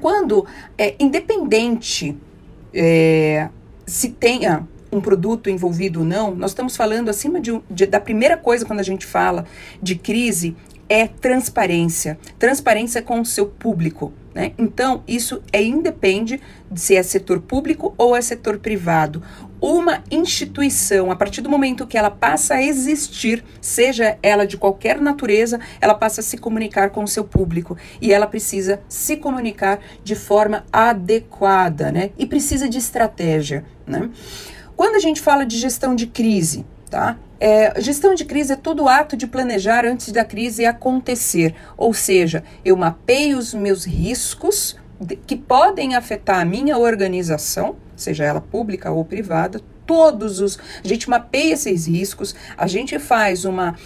Quando 0.00 0.46
é 0.78 0.96
independente 0.98 2.16
é, 2.76 3.48
se 3.86 4.10
tenha 4.10 4.68
um 4.92 5.00
produto 5.00 5.50
envolvido 5.50 6.00
ou 6.00 6.06
não, 6.06 6.34
nós 6.34 6.50
estamos 6.50 6.76
falando 6.76 7.08
acima 7.08 7.40
de, 7.40 7.60
de, 7.70 7.86
da 7.86 7.98
primeira 7.98 8.36
coisa 8.36 8.64
quando 8.64 8.80
a 8.80 8.84
gente 8.84 9.06
fala 9.06 9.46
de 9.82 9.96
crise 9.96 10.54
é 10.88 11.08
transparência. 11.08 12.18
Transparência 12.38 13.02
com 13.02 13.20
o 13.20 13.26
seu 13.26 13.46
público. 13.46 14.12
Né? 14.36 14.52
Então, 14.58 15.02
isso 15.08 15.42
é 15.50 15.62
independe 15.62 16.38
de 16.70 16.78
se 16.78 16.94
é 16.94 17.02
setor 17.02 17.40
público 17.40 17.94
ou 17.96 18.14
é 18.14 18.20
setor 18.20 18.58
privado. 18.58 19.22
Uma 19.58 20.04
instituição, 20.10 21.10
a 21.10 21.16
partir 21.16 21.40
do 21.40 21.48
momento 21.48 21.86
que 21.86 21.96
ela 21.96 22.10
passa 22.10 22.56
a 22.56 22.62
existir, 22.62 23.42
seja 23.62 24.18
ela 24.22 24.46
de 24.46 24.58
qualquer 24.58 25.00
natureza, 25.00 25.58
ela 25.80 25.94
passa 25.94 26.20
a 26.20 26.22
se 26.22 26.36
comunicar 26.36 26.90
com 26.90 27.02
o 27.02 27.08
seu 27.08 27.24
público 27.24 27.78
e 27.98 28.12
ela 28.12 28.26
precisa 28.26 28.78
se 28.90 29.16
comunicar 29.16 29.80
de 30.04 30.14
forma 30.14 30.66
adequada, 30.70 31.90
né? 31.90 32.10
E 32.18 32.26
precisa 32.26 32.68
de 32.68 32.76
estratégia, 32.76 33.64
né? 33.86 34.10
Quando 34.76 34.96
a 34.96 35.00
gente 35.00 35.22
fala 35.22 35.46
de 35.46 35.56
gestão 35.56 35.94
de 35.94 36.08
crise, 36.08 36.66
tá? 36.90 37.16
É, 37.38 37.80
gestão 37.80 38.14
de 38.14 38.24
crise 38.24 38.52
é 38.52 38.56
todo 38.56 38.88
ato 38.88 39.16
de 39.16 39.26
planejar 39.26 39.84
antes 39.84 40.10
da 40.10 40.24
crise 40.24 40.64
acontecer, 40.64 41.54
ou 41.76 41.92
seja, 41.92 42.42
eu 42.64 42.76
mapeio 42.76 43.38
os 43.38 43.52
meus 43.52 43.84
riscos 43.84 44.76
que 45.26 45.36
podem 45.36 45.94
afetar 45.94 46.40
a 46.40 46.44
minha 46.44 46.78
organização, 46.78 47.76
seja 47.94 48.24
ela 48.24 48.40
pública 48.40 48.90
ou 48.90 49.04
privada, 49.04 49.60
todos 49.84 50.40
os. 50.40 50.58
A 50.82 50.88
gente 50.88 51.08
mapeia 51.08 51.52
esses 51.52 51.86
riscos, 51.86 52.34
a 52.56 52.66
gente 52.66 52.98
faz 52.98 53.44
uma 53.44 53.76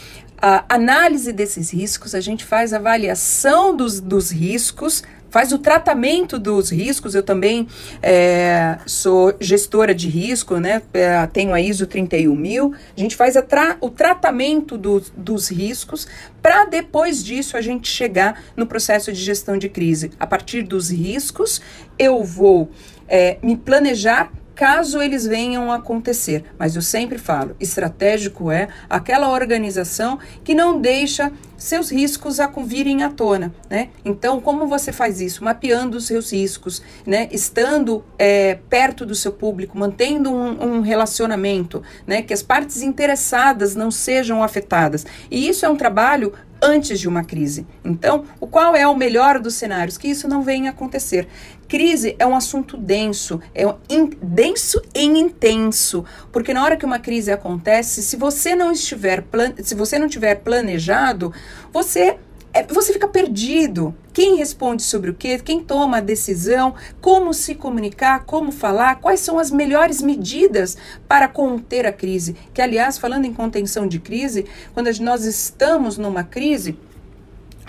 a 0.43 0.65
análise 0.75 1.35
desses 1.35 1.71
riscos, 1.71 2.15
a 2.15 2.21
gente 2.21 2.47
faz 2.47 2.73
avaliação 2.73 3.77
dos, 3.77 4.01
dos 4.01 4.31
riscos 4.31 5.03
faz 5.31 5.53
o 5.53 5.59
tratamento 5.59 6.39
dos 6.39 6.71
riscos. 6.71 7.15
Eu 7.15 7.23
também 7.23 7.67
é, 8.03 8.79
sou 8.87 9.35
gestora 9.41 9.95
de 9.95 10.09
risco, 10.09 10.59
né? 10.59 10.83
É, 10.93 11.27
tenho 11.29 11.55
a 11.55 11.61
ISO 11.61 11.87
31000. 11.87 12.75
A 12.97 13.01
gente 13.01 13.17
faz 13.17 13.35
tra 13.49 13.77
o 13.81 13.89
tratamento 13.89 14.77
do, 14.77 15.01
dos 15.17 15.49
riscos 15.49 16.07
para 16.43 16.65
depois 16.65 17.25
disso 17.25 17.57
a 17.57 17.61
gente 17.61 17.89
chegar 17.89 18.43
no 18.57 18.67
processo 18.67 19.13
de 19.13 19.21
gestão 19.21 19.57
de 19.57 19.69
crise. 19.69 20.11
A 20.19 20.27
partir 20.27 20.63
dos 20.63 20.91
riscos, 20.91 21.61
eu 21.99 22.23
vou 22.25 22.71
é, 23.09 23.39
me 23.43 23.57
planejar 23.57 24.31
caso 24.61 25.01
eles 25.01 25.27
venham 25.27 25.73
a 25.73 25.77
acontecer. 25.77 26.45
Mas 26.59 26.77
eu 26.77 26.83
sempre 26.83 27.17
falo, 27.17 27.57
estratégico 27.59 28.51
é 28.51 28.69
aquela 28.91 29.31
organização 29.31 30.19
que 30.45 30.55
não 30.55 30.79
deixa 30.79 31.33
seus 31.57 31.91
riscos 31.91 32.39
a 32.39 32.47
virem 32.47 33.03
à 33.03 33.09
tona, 33.09 33.55
né? 33.71 33.89
Então, 34.05 34.39
como 34.39 34.67
você 34.67 34.93
faz 34.93 35.19
isso? 35.19 35.43
Mapeando 35.43 35.97
os 35.97 36.07
seus 36.07 36.31
riscos, 36.31 36.83
né? 37.07 37.27
Estando 37.33 38.05
é, 38.19 38.59
perto 38.69 39.07
do 39.07 39.15
seu 39.15 39.33
público, 39.33 39.79
mantendo 39.79 40.31
um, 40.31 40.77
um, 40.77 40.81
relacionamento, 40.83 41.83
né? 42.07 42.21
Que 42.21 42.35
as 42.35 42.43
partes 42.43 42.83
interessadas 42.83 43.75
não 43.75 43.91
sejam 43.91 44.43
afetadas. 44.43 45.07
E 45.31 45.49
isso 45.49 45.65
é 45.65 45.71
um 45.71 45.77
trabalho 45.77 46.35
antes 46.63 47.01
de 47.01 47.09
uma 47.09 47.25
crise. 47.25 47.67
Então, 47.85 48.25
o 48.39 48.47
qual 48.47 48.77
é 48.77 48.87
o 48.87 48.95
melhor 48.95 49.39
dos 49.39 49.55
cenários? 49.55 49.97
Que 49.97 50.09
isso 50.09 50.29
não 50.29 50.43
venha 50.43 50.71
a 50.71 50.73
acontecer. 50.73 51.27
Crise 51.71 52.17
é 52.19 52.27
um 52.27 52.35
assunto 52.35 52.77
denso, 52.77 53.41
é 53.55 53.63
in, 53.89 54.11
denso 54.21 54.83
e 54.93 55.05
intenso, 55.05 56.05
porque 56.33 56.53
na 56.53 56.65
hora 56.65 56.77
que 56.77 56.85
uma 56.85 56.99
crise 56.99 57.31
acontece, 57.31 58.03
se 58.03 58.17
você 58.17 58.57
não 58.57 58.73
estiver 58.73 59.23
plan, 59.23 59.55
se 59.63 59.77
você 59.77 59.97
não 59.97 60.09
tiver 60.09 60.35
planejado, 60.35 61.33
você 61.73 62.19
é, 62.53 62.65
você 62.67 62.93
fica 62.93 63.07
perdido. 63.07 63.95
Quem 64.13 64.35
responde 64.35 64.83
sobre 64.83 65.11
o 65.11 65.15
quê? 65.15 65.39
Quem 65.39 65.63
toma 65.63 65.99
a 65.99 66.01
decisão? 66.01 66.75
Como 67.01 67.33
se 67.33 67.55
comunicar? 67.55 68.25
Como 68.25 68.51
falar? 68.51 68.97
Quais 68.97 69.21
são 69.21 69.39
as 69.39 69.53
melhores 69.53 70.03
medidas 70.03 70.77
para 71.07 71.29
conter 71.29 71.87
a 71.87 71.93
crise? 71.93 72.35
Que, 72.53 72.61
aliás, 72.61 72.99
falando 72.99 73.27
em 73.27 73.33
contenção 73.33 73.87
de 73.87 74.01
crise, 74.01 74.45
quando 74.75 74.91
nós 74.99 75.25
estamos 75.25 75.97
numa 75.97 76.25
crise, 76.25 76.77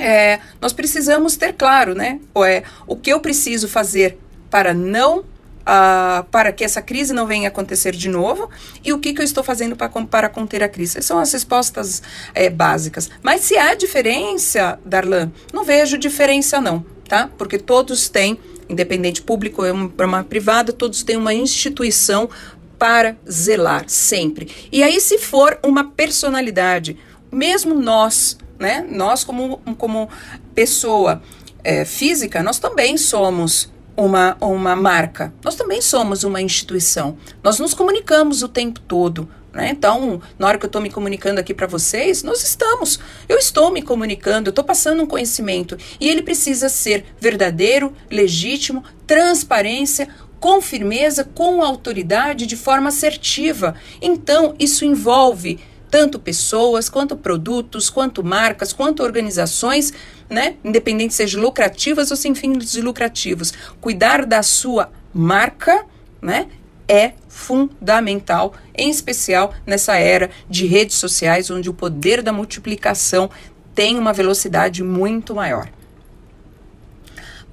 é, 0.02 0.40
nós 0.60 0.74
precisamos 0.74 1.36
ter 1.36 1.54
claro, 1.54 1.94
né? 1.94 2.20
É, 2.46 2.64
o 2.88 2.96
que 2.96 3.12
eu 3.12 3.20
preciso 3.20 3.68
fazer 3.68 4.18
para 4.50 4.74
não 4.74 5.20
uh, 5.20 6.24
para 6.32 6.52
que 6.52 6.64
essa 6.64 6.82
crise 6.82 7.14
não 7.14 7.26
venha 7.26 7.48
acontecer 7.48 7.96
de 7.96 8.10
novo 8.10 8.50
e 8.84 8.92
o 8.92 9.00
que, 9.00 9.14
que 9.14 9.22
eu 9.22 9.26
estou 9.26 9.44
fazendo 9.44 9.76
para, 9.76 9.90
para 9.90 10.30
conter 10.30 10.64
a 10.64 10.70
crise. 10.70 10.98
Essas 10.98 11.06
são 11.06 11.20
as 11.20 11.32
respostas 11.32 12.02
é, 12.34 12.50
básicas. 12.50 13.10
Mas 13.22 13.42
se 13.42 13.58
há 13.58 13.74
diferença, 13.76 14.80
Darlan, 14.86 15.32
não 15.54 15.64
vejo 15.64 15.98
diferença 15.98 16.60
não, 16.60 16.86
tá? 17.08 17.30
Porque 17.38 17.58
todos 17.58 18.10
têm, 18.10 18.40
independente 18.68 19.22
público 19.22 19.64
ou 19.64 19.72
uma, 19.72 19.92
uma 20.06 20.24
privada, 20.24 20.74
todos 20.74 21.04
têm 21.04 21.18
uma 21.18 21.34
instituição 21.34 22.30
para 22.78 23.16
zelar 23.30 23.86
sempre. 23.88 24.50
E 24.72 24.82
aí, 24.82 25.00
se 25.00 25.20
for 25.20 25.60
uma 25.64 25.92
personalidade, 25.92 26.98
mesmo 27.32 27.76
nós, 27.76 28.38
né? 28.62 28.86
Nós 28.88 29.24
como, 29.24 29.58
como 29.78 30.08
pessoa 30.54 31.22
é, 31.64 31.84
física, 31.84 32.44
nós 32.44 32.60
também 32.60 32.96
somos 32.96 33.72
uma, 33.98 34.38
uma 34.40 34.76
marca. 34.76 35.34
Nós 35.44 35.56
também 35.56 35.82
somos 35.82 36.24
uma 36.24 36.40
instituição. 36.42 37.18
Nós 37.44 37.60
nos 37.60 37.74
comunicamos 37.74 38.44
o 38.44 38.48
tempo 38.48 38.80
todo. 38.80 39.28
Né? 39.52 39.70
Então, 39.72 40.22
na 40.38 40.48
hora 40.48 40.58
que 40.58 40.64
eu 40.64 40.68
estou 40.68 40.82
me 40.82 40.92
comunicando 40.92 41.40
aqui 41.40 41.54
para 41.54 41.68
vocês, 41.68 42.22
nós 42.24 42.44
estamos. 42.44 43.00
Eu 43.28 43.38
estou 43.38 43.72
me 43.72 43.82
comunicando, 43.82 44.48
eu 44.48 44.52
estou 44.52 44.64
passando 44.64 45.02
um 45.02 45.08
conhecimento. 45.08 45.76
E 46.00 46.08
ele 46.08 46.22
precisa 46.22 46.70
ser 46.70 47.04
verdadeiro, 47.20 47.94
legítimo, 48.10 48.84
transparência, 49.08 50.08
com 50.40 50.62
firmeza, 50.62 51.24
com 51.24 51.62
autoridade, 51.64 52.46
de 52.46 52.56
forma 52.56 52.90
assertiva. 52.90 53.76
Então, 54.02 54.56
isso 54.58 54.86
envolve 54.86 55.60
tanto 55.92 56.18
pessoas, 56.18 56.90
quanto 56.90 57.18
produtos, 57.18 57.90
quanto 57.90 58.24
marcas, 58.24 58.72
quanto 58.72 59.04
organizações, 59.04 59.94
né? 60.30 60.56
Independente 60.64 61.14
seja 61.14 61.38
lucrativas 61.38 62.10
ou 62.10 62.18
sem 62.18 62.34
fins 62.34 62.76
lucrativos. 62.76 63.54
Cuidar 63.82 64.26
da 64.26 64.42
sua 64.42 64.90
marca, 65.14 65.86
né? 66.22 66.48
É 66.88 67.12
fundamental, 67.28 68.54
em 68.76 68.90
especial 68.90 69.54
nessa 69.66 69.98
era 69.98 70.30
de 70.50 70.66
redes 70.66 70.96
sociais, 70.96 71.52
onde 71.52 71.70
o 71.70 71.74
poder 71.74 72.22
da 72.22 72.34
multiplicação 72.34 73.30
tem 73.76 74.00
uma 74.00 74.14
velocidade 74.14 74.84
muito 74.84 75.36
maior. 75.36 75.70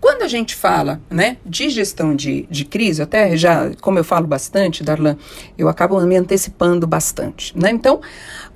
Quando 0.01 0.22
a 0.22 0.28
gente 0.28 0.55
fala 0.55 1.01
né, 1.11 1.38
de 1.44 1.68
gestão 1.68 2.14
de, 2.14 2.46
de 2.51 2.64
crise, 2.64 3.03
até 3.03 3.36
já, 3.36 3.72
como 3.80 3.99
eu 3.99 4.05
falo 4.05 4.26
bastante, 4.26 4.84
Darlan, 4.84 5.16
eu 5.57 5.68
acabo 5.68 6.01
me 6.01 6.16
antecipando 6.16 6.86
bastante. 6.86 7.57
Né? 7.59 7.70
Então, 7.70 8.01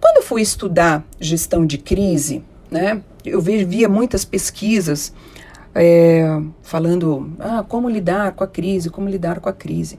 quando 0.00 0.18
eu 0.18 0.22
fui 0.22 0.40
estudar 0.40 1.04
gestão 1.20 1.66
de 1.66 1.78
crise, 1.78 2.44
né, 2.70 3.02
eu 3.24 3.40
via 3.40 3.88
muitas 3.88 4.24
pesquisas 4.24 5.12
é, 5.74 6.40
falando 6.62 7.34
ah, 7.38 7.64
como 7.66 7.88
lidar 7.88 8.32
com 8.32 8.44
a 8.44 8.46
crise, 8.46 8.90
como 8.90 9.08
lidar 9.08 9.40
com 9.40 9.48
a 9.48 9.52
crise. 9.52 9.98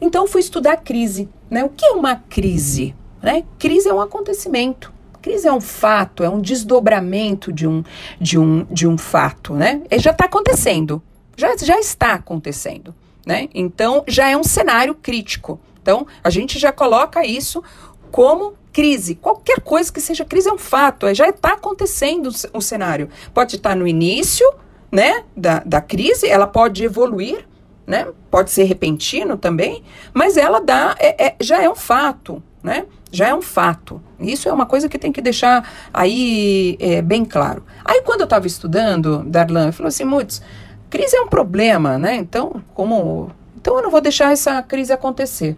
Então, 0.00 0.26
fui 0.26 0.40
estudar 0.40 0.78
crise. 0.78 1.28
Né? 1.50 1.64
O 1.64 1.70
que 1.70 1.84
é 1.86 1.92
uma 1.92 2.16
crise? 2.16 2.94
Né? 3.22 3.44
Crise 3.58 3.88
é 3.88 3.94
um 3.94 4.00
acontecimento 4.00 4.92
Crise 5.24 5.48
é 5.48 5.52
um 5.54 5.60
fato, 5.60 6.22
é 6.22 6.28
um 6.28 6.38
desdobramento 6.38 7.50
de 7.50 7.66
um, 7.66 7.82
de 8.20 8.38
um, 8.38 8.66
de 8.70 8.86
um 8.86 8.98
fato, 8.98 9.54
né? 9.54 9.80
E 9.90 9.98
já 9.98 10.10
está 10.10 10.26
acontecendo, 10.26 11.02
já, 11.34 11.56
já 11.56 11.80
está 11.80 12.12
acontecendo, 12.12 12.94
né? 13.24 13.48
Então, 13.54 14.04
já 14.06 14.28
é 14.28 14.36
um 14.36 14.44
cenário 14.44 14.94
crítico. 14.94 15.58
Então, 15.80 16.06
a 16.22 16.28
gente 16.28 16.58
já 16.58 16.70
coloca 16.70 17.24
isso 17.24 17.64
como 18.10 18.52
crise. 18.70 19.14
Qualquer 19.14 19.62
coisa 19.62 19.90
que 19.90 19.98
seja 19.98 20.26
crise 20.26 20.50
é 20.50 20.52
um 20.52 20.58
fato, 20.58 21.06
é, 21.06 21.14
já 21.14 21.30
está 21.30 21.54
acontecendo 21.54 22.28
o 22.52 22.60
cenário. 22.60 23.08
Pode 23.32 23.56
estar 23.56 23.74
no 23.74 23.88
início 23.88 24.46
né, 24.92 25.24
da, 25.34 25.60
da 25.64 25.80
crise, 25.80 26.28
ela 26.28 26.46
pode 26.46 26.84
evoluir, 26.84 27.48
né, 27.86 28.08
pode 28.30 28.50
ser 28.50 28.64
repentino 28.64 29.38
também, 29.38 29.82
mas 30.12 30.36
ela 30.36 30.60
dá, 30.60 30.94
é, 30.98 31.28
é, 31.28 31.36
já 31.40 31.62
é 31.62 31.70
um 31.70 31.74
fato, 31.74 32.42
né? 32.64 32.86
Já 33.12 33.28
é 33.28 33.34
um 33.34 33.42
fato. 33.42 34.00
Isso 34.18 34.48
é 34.48 34.52
uma 34.52 34.64
coisa 34.64 34.88
que 34.88 34.98
tem 34.98 35.12
que 35.12 35.20
deixar 35.20 35.68
aí 35.92 36.78
é, 36.80 37.02
bem 37.02 37.22
claro. 37.22 37.62
Aí 37.84 38.00
quando 38.00 38.22
eu 38.22 38.24
estava 38.24 38.46
estudando, 38.46 39.22
Darlan 39.24 39.70
falou 39.70 39.88
assim, 39.88 40.04
Muts, 40.04 40.40
crise 40.88 41.14
é 41.14 41.20
um 41.20 41.28
problema, 41.28 41.98
né? 41.98 42.16
Então, 42.16 42.62
como 42.72 43.30
então 43.54 43.76
eu 43.76 43.82
não 43.82 43.90
vou 43.90 44.00
deixar 44.00 44.32
essa 44.32 44.62
crise 44.62 44.92
acontecer. 44.92 45.56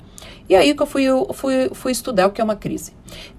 E 0.49 0.55
aí 0.55 0.75
que 0.75 0.83
eu 0.83 0.87
fui, 0.87 1.05
fui, 1.33 1.71
fui 1.73 1.93
estudar 1.93 2.27
o 2.27 2.31
que 2.31 2.41
é 2.41 2.45
uma 2.45 2.57
crise. 2.57 2.93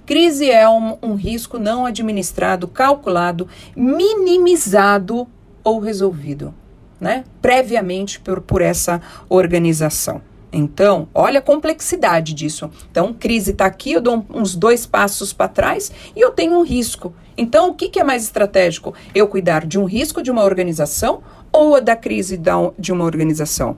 Crise 0.06 0.50
é 0.50 0.68
um, 0.68 0.98
um 1.02 1.16
risco 1.16 1.60
não 1.60 1.86
administrado, 1.86 2.68
calculado, 2.68 3.48
minimizado 3.76 5.28
ou 5.62 5.80
resolvido, 5.80 6.54
né? 7.00 7.26
Previamente 7.42 8.20
por, 8.20 8.42
por 8.42 8.62
essa 8.62 9.02
organização. 9.30 10.22
Então, 10.58 11.08
olha 11.14 11.38
a 11.38 11.42
complexidade 11.42 12.34
disso. 12.34 12.68
Então, 12.90 13.14
crise 13.14 13.52
está 13.52 13.68
aqui, 13.68 13.92
eu 13.92 14.02
dou 14.02 14.26
uns 14.34 14.56
dois 14.56 14.88
passos 14.88 15.32
para 15.32 15.48
trás 15.48 15.92
e 16.16 16.20
eu 16.20 16.32
tenho 16.32 16.58
um 16.58 16.64
risco. 16.64 17.14
Então, 17.38 17.70
o 17.70 17.76
que, 17.76 17.90
que, 17.90 18.00
é 18.00 18.04
mais 18.04 18.24
estratégico? 18.24 18.92
Eu 19.14 19.28
cuidar 19.28 19.68
de 19.68 19.78
um 19.78 19.86
risco 19.86 20.24
de 20.24 20.32
uma 20.32 20.44
organização 20.44 21.22
ou 21.52 21.80
da 21.80 21.96
crise 21.96 22.42
de 22.80 22.92
uma 22.92 23.06
organização? 23.06 23.78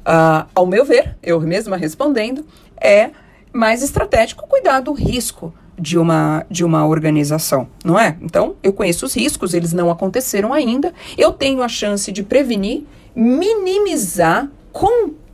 Uh, 0.00 0.48
ao 0.54 0.64
meu 0.64 0.86
ver, 0.86 1.18
eu 1.22 1.38
mesma 1.38 1.76
respondendo, 1.76 2.46
é 2.80 3.10
mais 3.52 3.82
estratégico 3.82 4.48
cuidar 4.48 4.80
do 4.80 4.94
risco 4.94 5.52
de 5.78 5.98
uma, 5.98 6.46
de 6.50 6.64
uma 6.64 6.86
organização, 6.86 7.68
não 7.84 7.98
é? 7.98 8.16
Então, 8.22 8.56
eu 8.62 8.72
conheço 8.72 9.04
os 9.04 9.14
riscos, 9.14 9.52
eles 9.52 9.74
não 9.74 9.90
aconteceram 9.90 10.54
ainda, 10.54 10.94
eu 11.18 11.30
tenho 11.32 11.62
a 11.62 11.68
chance 11.68 12.10
de 12.10 12.22
prevenir, 12.22 12.84
minimizar, 13.14 14.48
conter, 14.72 15.25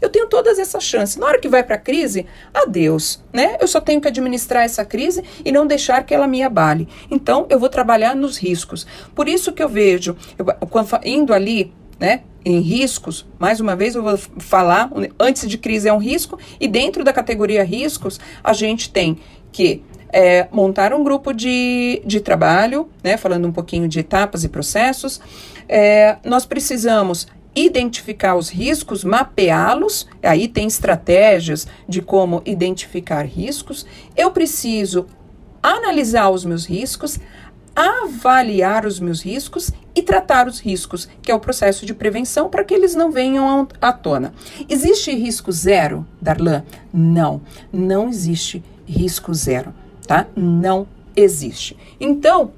eu 0.00 0.08
tenho 0.08 0.26
todas 0.28 0.58
essas 0.58 0.84
chances. 0.84 1.16
Na 1.16 1.26
hora 1.26 1.40
que 1.40 1.48
vai 1.48 1.62
para 1.62 1.76
a 1.76 1.78
crise, 1.78 2.26
adeus, 2.52 3.22
né? 3.32 3.56
Eu 3.60 3.66
só 3.66 3.80
tenho 3.80 4.00
que 4.00 4.08
administrar 4.08 4.64
essa 4.64 4.84
crise 4.84 5.22
e 5.44 5.50
não 5.50 5.66
deixar 5.66 6.04
que 6.04 6.14
ela 6.14 6.26
me 6.26 6.42
abale. 6.42 6.88
Então, 7.10 7.46
eu 7.48 7.58
vou 7.58 7.68
trabalhar 7.68 8.14
nos 8.14 8.36
riscos. 8.36 8.86
Por 9.14 9.28
isso 9.28 9.52
que 9.52 9.62
eu 9.62 9.68
vejo, 9.68 10.16
eu, 10.38 10.46
indo 11.04 11.32
ali 11.32 11.72
né, 11.98 12.22
em 12.44 12.60
riscos, 12.60 13.26
mais 13.38 13.60
uma 13.60 13.74
vez 13.74 13.94
eu 13.94 14.02
vou 14.02 14.16
falar, 14.16 14.90
antes 15.18 15.48
de 15.48 15.56
crise 15.56 15.88
é 15.88 15.92
um 15.92 15.98
risco, 15.98 16.38
e 16.60 16.68
dentro 16.68 17.02
da 17.02 17.12
categoria 17.12 17.64
riscos, 17.64 18.20
a 18.44 18.52
gente 18.52 18.90
tem 18.90 19.18
que 19.50 19.82
é, 20.12 20.46
montar 20.52 20.92
um 20.92 21.02
grupo 21.02 21.32
de, 21.32 22.02
de 22.04 22.20
trabalho, 22.20 22.88
né, 23.02 23.16
falando 23.16 23.48
um 23.48 23.52
pouquinho 23.52 23.88
de 23.88 24.00
etapas 24.00 24.44
e 24.44 24.48
processos. 24.48 25.20
É, 25.68 26.16
nós 26.24 26.46
precisamos 26.46 27.26
identificar 27.56 28.36
os 28.36 28.50
riscos, 28.50 29.02
mapeá-los, 29.02 30.06
aí 30.22 30.46
tem 30.46 30.66
estratégias 30.66 31.66
de 31.88 32.02
como 32.02 32.42
identificar 32.44 33.24
riscos. 33.24 33.86
Eu 34.14 34.30
preciso 34.30 35.06
analisar 35.62 36.28
os 36.28 36.44
meus 36.44 36.66
riscos, 36.66 37.18
avaliar 37.74 38.84
os 38.84 39.00
meus 39.00 39.22
riscos 39.22 39.70
e 39.94 40.02
tratar 40.02 40.46
os 40.46 40.60
riscos, 40.60 41.08
que 41.22 41.30
é 41.30 41.34
o 41.34 41.40
processo 41.40 41.86
de 41.86 41.94
prevenção 41.94 42.50
para 42.50 42.62
que 42.62 42.74
eles 42.74 42.94
não 42.94 43.10
venham 43.10 43.66
à 43.80 43.92
tona. 43.92 44.34
Existe 44.68 45.10
risco 45.14 45.50
zero, 45.50 46.06
Darlan? 46.20 46.62
Não, 46.92 47.40
não 47.72 48.08
existe 48.10 48.62
risco 48.86 49.32
zero, 49.32 49.74
tá? 50.06 50.26
Não 50.36 50.86
existe. 51.16 51.76
Então, 51.98 52.52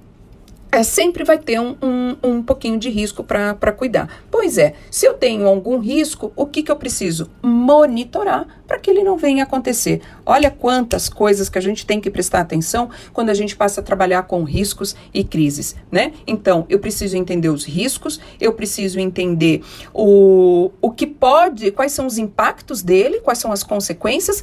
é, 0.71 0.83
sempre 0.83 1.25
vai 1.25 1.39
ter 1.39 1.61
um, 1.61 1.77
um, 1.83 2.17
um 2.23 2.43
pouquinho 2.43 2.79
de 2.79 2.91
risco 2.91 3.25
para 3.25 3.73
cuidar. 3.73 4.23
Pois 4.31 4.59
é, 4.59 4.75
se 4.91 5.07
eu 5.07 5.15
tenho 5.15 5.47
algum 5.47 5.79
risco, 5.79 6.33
o 6.37 6.47
que, 6.47 6.63
que 6.63 6.71
eu 6.71 6.77
preciso? 6.77 7.31
Monitorar 7.43 8.47
para 8.67 8.79
que 8.79 8.91
ele 8.91 9.03
não 9.03 9.17
venha 9.17 9.45
acontecer. 9.45 10.03
Olha 10.27 10.51
quantas 10.51 11.09
coisas 11.09 11.49
que 11.49 11.57
a 11.57 11.61
gente 11.61 11.87
tem 11.87 12.01
que 12.01 12.11
prestar 12.11 12.41
atenção 12.41 12.91
quando 13.13 13.31
a 13.31 13.35
gente 13.35 13.57
passa 13.57 13.81
a 13.81 13.85
trabalhar 13.85 14.25
com 14.25 14.45
riscos 14.45 14.95
e 15.13 15.25
crises, 15.25 15.75
né? 15.91 16.13
Então, 16.27 16.67
eu 16.69 16.79
preciso 16.79 17.17
entender 17.17 17.49
os 17.49 17.65
riscos, 17.65 18.21
eu 18.39 18.53
preciso 18.53 19.01
entender 19.01 19.63
o, 19.95 20.71
o 20.83 20.91
que 20.91 21.07
pode, 21.07 21.71
quais 21.71 21.93
são 21.93 22.07
os 22.07 22.19
impactos 22.19 22.83
dele, 22.83 23.21
quais 23.21 23.39
são 23.39 23.51
as 23.51 23.63
consequências 23.63 24.43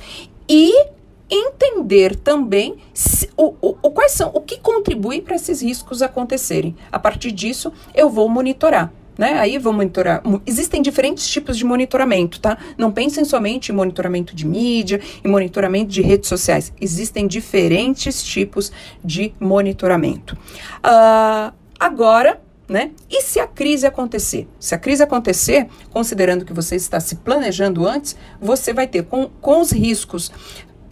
e 0.50 0.96
entender 1.30 2.16
também 2.16 2.78
se, 2.94 3.30
o, 3.36 3.56
o, 3.62 3.78
o, 3.82 3.92
quais 3.92 4.12
são, 4.12 4.32
o 4.34 4.42
que 4.42 4.60
contribui 4.60 5.22
para 5.22 5.36
esses 5.36 5.62
riscos 5.62 6.02
acontecerem. 6.02 6.76
A 6.92 7.00
partir 7.00 7.32
disso, 7.32 7.72
eu 7.94 8.10
vou 8.10 8.30
monitorar. 8.30 8.92
Né? 9.18 9.34
Aí 9.40 9.58
vou 9.58 9.72
monitorar. 9.72 10.22
Existem 10.46 10.82
diferentes 10.82 11.26
tipos 11.30 11.58
de 11.58 11.64
monitoramento, 11.64 12.38
tá? 12.40 12.58
Não 12.78 12.92
pensem 12.92 13.24
somente 13.24 13.72
em 13.72 13.76
monitoramento 13.76 14.36
de 14.36 14.46
mídia 14.46 15.00
e 15.24 15.28
monitoramento 15.28 15.90
de 15.90 16.02
redes 16.02 16.28
sociais. 16.28 16.74
Existem 16.82 17.26
diferentes 17.26 18.22
tipos 18.22 18.74
de 19.02 19.34
monitoramento. 19.40 20.38
Uh, 20.80 21.54
agora, 21.80 22.42
né? 22.68 22.92
E 23.10 23.22
se 23.22 23.40
a 23.40 23.48
crise 23.48 23.86
acontecer? 23.86 24.50
Se 24.60 24.76
a 24.76 24.78
crise 24.78 25.02
acontecer, 25.02 25.68
considerando 25.92 26.44
que 26.44 26.52
você 26.52 26.76
está 26.76 27.00
se 27.00 27.16
planejando 27.16 27.88
antes, 27.88 28.18
você 28.42 28.74
vai 28.74 28.88
ter 28.88 29.04
com, 29.04 29.30
com 29.40 29.62
os 29.62 29.72
riscos 29.72 30.30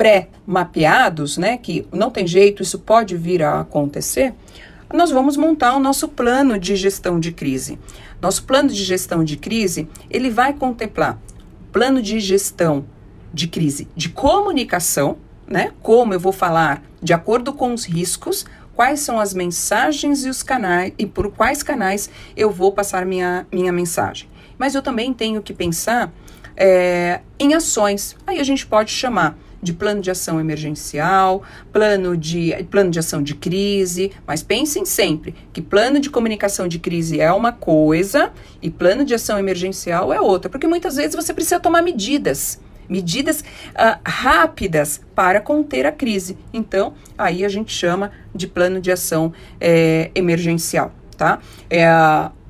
pré-mapeados, 0.04 1.38
né, 1.38 1.56
que 1.56 1.88
não 1.89 2.12
tem 2.12 2.28
jeito, 2.28 2.62
isso 2.62 2.78
pode 2.78 3.16
vir 3.16 3.41
a 3.41 3.62
acontecer, 3.62 4.34
nós 4.93 5.12
vamos 5.12 5.38
montar 5.38 5.78
o 5.78 5.80
nosso 5.80 6.10
plano 6.10 6.60
de 6.60 6.76
gestão 6.76 7.22
de 7.22 7.32
crise. 7.32 7.80
Nosso 8.22 8.43
plano 8.43 8.68
de 8.68 8.84
gestão 8.84 9.24
de 9.24 9.38
crise, 9.38 9.88
ele 10.10 10.30
vai 10.30 10.51
contemplar 10.51 11.18
plano 11.72 12.01
de 12.01 12.20
gestão 12.20 12.84
de 13.34 13.47
crise 13.47 13.88
de 13.95 14.10
comunicação, 14.10 15.16
né? 15.47 15.72
Como 15.82 16.14
eu 16.14 16.20
vou 16.20 16.34
falar 16.34 16.84
de 17.01 17.14
acordo 17.14 17.54
com 17.54 17.74
os 17.74 17.86
riscos, 17.86 18.45
quais 18.76 18.99
são 18.99 19.22
as 19.22 19.34
mensagens 19.34 20.26
e 20.26 20.30
os 20.30 20.43
canais 20.43 20.91
e 20.97 21.06
por 21.06 21.32
quais 21.32 21.64
canais 21.64 22.10
eu 22.36 22.51
vou 22.51 22.74
passar 22.74 23.06
minha, 23.06 23.47
minha 23.49 23.72
mensagem. 23.72 24.28
Mas 24.58 24.76
eu 24.76 24.82
também 24.82 25.14
tenho 25.14 25.41
que 25.41 25.54
pensar 25.54 26.12
é, 26.58 27.22
em 27.39 27.54
ações. 27.54 28.18
Aí 28.28 28.38
a 28.38 28.43
gente 28.43 28.68
pode 28.68 28.91
chamar 28.91 29.38
de 29.64 29.74
plano 29.74 30.01
de 30.01 30.11
ação 30.11 30.39
emergencial, 30.39 31.41
plano 31.72 32.16
de, 32.16 32.53
plano 32.70 32.91
de 32.91 32.99
ação 32.99 33.24
de 33.24 33.34
crise, 33.34 34.11
mas 34.28 34.43
pensem 34.43 34.86
sempre 34.86 35.34
que 35.51 35.61
plano 35.61 35.99
de 35.99 36.09
comunicação 36.09 36.68
de 36.68 36.78
crise 36.78 37.20
é 37.20 37.32
uma 37.32 37.51
coisa 37.51 38.32
e 38.61 38.70
plano 38.70 39.05
de 39.05 39.14
ação 39.14 39.39
emergencial 39.39 40.14
é 40.14 40.20
outra, 40.20 40.49
porque 40.49 40.68
muitas 40.68 40.97
vezes 40.97 41.16
você 41.16 41.34
precisa 41.34 41.59
tomar 41.59 41.82
medidas 41.82 42.59
medidas 42.89 43.39
uh, 43.39 43.97
rápidas 44.05 44.99
para 45.16 45.39
conter 45.39 45.86
a 45.86 45.91
crise. 45.91 46.38
Então, 46.53 46.93
aí 47.18 47.45
a 47.45 47.49
gente 47.49 47.72
chama 47.74 48.11
de 48.36 48.45
plano 48.45 48.82
de 48.82 48.91
ação 48.91 49.32
é, 49.59 50.11
emergencial, 50.14 50.91
tá? 51.18 51.39
É, 51.70 51.88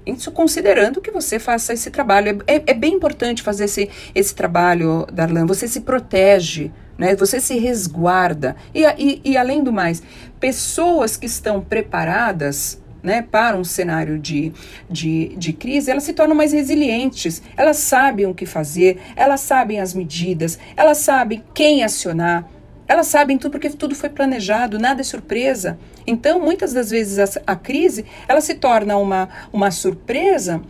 isso 0.06 0.32
considerando 0.32 1.02
que 1.02 1.12
você 1.12 1.40
faça 1.40 1.74
esse 1.74 1.90
trabalho. 1.90 2.44
É, 2.48 2.56
é, 2.56 2.64
é 2.68 2.74
bem 2.74 2.94
importante 2.94 3.42
fazer 3.42 3.66
esse, 3.66 3.90
esse 4.14 4.36
trabalho, 4.36 5.06
Darlan. 5.12 5.46
Você 5.46 5.68
se 5.68 5.82
protege 5.82 6.72
né? 6.98 7.16
Você 7.16 7.40
se 7.40 7.58
resguarda. 7.58 8.56
E, 8.74 8.84
e, 8.98 9.22
e 9.24 9.38
além 9.38 9.64
do 9.64 9.72
mais, 9.72 10.02
pessoas 10.40 11.18
que 11.18 11.26
estão 11.26 11.62
preparadas 11.62 12.82
né, 13.02 13.22
para 13.22 13.58
um 13.58 13.64
cenário 13.64 14.18
de, 14.18 14.54
de, 14.90 15.36
de 15.36 15.52
crise, 15.52 15.92
elas 15.92 16.04
se 16.04 16.14
tornam 16.14 16.36
mais 16.36 16.54
resilientes, 16.54 17.42
elas 17.58 17.78
sabem 17.78 18.26
o 18.26 18.34
que 18.34 18.46
fazer, 18.46 19.02
elas 19.16 19.42
sabem 19.42 19.82
as 19.82 19.94
medidas, 19.94 20.58
elas 20.78 21.00
sabem 21.00 21.44
quem 21.54 21.84
acionar, 21.84 22.48
elas 22.88 23.08
sabem 23.08 23.38
tudo 23.38 23.52
porque 23.52 23.70
tudo 23.70 23.94
foi 23.94 24.10
planejado, 24.10 24.80
nada 24.80 25.02
é 25.02 25.04
surpresa. 25.04 25.78
Então, 26.08 26.40
muitas 26.40 26.72
das 26.72 26.90
vezes 26.90 27.20
a, 27.20 27.42
a 27.46 27.56
crise, 27.56 28.06
ela 28.28 28.40
se 28.40 28.56
torna 28.56 28.96
uma, 28.98 29.28
uma 29.52 29.70
surpresa 29.70 30.62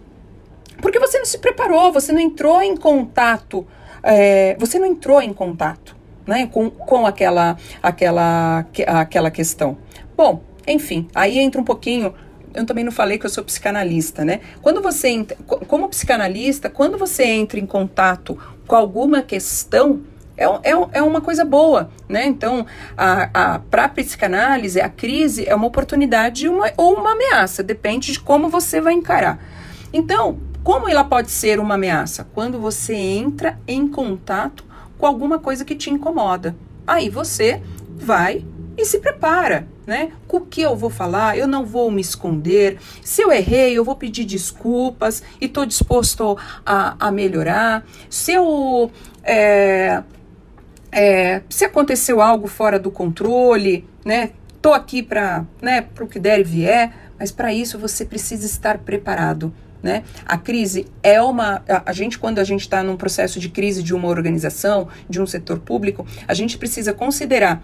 porque 0.82 1.00
você 1.00 1.18
não 1.18 1.26
se 1.26 1.38
preparou, 1.38 1.94
você 1.94 2.12
não 2.12 2.20
entrou 2.20 2.62
em 2.62 2.76
contato, 2.76 3.66
é, 4.02 4.58
você 4.60 4.78
não 4.78 4.88
entrou 4.88 5.22
em 5.22 5.32
contato 5.32 5.96
né, 6.26 6.48
com, 6.48 6.70
com 6.70 7.06
aquela, 7.06 7.58
aquela, 7.82 8.66
aquela 8.88 9.32
questão. 9.32 9.78
Bom, 10.16 10.44
enfim, 10.68 11.08
aí 11.14 11.40
entra 11.40 11.60
um 11.60 11.64
pouquinho. 11.64 12.14
Eu 12.54 12.66
também 12.66 12.84
não 12.84 12.92
falei 12.92 13.18
que 13.18 13.26
eu 13.26 13.30
sou 13.30 13.44
psicanalista, 13.44 14.24
né? 14.24 14.40
Quando 14.62 14.82
você 14.82 15.26
como 15.68 15.90
psicanalista, 15.90 16.70
quando 16.70 17.00
você 17.00 17.24
entra 17.24 17.60
em 17.60 17.66
contato 17.66 18.38
com 18.68 18.76
alguma 18.76 19.24
questão, 19.24 20.02
é, 20.38 20.46
é, 20.46 20.72
é 20.94 21.02
uma 21.02 21.20
coisa 21.20 21.44
boa, 21.44 21.90
né? 22.08 22.26
Então, 22.26 22.66
a, 22.96 23.30
a, 23.34 23.60
para 23.60 23.86
a 23.86 23.90
psicanálise, 23.90 24.80
a 24.80 24.90
crise 24.90 25.48
é 25.48 25.56
uma 25.56 25.68
oportunidade 25.68 26.48
uma, 26.48 26.72
ou 26.78 26.96
uma 26.96 27.14
ameaça, 27.14 27.64
depende 27.64 28.12
de 28.12 28.20
como 28.20 28.50
você 28.50 28.80
vai 28.80 28.94
encarar. 28.94 29.40
Então, 29.92 30.40
como 30.64 30.88
ela 30.88 31.04
pode 31.04 31.30
ser 31.30 31.60
uma 31.60 31.76
ameaça? 31.76 32.28
Quando 32.34 32.60
você 32.60 32.96
entra 32.96 33.60
em 33.68 33.88
contato 33.88 34.64
com 35.04 35.08
alguma 35.08 35.38
coisa 35.38 35.66
que 35.66 35.76
te 35.76 35.90
incomoda. 35.90 36.56
aí 36.88 37.10
você 37.10 37.62
vai 37.94 38.46
e 38.78 38.86
se 38.86 39.00
prepara, 39.00 39.68
né? 39.86 40.14
Com 40.30 40.38
o 40.38 40.46
que 40.46 40.62
eu 40.62 40.78
vou 40.78 40.90
falar, 40.90 41.38
eu 41.38 41.46
não 41.46 41.66
vou 41.66 41.92
me 41.92 42.00
esconder. 42.00 42.78
Se 43.04 43.22
eu 43.22 43.30
errei, 43.30 43.78
eu 43.78 43.84
vou 43.84 43.98
pedir 43.98 44.24
desculpas 44.24 45.22
e 45.42 45.46
estou 45.46 45.66
disposto 45.66 46.38
a, 46.66 46.96
a, 46.98 47.12
melhorar. 47.12 47.86
Se 48.10 48.32
eu. 48.32 48.90
É, 49.26 50.04
é, 50.90 51.42
se 51.50 51.66
aconteceu 51.66 52.22
algo 52.22 52.48
fora 52.48 52.80
do 52.80 52.90
controle, 52.90 53.86
né? 54.06 54.30
Tô 54.62 54.72
aqui 54.72 55.04
para 55.04 55.44
né, 55.62 55.86
o 56.00 56.08
que 56.08 56.18
der 56.18 56.40
e 56.40 56.44
vier, 56.46 56.94
mas 57.20 57.30
para 57.30 57.54
isso 57.54 57.78
você 57.78 58.06
precisa 58.06 58.46
estar 58.46 58.78
preparado. 58.78 59.54
Né? 59.84 60.04
A 60.26 60.38
crise 60.38 60.88
é 61.04 61.22
uma. 61.22 61.62
A, 61.86 61.92
gente, 61.92 62.18
quando 62.18 62.40
a 62.40 62.44
gente 62.46 62.62
está 62.62 62.82
num 62.82 62.96
processo 62.96 63.38
de 63.38 63.50
crise 63.50 63.84
de 63.84 63.94
uma 63.94 64.08
organização, 64.08 64.88
de 65.10 65.22
um 65.22 65.28
setor 65.28 65.60
público, 65.60 66.08
a 66.26 66.34
gente 66.34 66.58
precisa 66.58 66.94
considerar 66.94 67.62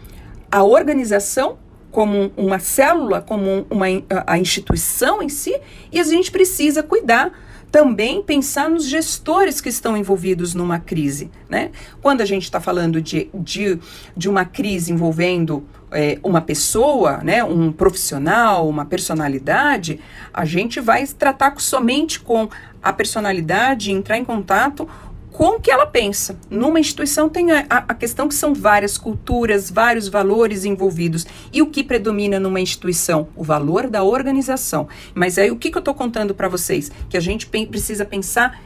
a 0.51 0.61
organização 0.61 1.57
como 1.89 2.32
uma 2.36 2.59
célula, 2.59 3.22
como 3.22 3.65
uma, 3.70 3.86
a 4.28 4.38
instituição 4.38 5.24
em 5.24 5.30
si, 5.30 5.57
e 5.91 5.99
a 5.99 6.03
gente 6.03 6.30
precisa 6.30 6.84
cuidar 6.84 7.32
também 7.72 8.22
pensar 8.22 8.70
nos 8.70 8.86
gestores 8.86 9.61
que 9.61 9.70
estão 9.70 9.95
envolvidos 9.95 10.53
numa 10.53 10.80
crise. 10.80 11.32
Né? 11.47 11.72
Quando 12.01 12.22
a 12.22 12.26
gente 12.26 12.43
está 12.43 12.59
falando 12.59 13.01
de, 13.01 13.30
de, 13.34 13.80
de 14.17 14.28
uma 14.28 14.43
crise 14.43 14.91
envolvendo 14.91 15.65
é, 15.91 16.19
uma 16.23 16.41
pessoa, 16.41 17.17
né, 17.17 17.43
um 17.43 17.71
profissional, 17.71 18.67
uma 18.67 18.85
personalidade, 18.85 19.99
a 20.33 20.45
gente 20.45 20.79
vai 20.79 21.05
tratar 21.07 21.59
somente 21.59 22.19
com 22.19 22.49
a 22.81 22.93
personalidade, 22.93 23.91
entrar 23.91 24.17
em 24.17 24.25
contato 24.25 24.87
com 25.31 25.55
o 25.55 25.59
que 25.59 25.71
ela 25.71 25.85
pensa. 25.85 26.37
Numa 26.49 26.79
instituição 26.79 27.29
tem 27.29 27.51
a, 27.51 27.65
a, 27.69 27.93
questão 27.93 28.27
que 28.27 28.35
são 28.35 28.53
várias 28.53 28.97
culturas, 28.97 29.69
vários 29.69 30.07
valores 30.07 30.65
envolvidos. 30.65 31.25
E 31.53 31.61
o 31.61 31.67
que 31.67 31.83
predomina 31.83 32.39
numa 32.39 32.59
instituição? 32.59 33.29
O 33.35 33.43
valor 33.43 33.87
da 33.87 34.03
organização. 34.03 34.87
Mas 35.13 35.37
aí 35.37 35.51
o 35.51 35.55
que, 35.55 35.71
que 35.71 35.77
eu 35.77 35.81
estou 35.81 35.93
contando 35.93 36.35
para 36.35 36.49
vocês? 36.49 36.91
Que 37.09 37.15
a 37.15 37.21
gente 37.21 37.47
precisa 37.47 38.03
pensar 38.05 38.61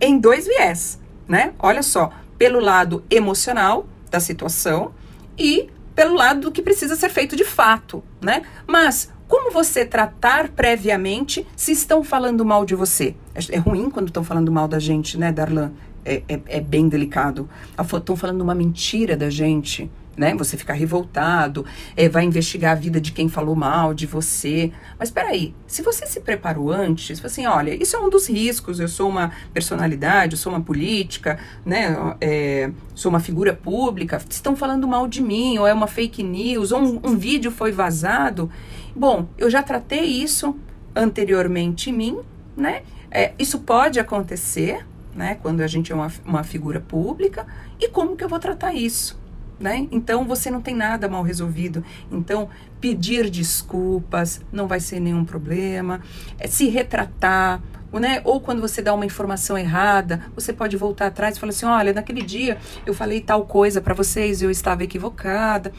em 0.00 0.18
dois 0.18 0.46
viés, 0.46 1.00
né? 1.26 1.54
Olha 1.58 1.82
só, 1.82 2.12
pelo 2.38 2.60
lado 2.60 3.02
emocional 3.10 3.86
da 4.10 4.20
situação 4.20 4.92
e 5.38 5.70
pelo 5.96 6.14
lado 6.14 6.42
do 6.42 6.52
que 6.52 6.62
precisa 6.62 6.94
ser 6.94 7.08
feito 7.08 7.34
de 7.34 7.44
fato, 7.44 8.04
né? 8.20 8.42
Mas 8.66 9.10
como 9.26 9.50
você 9.50 9.84
tratar 9.84 10.50
previamente 10.50 11.44
se 11.56 11.72
estão 11.72 12.04
falando 12.04 12.44
mal 12.44 12.64
de 12.64 12.76
você? 12.76 13.16
É, 13.34 13.56
é 13.56 13.58
ruim 13.58 13.90
quando 13.90 14.08
estão 14.08 14.22
falando 14.22 14.52
mal 14.52 14.68
da 14.68 14.78
gente, 14.78 15.18
né, 15.18 15.32
Darlan? 15.32 15.72
é, 16.06 16.22
é, 16.28 16.40
é 16.46 16.60
bem 16.60 16.88
delicado. 16.88 17.48
Estão 17.78 18.16
falando 18.16 18.40
uma 18.40 18.54
mentira 18.54 19.16
da 19.16 19.28
gente, 19.28 19.90
né? 20.16 20.34
Você 20.34 20.56
fica 20.56 20.72
revoltado, 20.72 21.64
é, 21.96 22.08
vai 22.08 22.24
investigar 22.24 22.72
a 22.72 22.74
vida 22.74 23.00
de 23.00 23.12
quem 23.12 23.28
falou 23.28 23.54
mal 23.54 23.92
de 23.92 24.06
você. 24.06 24.72
Mas 24.98 25.08
espera 25.08 25.28
aí, 25.28 25.54
se 25.66 25.82
você 25.82 26.06
se 26.06 26.20
preparou 26.20 26.72
antes, 26.72 27.22
assim, 27.24 27.46
olha, 27.46 27.74
isso 27.74 27.96
é 27.96 28.00
um 28.00 28.08
dos 28.08 28.28
riscos. 28.28 28.80
Eu 28.80 28.88
sou 28.88 29.08
uma 29.08 29.32
personalidade, 29.52 30.34
eu 30.34 30.38
sou 30.38 30.52
uma 30.52 30.60
política, 30.60 31.38
né? 31.64 32.16
É, 32.20 32.70
sou 32.94 33.10
uma 33.10 33.20
figura 33.20 33.52
pública. 33.52 34.20
Estão 34.28 34.56
falando 34.56 34.88
mal 34.88 35.06
de 35.06 35.22
mim, 35.22 35.58
ou 35.58 35.66
é 35.66 35.72
uma 35.72 35.86
fake 35.86 36.22
news, 36.22 36.72
ou 36.72 36.80
um, 36.80 37.00
um 37.04 37.18
vídeo 37.18 37.50
foi 37.50 37.72
vazado. 37.72 38.50
Bom, 38.94 39.28
eu 39.36 39.50
já 39.50 39.62
tratei 39.62 40.04
isso 40.04 40.56
anteriormente 40.94 41.90
em 41.90 41.92
mim, 41.92 42.18
né? 42.56 42.82
É, 43.10 43.32
isso 43.38 43.60
pode 43.60 44.00
acontecer, 44.00 44.86
né? 45.14 45.36
Quando 45.42 45.60
a 45.60 45.66
gente 45.66 45.92
é 45.92 45.94
uma, 45.94 46.10
uma 46.24 46.42
figura 46.42 46.80
pública, 46.80 47.46
e 47.78 47.88
como 47.88 48.16
que 48.16 48.24
eu 48.24 48.28
vou 48.28 48.38
tratar 48.38 48.74
isso? 48.74 49.18
Né? 49.58 49.88
Então 49.90 50.24
você 50.24 50.50
não 50.50 50.60
tem 50.60 50.74
nada 50.74 51.08
mal 51.08 51.22
resolvido. 51.22 51.82
Então 52.12 52.48
pedir 52.80 53.30
desculpas 53.30 54.40
não 54.52 54.66
vai 54.66 54.80
ser 54.80 55.00
nenhum 55.00 55.24
problema. 55.24 56.00
É, 56.38 56.46
se 56.46 56.68
retratar, 56.68 57.62
né? 57.92 58.20
Ou 58.24 58.40
quando 58.40 58.60
você 58.60 58.82
dá 58.82 58.94
uma 58.94 59.06
informação 59.06 59.56
errada, 59.56 60.22
você 60.34 60.52
pode 60.52 60.76
voltar 60.76 61.06
atrás 61.06 61.36
e 61.36 61.40
falar 61.40 61.50
assim: 61.50 61.66
olha, 61.66 61.92
naquele 61.92 62.22
dia 62.22 62.58
eu 62.84 62.94
falei 62.94 63.20
tal 63.20 63.46
coisa 63.46 63.80
para 63.80 63.94
vocês, 63.94 64.42
eu 64.42 64.50
estava 64.50 64.84
equivocada. 64.84 65.72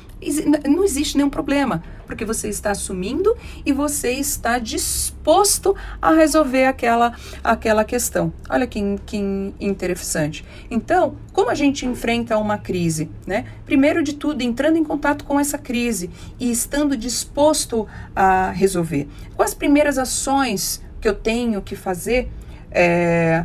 Não 0.68 0.84
existe 0.84 1.18
nenhum 1.18 1.30
problema, 1.30 1.84
porque 2.05 2.26
você 2.26 2.49
está 2.49 2.72
assumindo 2.72 3.36
e 3.66 3.72
você 3.72 4.12
está 4.12 4.60
disposto 4.60 5.76
a 6.01 6.12
resolver 6.14 6.66
aquela, 6.66 7.14
aquela 7.43 7.84
questão. 7.84 8.32
Olha 8.49 8.66
que, 8.66 8.80
que 9.05 9.18
interessante. 9.60 10.45
Então, 10.70 11.18
como 11.34 11.49
a 11.49 11.55
gente 11.55 11.86
enfrenta 11.86 12.38
uma 12.38 12.58
crise, 12.58 13.10
né? 13.26 13.45
Primeiro 13.66 14.01
de 14.01 14.14
tudo, 14.14 14.41
entrando 14.41 14.78
em 14.78 14.84
contato 14.84 15.24
com 15.24 15.39
essa 15.39 15.58
crise 15.58 16.10
e 16.39 16.51
estando 16.51 16.97
disposto 16.97 17.88
a 18.16 18.51
resolver. 18.51 19.08
Quais 19.36 19.47
as 19.47 19.53
primeiras 19.53 19.97
ações 19.97 20.82
que 21.00 21.08
eu 21.08 21.14
tenho 21.14 21.62
que 21.62 21.76
fazer 21.76 22.30
é, 22.72 23.43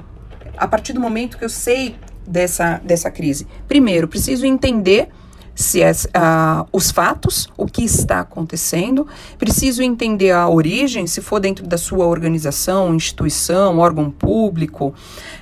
a 0.56 0.66
partir 0.66 0.92
do 0.92 1.00
momento 1.00 1.38
que 1.38 1.44
eu 1.44 1.48
sei 1.48 1.96
dessa, 2.26 2.80
dessa 2.84 3.10
crise? 3.10 3.46
Primeiro, 3.66 4.08
preciso 4.08 4.46
entender 4.46 5.08
se 5.54 5.82
é, 5.82 5.90
uh, 5.90 6.66
os 6.72 6.90
fatos, 6.90 7.48
o 7.56 7.66
que 7.66 7.84
está 7.84 8.20
acontecendo, 8.20 9.06
preciso 9.38 9.82
entender 9.82 10.30
a 10.30 10.48
origem, 10.48 11.06
se 11.06 11.20
for 11.20 11.40
dentro 11.40 11.66
da 11.66 11.76
sua 11.76 12.06
organização, 12.06 12.94
instituição, 12.94 13.78
órgão 13.78 14.10
público, 14.10 14.94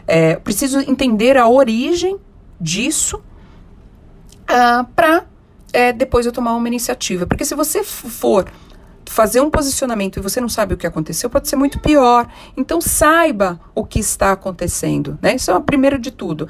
é, 0.07 0.37
preciso 0.37 0.81
entender 0.81 1.37
a 1.37 1.49
origem 1.49 2.19
disso 2.61 3.23
uh, 4.51 4.85
para 4.97 5.25
é, 5.73 5.93
depois 5.93 6.27
eu 6.27 6.33
tomar 6.33 6.55
uma 6.55 6.67
iniciativa. 6.67 7.27
Porque 7.27 7.45
se 7.45 7.55
você 7.55 7.85
for 7.85 8.47
fazer 9.11 9.41
um 9.41 9.51
posicionamento 9.51 10.19
e 10.19 10.23
você 10.23 10.41
não 10.41 10.49
sabe 10.49 10.75
o 10.75 10.77
que 10.77 10.87
aconteceu, 10.87 11.29
pode 11.29 11.49
ser 11.49 11.57
muito 11.57 11.81
pior. 11.81 12.29
Então, 12.57 12.81
saiba 12.81 13.59
o 13.75 13.85
que 13.85 13.99
está 13.99 14.31
acontecendo, 14.31 15.19
né? 15.21 15.35
Isso 15.35 15.51
é 15.51 15.57
o 15.57 15.61
primeiro 15.61 15.99
de 15.99 16.13
tudo. 16.13 16.43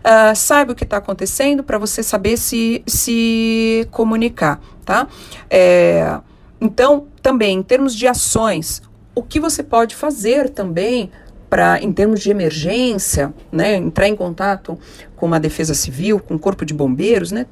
Uh, 0.00 0.34
saiba 0.34 0.72
o 0.72 0.74
que 0.74 0.82
está 0.82 0.96
acontecendo 0.96 1.62
para 1.62 1.78
você 1.78 2.02
saber 2.02 2.36
se, 2.36 2.82
se 2.88 3.86
comunicar, 3.92 4.60
tá? 4.84 5.06
É, 5.48 6.18
então, 6.60 7.06
também, 7.22 7.58
em 7.58 7.62
termos 7.62 7.94
de 7.94 8.08
ações, 8.08 8.82
o 9.14 9.22
que 9.22 9.38
você 9.38 9.62
pode 9.62 9.94
fazer 9.94 10.48
também 10.50 11.12
para, 11.48 11.80
em 11.80 11.92
termos 11.92 12.18
de 12.18 12.32
emergência, 12.32 13.32
né, 13.52 13.76
entrar 13.76 14.08
em 14.08 14.16
contato 14.16 14.76
com 15.14 15.24
uma 15.24 15.38
defesa 15.38 15.72
civil, 15.72 16.18
com 16.18 16.34
um 16.34 16.38
corpo 16.38 16.66
de 16.66 16.74
bombeiros, 16.74 17.30
né, 17.30 17.46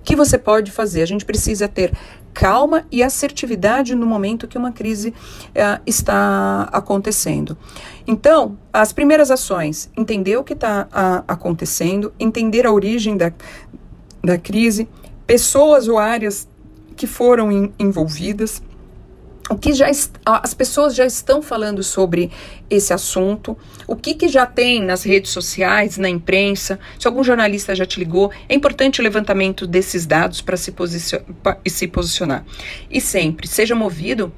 o 0.00 0.02
que 0.02 0.16
você 0.16 0.38
pode 0.38 0.70
fazer? 0.70 1.02
A 1.02 1.06
gente 1.06 1.24
precisa 1.24 1.68
ter 1.68 1.92
calma 2.32 2.86
e 2.90 3.02
assertividade 3.02 3.94
no 3.94 4.06
momento 4.06 4.48
que 4.48 4.58
uma 4.58 4.72
crise 4.72 5.10
uh, 5.10 5.80
está 5.86 6.68
acontecendo. 6.72 7.56
Então, 8.06 8.56
as 8.72 8.92
primeiras 8.92 9.30
ações: 9.30 9.90
entender 9.96 10.36
o 10.36 10.44
que 10.44 10.52
está 10.52 10.86
uh, 10.86 11.24
acontecendo, 11.26 12.12
entender 12.18 12.66
a 12.66 12.72
origem 12.72 13.16
da, 13.16 13.32
da 14.22 14.38
crise, 14.38 14.88
pessoas 15.26 15.88
ou 15.88 15.98
áreas 15.98 16.48
que 16.96 17.06
foram 17.06 17.50
in, 17.50 17.72
envolvidas 17.78 18.62
o 19.50 19.58
que 19.58 19.72
já 19.72 19.88
as 20.24 20.54
pessoas 20.54 20.94
já 20.94 21.04
estão 21.04 21.42
falando 21.42 21.82
sobre 21.82 22.30
esse 22.70 22.92
assunto, 22.92 23.58
o 23.84 23.96
que, 23.96 24.14
que 24.14 24.28
já 24.28 24.46
tem 24.46 24.80
nas 24.80 25.02
redes 25.02 25.32
sociais, 25.32 25.98
na 25.98 26.08
imprensa, 26.08 26.78
se 26.96 27.08
algum 27.08 27.24
jornalista 27.24 27.74
já 27.74 27.84
te 27.84 27.98
ligou, 27.98 28.30
é 28.48 28.54
importante 28.54 29.00
o 29.00 29.02
levantamento 29.02 29.66
desses 29.66 30.06
dados 30.06 30.40
para 30.40 30.56
se, 30.56 30.70
posicion 30.70 31.20
se 31.66 31.88
posicionar. 31.88 32.44
E 32.88 33.00
sempre 33.00 33.48
seja 33.48 33.74
movido 33.74 34.32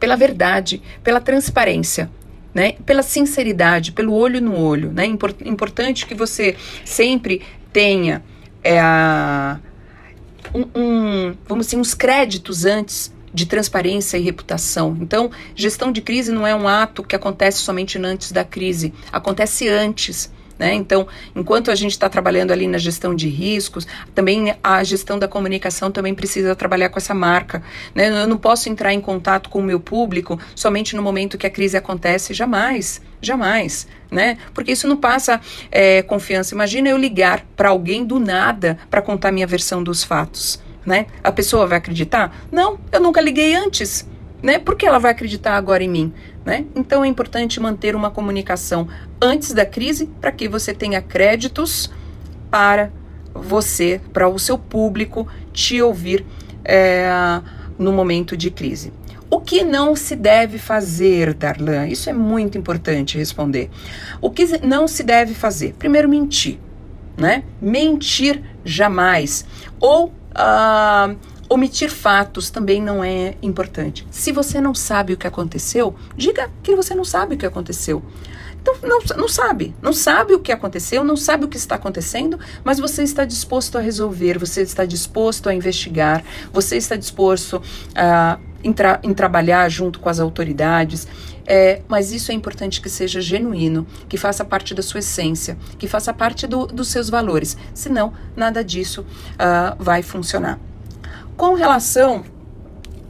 pela 0.00 0.16
verdade, 0.16 0.82
pela 1.04 1.20
transparência, 1.20 2.10
né? 2.54 2.72
pela 2.86 3.02
sinceridade, 3.02 3.92
pelo 3.92 4.14
olho 4.14 4.40
no 4.40 4.58
olho. 4.58 4.90
Né? 4.92 5.04
Import 5.04 5.42
importante 5.42 6.06
que 6.06 6.14
você 6.14 6.56
sempre 6.86 7.42
tenha 7.70 8.24
é, 8.64 8.80
um, 10.54 10.66
um, 10.74 11.34
vamos 11.46 11.66
dizer, 11.66 11.76
uns 11.76 11.92
créditos 11.92 12.64
antes 12.64 13.12
de 13.32 13.46
transparência 13.46 14.16
e 14.16 14.22
reputação. 14.22 14.96
Então, 15.00 15.30
gestão 15.54 15.90
de 15.90 16.00
crise 16.00 16.32
não 16.32 16.46
é 16.46 16.54
um 16.54 16.68
ato 16.68 17.02
que 17.02 17.16
acontece 17.16 17.58
somente 17.58 17.98
antes 17.98 18.32
da 18.32 18.44
crise, 18.44 18.92
acontece 19.12 19.68
antes. 19.68 20.30
Né? 20.58 20.74
Então, 20.74 21.08
enquanto 21.34 21.72
a 21.72 21.74
gente 21.74 21.90
está 21.90 22.08
trabalhando 22.08 22.52
ali 22.52 22.68
na 22.68 22.78
gestão 22.78 23.16
de 23.16 23.28
riscos, 23.28 23.84
também 24.14 24.54
a 24.62 24.84
gestão 24.84 25.18
da 25.18 25.26
comunicação 25.26 25.90
também 25.90 26.14
precisa 26.14 26.54
trabalhar 26.54 26.88
com 26.88 26.98
essa 26.98 27.12
marca. 27.12 27.64
Né? 27.92 28.08
Eu 28.22 28.28
não 28.28 28.36
posso 28.36 28.68
entrar 28.68 28.92
em 28.92 29.00
contato 29.00 29.50
com 29.50 29.58
o 29.58 29.62
meu 29.62 29.80
público 29.80 30.38
somente 30.54 30.94
no 30.94 31.02
momento 31.02 31.36
que 31.36 31.48
a 31.48 31.50
crise 31.50 31.76
acontece, 31.76 32.32
jamais, 32.32 33.02
jamais. 33.20 33.88
Né? 34.08 34.38
Porque 34.54 34.70
isso 34.70 34.86
não 34.86 34.96
passa 34.96 35.40
é, 35.68 36.00
confiança. 36.02 36.54
Imagina 36.54 36.90
eu 36.90 36.96
ligar 36.96 37.44
para 37.56 37.70
alguém 37.70 38.04
do 38.04 38.20
nada 38.20 38.78
para 38.88 39.02
contar 39.02 39.32
minha 39.32 39.48
versão 39.48 39.82
dos 39.82 40.04
fatos 40.04 40.61
né? 40.84 41.06
A 41.22 41.32
pessoa 41.32 41.66
vai 41.66 41.78
acreditar? 41.78 42.34
Não, 42.50 42.78
eu 42.90 43.00
nunca 43.00 43.20
liguei 43.20 43.54
antes, 43.54 44.06
né? 44.42 44.58
Por 44.58 44.76
que 44.76 44.86
ela 44.86 44.98
vai 44.98 45.12
acreditar 45.12 45.56
agora 45.56 45.82
em 45.82 45.88
mim, 45.88 46.12
né? 46.44 46.64
Então 46.74 47.04
é 47.04 47.08
importante 47.08 47.60
manter 47.60 47.94
uma 47.94 48.10
comunicação 48.10 48.88
antes 49.20 49.52
da 49.52 49.64
crise 49.64 50.06
para 50.20 50.32
que 50.32 50.48
você 50.48 50.74
tenha 50.74 51.00
créditos 51.00 51.90
para 52.50 52.90
você, 53.34 54.00
para 54.12 54.28
o 54.28 54.38
seu 54.38 54.58
público 54.58 55.26
te 55.52 55.80
ouvir 55.80 56.24
é, 56.64 57.08
no 57.78 57.92
momento 57.92 58.36
de 58.36 58.50
crise. 58.50 58.92
O 59.30 59.40
que 59.40 59.64
não 59.64 59.96
se 59.96 60.14
deve 60.14 60.58
fazer, 60.58 61.32
Darlan? 61.32 61.86
Isso 61.86 62.10
é 62.10 62.12
muito 62.12 62.58
importante 62.58 63.16
responder. 63.16 63.70
O 64.20 64.30
que 64.30 64.44
não 64.58 64.86
se 64.86 65.02
deve 65.02 65.32
fazer? 65.32 65.74
Primeiro, 65.78 66.06
mentir, 66.06 66.58
né? 67.16 67.42
Mentir 67.58 68.42
jamais. 68.62 69.46
Ou 69.80 70.12
uh, 70.32 71.16
omitir 71.48 71.90
fatos 71.90 72.50
também 72.50 72.80
não 72.80 73.02
é 73.02 73.34
importante. 73.42 74.06
Se 74.10 74.32
você 74.32 74.60
não 74.60 74.74
sabe 74.74 75.12
o 75.12 75.16
que 75.16 75.26
aconteceu, 75.26 75.94
diga 76.16 76.50
que 76.62 76.74
você 76.74 76.94
não 76.94 77.04
sabe 77.04 77.34
o 77.34 77.38
que 77.38 77.46
aconteceu. 77.46 78.02
Então, 78.60 78.76
não, 78.80 79.00
não 79.16 79.28
sabe, 79.28 79.74
não 79.82 79.92
sabe 79.92 80.34
o 80.34 80.38
que 80.38 80.52
aconteceu, 80.52 81.02
não 81.02 81.16
sabe 81.16 81.44
o 81.44 81.48
que 81.48 81.56
está 81.56 81.74
acontecendo, 81.74 82.38
mas 82.62 82.78
você 82.78 83.02
está 83.02 83.24
disposto 83.24 83.76
a 83.76 83.80
resolver, 83.80 84.38
você 84.38 84.62
está 84.62 84.84
disposto 84.84 85.48
a 85.48 85.54
investigar, 85.54 86.22
você 86.52 86.76
está 86.76 86.94
disposto 86.94 87.60
a 87.94 88.38
em, 88.64 88.72
tra 88.72 89.00
em 89.02 89.12
trabalhar 89.12 89.68
junto 89.68 89.98
com 89.98 90.08
as 90.08 90.20
autoridades. 90.20 91.06
É, 91.46 91.82
mas 91.88 92.12
isso 92.12 92.30
é 92.30 92.34
importante 92.34 92.80
que 92.80 92.88
seja 92.88 93.20
genuíno, 93.20 93.86
que 94.08 94.16
faça 94.16 94.44
parte 94.44 94.74
da 94.74 94.82
sua 94.82 95.00
essência, 95.00 95.58
que 95.78 95.88
faça 95.88 96.12
parte 96.12 96.46
do, 96.46 96.66
dos 96.66 96.88
seus 96.88 97.10
valores. 97.10 97.56
Senão, 97.74 98.12
nada 98.36 98.62
disso 98.62 99.02
uh, 99.02 99.76
vai 99.78 100.02
funcionar. 100.02 100.60
Com 101.36 101.54
relação 101.54 102.24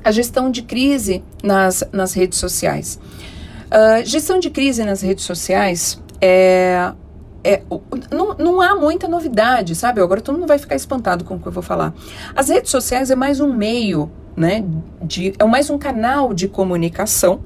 à 0.02 0.10
gestão 0.10 0.50
de 0.50 0.62
crise 0.62 1.22
nas, 1.42 1.84
nas 1.92 2.14
redes 2.14 2.38
sociais. 2.38 2.98
Uh, 3.66 4.04
gestão 4.04 4.38
de 4.38 4.50
crise 4.50 4.84
nas 4.84 5.00
redes 5.02 5.24
sociais 5.24 6.00
é, 6.20 6.92
é, 7.44 7.62
não, 8.10 8.34
não 8.34 8.60
há 8.60 8.76
muita 8.76 9.08
novidade, 9.08 9.74
sabe? 9.74 10.00
Agora 10.00 10.20
todo 10.20 10.36
mundo 10.36 10.46
vai 10.46 10.58
ficar 10.58 10.76
espantado 10.76 11.24
com 11.24 11.34
o 11.34 11.40
que 11.40 11.48
eu 11.48 11.52
vou 11.52 11.62
falar. 11.62 11.92
As 12.34 12.48
redes 12.48 12.70
sociais 12.70 13.10
é 13.10 13.16
mais 13.16 13.40
um 13.40 13.52
meio, 13.52 14.10
né? 14.36 14.64
De, 15.02 15.34
é 15.38 15.44
mais 15.44 15.68
um 15.68 15.78
canal 15.78 16.32
de 16.32 16.48
comunicação, 16.48 17.40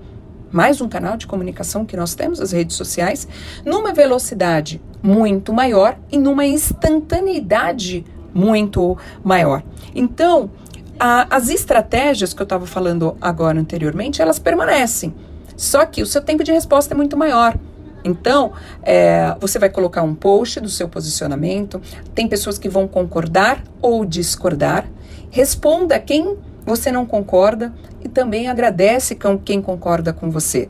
mais 0.51 0.81
um 0.81 0.89
canal 0.89 1.17
de 1.17 1.27
comunicação 1.27 1.85
que 1.85 1.97
nós 1.97 2.15
temos, 2.15 2.41
as 2.41 2.53
redes 2.53 2.77
sociais, 2.77 3.27
numa 3.65 3.93
velocidade 3.93 4.81
muito 5.03 5.53
maior 5.53 5.97
e 6.11 6.19
numa 6.19 6.47
instantaneidade 6.47 8.05
muito 8.33 8.97
maior. 9.25 9.63
Então, 9.95 10.51
a, 10.99 11.35
as 11.35 11.49
estratégias 11.49 12.33
que 12.33 12.41
eu 12.41 12.45
estava 12.45 12.67
falando 12.67 13.17
agora 13.21 13.59
anteriormente, 13.59 14.21
elas 14.21 14.39
permanecem. 14.39 15.15
Só 15.57 15.85
que 15.87 16.03
o 16.03 16.07
seu 16.07 16.23
tempo 16.23 16.45
de 16.45 16.53
resposta 16.53 16.93
é 16.93 16.97
muito 16.97 17.17
maior. 17.17 17.57
Então, 18.05 18.53
é, 18.83 19.35
você 19.41 19.59
vai 19.59 19.69
colocar 19.69 20.03
um 20.03 20.15
post 20.15 20.61
do 20.61 20.69
seu 20.69 20.89
posicionamento. 20.89 21.81
Tem 22.15 22.29
pessoas 22.29 22.59
que 22.59 22.69
vão 22.69 22.87
concordar 22.87 23.63
ou 23.83 24.05
discordar. 24.05 24.87
Responda 25.31 25.99
quem 25.99 26.37
você 26.67 26.91
não 26.91 27.07
concorda 27.07 27.73
e 28.05 28.09
também 28.09 28.49
agradece 28.49 29.14
com 29.14 29.39
quem 29.39 29.62
concorda 29.62 30.12
com 30.12 30.31
você. 30.31 30.69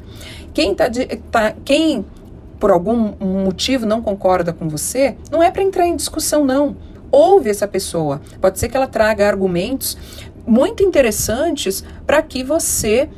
Quem, 0.52 0.74
tá, 0.74 0.88
de, 0.88 1.06
tá 1.06 1.54
quem 1.64 2.04
por 2.60 2.70
algum 2.70 3.14
motivo 3.44 3.86
não 3.86 4.02
concorda 4.02 4.52
com 4.52 4.68
você, 4.68 5.16
não 5.30 5.42
é 5.42 5.50
para 5.50 5.62
entrar 5.62 5.86
em 5.86 5.96
discussão, 5.96 6.44
não. 6.44 6.76
Ouve 7.10 7.50
essa 7.50 7.66
pessoa. 7.66 8.20
Pode 8.40 8.58
ser 8.58 8.68
que 8.68 8.76
ela 8.76 8.86
traga 8.86 9.26
argumentos 9.26 9.96
muito 10.46 10.82
interessantes 10.82 11.82
para 12.06 12.22
que 12.22 12.44
você 12.44 13.08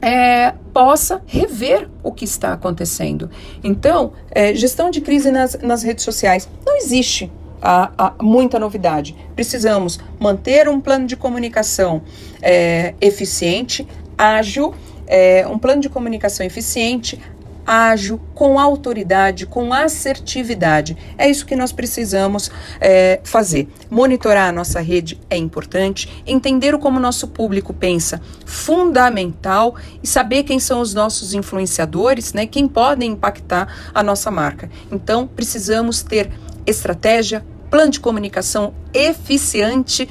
é, 0.00 0.54
possa 0.72 1.22
rever 1.26 1.88
o 2.02 2.12
que 2.12 2.24
está 2.24 2.52
acontecendo. 2.52 3.30
Então, 3.62 4.12
é, 4.30 4.54
gestão 4.54 4.90
de 4.90 5.00
crise 5.00 5.30
nas, 5.30 5.58
nas 5.60 5.82
redes 5.82 6.04
sociais 6.04 6.48
não 6.64 6.76
existe 6.76 7.30
há, 7.62 7.90
há 7.96 8.14
muita 8.22 8.58
novidade. 8.58 9.16
Precisamos 9.34 9.98
manter 10.18 10.68
um 10.68 10.80
plano 10.80 11.06
de 11.06 11.16
comunicação 11.16 12.02
é, 12.42 12.94
eficiente, 13.00 13.86
ágil, 14.16 14.74
é, 15.06 15.46
um 15.46 15.58
plano 15.58 15.80
de 15.80 15.88
comunicação 15.88 16.44
eficiente, 16.44 17.20
ágil, 17.68 18.18
com 18.34 18.58
autoridade, 18.58 19.44
com 19.44 19.74
assertividade. 19.74 20.96
É 21.18 21.28
isso 21.28 21.44
que 21.44 21.54
nós 21.54 21.70
precisamos 21.70 22.50
é, 22.80 23.20
fazer. 23.22 23.68
Monitorar 23.90 24.48
a 24.48 24.52
nossa 24.52 24.80
rede 24.80 25.20
é 25.28 25.36
importante, 25.36 26.22
entender 26.26 26.78
como 26.78 26.96
o 26.96 27.00
nosso 27.00 27.28
público 27.28 27.74
pensa, 27.74 28.22
fundamental, 28.46 29.74
e 30.02 30.06
saber 30.06 30.44
quem 30.44 30.58
são 30.58 30.80
os 30.80 30.94
nossos 30.94 31.34
influenciadores, 31.34 32.32
né, 32.32 32.46
quem 32.46 32.66
podem 32.66 33.12
impactar 33.12 33.90
a 33.92 34.02
nossa 34.02 34.30
marca. 34.30 34.70
Então, 34.90 35.26
precisamos 35.26 36.02
ter 36.02 36.30
estratégia, 36.68 37.44
plano 37.70 37.90
de 37.90 38.00
comunicação 38.00 38.74
eficiente 38.92 40.08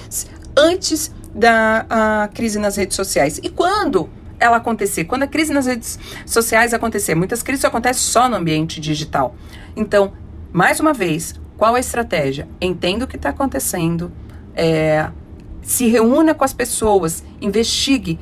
antes 0.55 1.11
da 1.33 2.29
crise 2.33 2.59
nas 2.59 2.75
redes 2.75 2.95
sociais. 2.95 3.39
E 3.43 3.49
quando 3.49 4.09
ela 4.39 4.57
acontecer, 4.57 5.05
quando 5.05 5.23
a 5.23 5.27
crise 5.27 5.53
nas 5.53 5.65
redes 5.65 5.97
sociais 6.25 6.73
acontecer, 6.73 7.15
muitas 7.15 7.41
crises 7.41 7.65
acontecem 7.65 8.03
só 8.03 8.29
no 8.29 8.35
ambiente 8.35 8.79
digital. 8.79 9.35
Então, 9.75 10.13
mais 10.51 10.79
uma 10.79 10.93
vez, 10.93 11.35
qual 11.57 11.75
a 11.75 11.79
estratégia? 11.79 12.47
Entenda 12.61 13.05
o 13.05 13.07
que 13.07 13.15
está 13.15 13.29
acontecendo, 13.29 14.11
é, 14.55 15.09
se 15.61 15.87
reúna 15.87 16.33
com 16.33 16.43
as 16.43 16.53
pessoas, 16.53 17.23
investigue, 17.41 18.19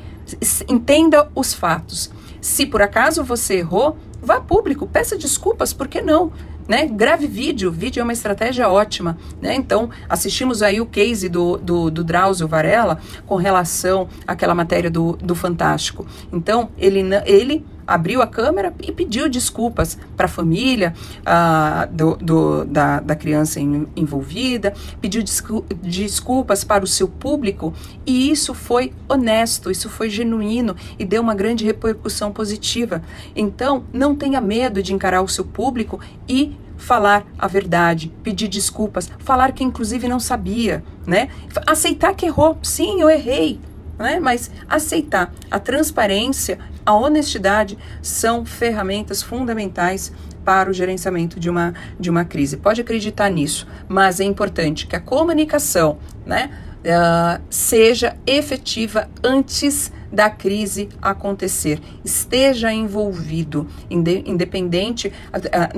entenda 0.67 1.29
os 1.35 1.53
fatos. 1.53 2.09
Se 2.41 2.65
por 2.65 2.81
acaso 2.81 3.23
você 3.23 3.55
errou, 3.55 3.97
vá 4.21 4.39
público, 4.39 4.87
peça 4.87 5.17
desculpas, 5.17 5.73
por 5.73 5.87
que 5.87 6.01
não? 6.01 6.31
Né? 6.67 6.87
Grave 6.87 7.27
vídeo, 7.27 7.71
vídeo 7.71 8.01
é 8.01 8.03
uma 8.03 8.13
estratégia 8.13 8.67
ótima. 8.69 9.17
Né? 9.41 9.53
Então, 9.55 9.89
assistimos 10.09 10.61
aí 10.61 10.81
o 10.81 10.85
case 10.85 11.29
do, 11.29 11.57
do, 11.57 11.91
do 11.91 12.03
Drauzio 12.03 12.47
Varela 12.47 12.99
com 13.25 13.35
relação 13.35 14.07
àquela 14.25 14.55
matéria 14.55 14.89
do, 14.89 15.13
do 15.17 15.35
Fantástico. 15.35 16.05
Então, 16.31 16.69
ele, 16.77 17.01
ele 17.25 17.65
abriu 17.87 18.21
a 18.21 18.27
câmera 18.27 18.73
e 18.81 18.91
pediu 18.91 19.29
desculpas 19.29 19.97
para 20.15 20.25
a 20.25 20.29
família 20.29 20.93
uh, 21.21 21.91
do, 21.93 22.15
do, 22.17 22.65
da, 22.65 22.99
da 22.99 23.15
criança 23.15 23.59
envolvida, 23.59 24.73
pediu 25.01 25.23
descu 25.23 25.65
desculpas 25.81 26.63
para 26.63 26.83
o 26.83 26.87
seu 26.87 27.07
público 27.07 27.73
e 28.05 28.29
isso 28.31 28.53
foi 28.53 28.93
honesto, 29.07 29.71
isso 29.71 29.89
foi 29.89 30.09
genuíno 30.09 30.75
e 30.97 31.05
deu 31.05 31.21
uma 31.21 31.35
grande 31.35 31.65
repercussão 31.65 32.31
positiva. 32.31 33.01
Então, 33.35 33.83
não 33.93 34.15
tenha 34.15 34.41
medo 34.41 34.81
de 34.81 34.93
encarar 34.93 35.21
o 35.21 35.27
seu 35.27 35.45
público 35.45 35.99
e 36.27 36.57
falar 36.77 37.25
a 37.37 37.47
verdade, 37.47 38.11
pedir 38.21 38.47
desculpas, 38.47 39.09
falar 39.19 39.51
que 39.53 39.63
inclusive 39.63 40.07
não 40.07 40.19
sabia, 40.19 40.83
né? 41.05 41.29
Aceitar 41.65 42.13
que 42.13 42.25
errou. 42.25 42.57
Sim, 42.61 43.01
eu 43.01 43.09
errei. 43.09 43.59
Né? 43.97 44.19
Mas 44.19 44.51
aceitar 44.67 45.33
a 45.49 45.59
transparência, 45.59 46.59
a 46.85 46.93
honestidade 46.93 47.77
são 48.01 48.45
ferramentas 48.45 49.23
fundamentais 49.23 50.11
para 50.43 50.69
o 50.69 50.73
gerenciamento 50.73 51.39
de 51.39 51.49
uma, 51.49 51.73
de 51.99 52.09
uma 52.09 52.23
crise. 52.23 52.57
Pode 52.57 52.79
acreditar 52.79 53.29
nisso, 53.29 53.67
mas 53.87 54.19
é 54.19 54.23
importante 54.23 54.85
que 54.85 54.95
a 54.95 54.99
comunicação 54.99 55.97
né, 56.25 56.51
uh, 56.81 57.41
seja 57.49 58.15
efetiva 58.27 59.09
antes 59.23 59.91
da 60.11 60.29
crise 60.29 60.87
acontecer. 61.01 61.81
Esteja 62.03 62.71
envolvido, 62.71 63.67
independente, 63.89 65.11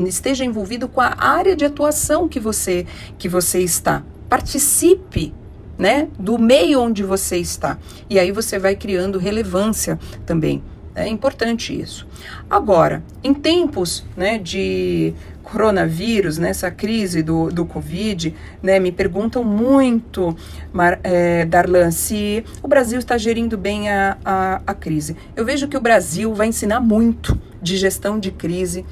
esteja 0.06 0.46
envolvido 0.46 0.88
com 0.88 1.02
a 1.02 1.16
área 1.18 1.56
de 1.56 1.66
atuação 1.66 2.28
que 2.28 2.40
você, 2.40 2.86
que 3.18 3.28
você 3.28 3.62
está. 3.62 4.04
Participe 4.30 5.34
né, 5.78 6.08
do 6.18 6.38
meio 6.38 6.82
onde 6.82 7.04
você 7.04 7.38
está. 7.38 7.78
E 8.10 8.20
aí 8.20 8.32
você 8.32 8.58
vai 8.58 8.76
criando 8.76 9.20
relevância 9.20 10.00
também. 10.26 10.64
É 10.96 11.08
importante 11.08 11.80
isso. 11.80 12.08
Agora, 12.50 13.04
em 13.24 13.32
tempos 13.32 14.04
né, 14.16 14.40
de 14.40 15.14
coronavírus, 15.44 16.38
nessa 16.38 16.70
crise 16.72 17.22
do, 17.22 17.50
do 17.50 17.66
Covid, 17.66 18.36
né, 18.62 18.80
me 18.80 18.92
perguntam 18.92 19.44
muito, 19.44 20.36
Mar, 20.74 21.00
é, 21.04 21.46
Darlan, 21.46 21.92
se 21.92 22.44
o 22.62 22.68
Brasil 22.68 23.00
está 23.00 23.18
gerindo 23.18 23.58
bem 23.58 23.90
a, 23.90 24.18
a, 24.26 24.62
a 24.68 24.74
crise. 24.74 25.16
Eu 25.36 25.46
vejo 25.46 25.68
que 25.68 25.78
o 25.78 25.82
Brasil 25.82 26.34
vai 26.34 26.48
ensinar 26.48 26.80
muito 26.80 27.40
de 27.62 27.78
gestão 27.78 28.20
de 28.20 28.32
crise 28.32 28.84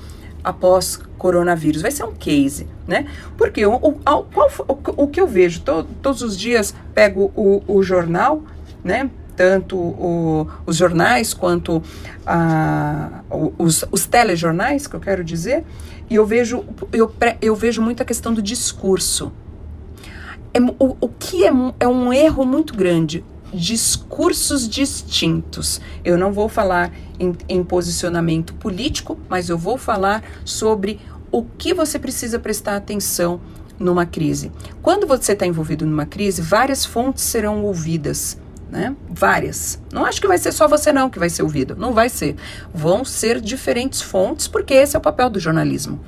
após 0.45 0.99
coronavírus. 1.17 1.81
Vai 1.81 1.91
ser 1.91 2.03
um 2.03 2.13
case, 2.13 2.67
né? 2.87 3.07
Porque 3.35 3.65
o, 3.65 3.73
o, 3.73 3.91
qual, 3.93 4.49
o, 4.67 5.03
o 5.03 5.07
que 5.07 5.19
eu 5.19 5.27
vejo, 5.27 5.61
to, 5.61 5.83
todos 6.01 6.21
os 6.21 6.37
dias 6.37 6.73
pego 6.93 7.31
o, 7.35 7.63
o 7.67 7.81
jornal, 7.81 8.43
né? 8.83 9.09
tanto 9.35 9.75
o, 9.75 10.47
os 10.65 10.77
jornais 10.77 11.33
quanto 11.33 11.83
a, 12.25 13.21
os, 13.57 13.83
os 13.91 14.05
telejornais, 14.05 14.87
que 14.87 14.95
eu 14.95 14.99
quero 14.99 15.23
dizer, 15.23 15.65
e 16.09 16.15
eu 16.15 16.25
vejo, 16.25 16.63
eu, 16.93 17.13
eu 17.41 17.55
vejo 17.55 17.81
muito 17.81 18.01
a 18.01 18.05
questão 18.05 18.33
do 18.33 18.41
discurso. 18.41 19.31
É, 20.53 20.59
o, 20.61 20.95
o 21.01 21.09
que 21.09 21.45
é, 21.45 21.51
é 21.81 21.87
um 21.87 22.13
erro 22.13 22.45
muito 22.45 22.73
grande? 22.73 23.25
Discursos 23.55 24.67
distintos. 24.67 25.79
Eu 26.03 26.17
não 26.17 26.31
vou 26.31 26.49
falar 26.49 26.91
em, 27.19 27.33
em 27.47 27.63
posicionamento 27.63 28.53
político, 28.53 29.17
mas 29.29 29.49
eu 29.49 29.57
vou 29.57 29.77
falar 29.77 30.23
sobre 30.43 30.99
o 31.31 31.43
que 31.43 31.73
você 31.73 31.97
precisa 31.97 32.37
prestar 32.37 32.75
atenção 32.75 33.39
numa 33.79 34.05
crise? 34.05 34.51
Quando 34.81 35.07
você 35.07 35.33
está 35.33 35.45
envolvido 35.45 35.85
numa 35.85 36.05
crise, 36.05 36.41
várias 36.41 36.85
fontes 36.85 37.23
serão 37.23 37.63
ouvidas. 37.63 38.37
Né? 38.69 38.95
Várias. 39.09 39.79
Não 39.93 40.05
acho 40.05 40.19
que 40.19 40.27
vai 40.27 40.37
ser 40.37 40.51
só 40.51 40.67
você 40.67 40.91
não 40.91 41.09
que 41.09 41.19
vai 41.19 41.29
ser 41.29 41.43
ouvido. 41.43 41.75
Não 41.75 41.93
vai 41.93 42.09
ser. 42.09 42.35
Vão 42.73 43.05
ser 43.05 43.39
diferentes 43.39 44.01
fontes, 44.01 44.47
porque 44.47 44.73
esse 44.73 44.95
é 44.95 44.99
o 44.99 45.01
papel 45.01 45.29
do 45.29 45.39
jornalismo. 45.39 45.99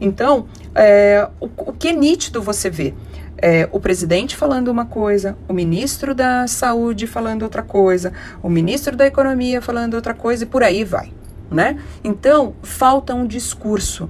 Então, 0.00 0.46
é, 0.74 1.28
o, 1.40 1.46
o 1.46 1.72
que 1.72 1.88
é 1.88 1.92
nítido 1.92 2.40
você 2.40 2.70
vê? 2.70 2.94
É, 3.36 3.68
o 3.72 3.80
presidente 3.80 4.36
falando 4.36 4.68
uma 4.68 4.86
coisa, 4.86 5.36
o 5.48 5.52
ministro 5.52 6.14
da 6.14 6.46
saúde 6.46 7.06
falando 7.06 7.42
outra 7.42 7.62
coisa, 7.62 8.12
o 8.42 8.48
ministro 8.48 8.96
da 8.96 9.06
economia 9.06 9.60
falando 9.60 9.94
outra 9.94 10.14
coisa 10.14 10.44
e 10.44 10.46
por 10.46 10.62
aí 10.62 10.84
vai, 10.84 11.12
né? 11.50 11.78
Então, 12.02 12.54
falta 12.62 13.14
um 13.14 13.26
discurso 13.26 14.08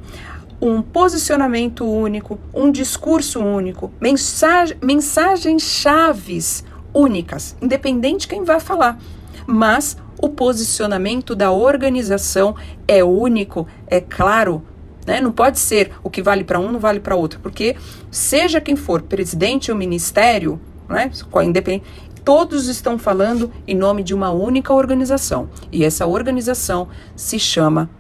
um 0.61 0.81
posicionamento 0.81 1.85
único, 1.85 2.39
um 2.55 2.71
discurso 2.71 3.41
único, 3.41 3.93
mensagem, 4.01 4.77
mensagens 4.83 5.63
chaves 5.63 6.65
únicas, 6.93 7.55
independente 7.61 8.27
quem 8.27 8.45
vai 8.45 8.59
falar. 8.59 8.99
Mas 9.47 9.97
o 10.17 10.29
posicionamento 10.29 11.35
da 11.35 11.51
organização 11.51 12.57
é 12.89 13.05
único, 13.05 13.67
é 13.87 14.01
claro, 14.01 14.63
né? 15.07 15.21
Não 15.21 15.33
pode 15.33 15.59
ser 15.59 15.93
o 16.03 16.11
que 16.11 16.23
vale 16.23 16.45
para 16.45 16.59
um 16.59 16.71
não 16.71 16.81
vale 16.81 17.01
para 17.01 17.17
outro, 17.17 17.41
porque 17.41 17.77
seja 18.11 18.61
quem 18.61 18.77
for, 18.77 19.03
presidente 19.03 19.71
ou 19.71 19.77
ministério, 19.77 20.61
né? 20.89 21.11
independente, 21.45 21.85
todos 22.25 22.69
estão 22.69 22.99
falando 22.99 23.51
em 23.67 23.77
nome 23.77 24.03
de 24.03 24.15
uma 24.15 24.31
única 24.31 24.73
organização. 24.73 25.49
E 25.71 25.85
essa 25.85 26.07
organização 26.07 26.89
se 27.15 27.39
chama 27.39 27.91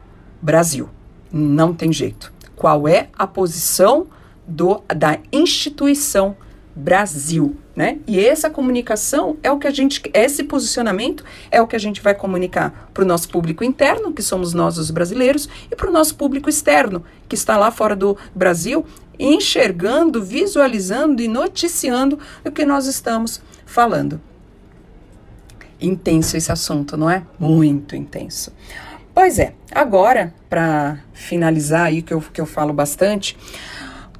Brasil. 0.41 0.89
Não 1.31 1.75
tem 1.75 1.93
jeito 1.93 2.33
qual 2.57 2.87
é 2.89 3.09
a 3.19 3.27
posição 3.27 4.07
do, 4.47 4.83
da 4.95 5.19
instituição 5.33 6.37
Brasil, 6.77 7.57
né? 7.77 7.99
E 8.07 8.19
essa 8.19 8.51
comunicação 8.51 9.37
é 9.43 9.51
o 9.51 9.59
que 9.59 9.67
a 9.67 9.71
gente, 9.71 10.03
esse 10.13 10.43
posicionamento 10.43 11.25
é 11.51 11.61
o 11.63 11.67
que 11.67 11.77
a 11.77 11.79
gente 11.79 12.01
vai 12.01 12.15
comunicar 12.15 12.91
para 12.93 13.05
o 13.05 13.07
nosso 13.07 13.29
público 13.29 13.63
interno, 13.63 14.13
que 14.13 14.23
somos 14.23 14.53
nós 14.53 14.77
os 14.77 14.91
brasileiros, 14.91 15.49
e 15.71 15.77
para 15.77 15.89
o 15.89 15.93
nosso 15.93 16.17
público 16.17 16.49
externo, 16.49 17.05
que 17.29 17.37
está 17.37 17.57
lá 17.57 17.71
fora 17.71 17.95
do 17.95 18.17
Brasil, 18.35 18.85
enxergando, 19.19 20.23
visualizando 20.23 21.23
e 21.23 21.29
noticiando 21.29 22.19
o 22.45 22.51
que 22.51 22.65
nós 22.65 22.87
estamos 22.87 23.41
falando. 23.65 24.21
Intenso 25.81 26.37
esse 26.37 26.51
assunto, 26.51 26.97
não 26.97 27.09
é? 27.09 27.23
Muito 27.39 27.95
intenso. 27.95 28.53
Pois 29.15 29.39
é, 29.39 29.55
agora, 29.71 30.35
para 30.51 30.99
finalizar 31.13 31.87
aí, 31.87 32.03
que 32.03 32.13
eu, 32.13 32.21
que 32.21 32.41
eu 32.41 32.47
falo 32.47 32.73
bastante, 32.73 33.37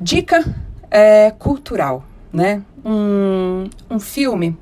dica 0.01 0.45
é, 0.89 1.33
cultural, 1.33 2.05
né? 2.35 2.63
Um, 2.85 3.71
um 3.89 4.01
filme. 4.01 4.59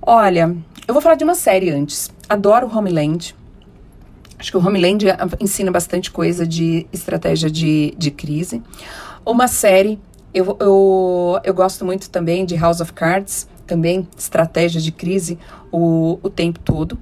Olha, 0.00 0.56
eu 0.86 0.94
vou 0.94 1.02
falar 1.02 1.16
de 1.16 1.24
uma 1.24 1.34
série 1.34 1.70
antes. 1.70 2.08
Adoro 2.28 2.70
Homeland. 2.72 3.34
Acho 4.38 4.52
que 4.52 4.56
o 4.56 4.64
Homeland 4.64 5.06
ensina 5.40 5.72
bastante 5.72 6.10
coisa 6.10 6.46
de 6.46 6.86
estratégia 6.92 7.50
de, 7.50 7.92
de 7.98 8.10
crise. 8.12 8.62
Uma 9.24 9.48
série, 9.48 9.98
eu, 10.32 10.56
eu, 10.60 11.40
eu 11.42 11.52
gosto 11.52 11.84
muito 11.84 12.08
também 12.08 12.46
de 12.46 12.54
House 12.54 12.80
of 12.80 12.92
Cards, 12.92 13.48
também 13.66 14.06
estratégia 14.16 14.80
de 14.80 14.92
crise 14.92 15.38
o, 15.72 16.20
o 16.22 16.30
tempo 16.30 16.60
todo. 16.60 16.96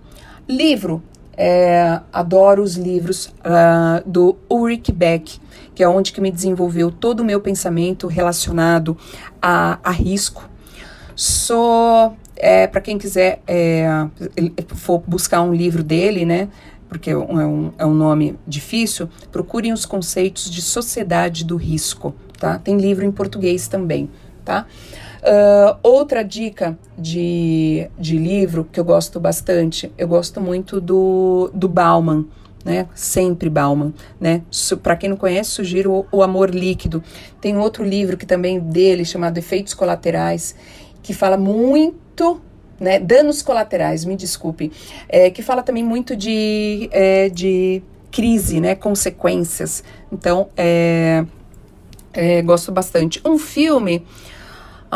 Livro, 0.48 1.02
é, 1.36 2.00
adoro 2.12 2.62
os 2.62 2.76
livros 2.76 3.26
uh, 3.26 4.08
do 4.08 4.36
Ulrich 4.48 4.92
Beck, 4.92 5.40
que 5.74 5.82
é 5.82 5.88
onde 5.88 6.12
que 6.12 6.20
me 6.20 6.30
desenvolveu 6.30 6.90
todo 6.90 7.20
o 7.20 7.24
meu 7.24 7.40
pensamento 7.40 8.06
relacionado 8.06 8.96
a, 9.40 9.78
a 9.82 9.90
risco. 9.90 10.48
Sou, 11.16 12.16
é, 12.36 12.66
para 12.66 12.80
quem 12.80 12.98
quiser 12.98 13.42
é, 13.46 13.86
for 14.68 15.02
buscar 15.06 15.42
um 15.42 15.54
livro 15.54 15.82
dele, 15.82 16.24
né? 16.24 16.48
Porque 16.88 17.10
é 17.10 17.16
um, 17.16 17.72
é 17.76 17.84
um 17.84 17.94
nome 17.94 18.38
difícil, 18.46 19.08
procurem 19.32 19.72
os 19.72 19.84
conceitos 19.84 20.48
de 20.48 20.62
sociedade 20.62 21.44
do 21.44 21.56
risco, 21.56 22.14
tá? 22.38 22.58
Tem 22.58 22.76
livro 22.76 23.04
em 23.04 23.10
português 23.10 23.66
também, 23.66 24.08
tá? 24.44 24.66
Uh, 25.24 25.78
outra 25.82 26.22
dica 26.22 26.78
de, 26.98 27.88
de 27.98 28.18
livro 28.18 28.68
que 28.70 28.78
eu 28.78 28.84
gosto 28.84 29.18
bastante, 29.18 29.90
eu 29.96 30.06
gosto 30.06 30.38
muito 30.38 30.82
do, 30.82 31.50
do 31.54 31.66
Bauman, 31.66 32.26
né? 32.62 32.86
Sempre 32.94 33.48
Bauman, 33.48 33.94
né? 34.20 34.42
Para 34.82 34.96
quem 34.96 35.08
não 35.08 35.16
conhece, 35.16 35.48
sugiro 35.48 35.92
o, 35.92 36.18
o, 36.18 36.22
Amor 36.22 36.50
Líquido. 36.50 37.02
Tem 37.40 37.56
outro 37.56 37.82
livro 37.82 38.18
que 38.18 38.26
também 38.26 38.60
dele 38.60 39.02
chamado 39.02 39.38
Efeitos 39.38 39.72
Colaterais, 39.72 40.54
que 41.02 41.14
fala 41.14 41.38
muito, 41.38 42.42
né? 42.78 42.98
Danos 42.98 43.40
colaterais, 43.40 44.04
me 44.04 44.16
desculpe, 44.16 44.70
é, 45.08 45.30
que 45.30 45.42
fala 45.42 45.62
também 45.62 45.82
muito 45.82 46.14
de, 46.14 46.90
é, 46.92 47.30
de 47.30 47.82
crise, 48.10 48.60
né? 48.60 48.74
Consequências. 48.74 49.82
Então, 50.12 50.48
é, 50.54 51.24
é, 52.12 52.42
gosto 52.42 52.70
bastante. 52.70 53.22
Um 53.24 53.38
filme 53.38 54.04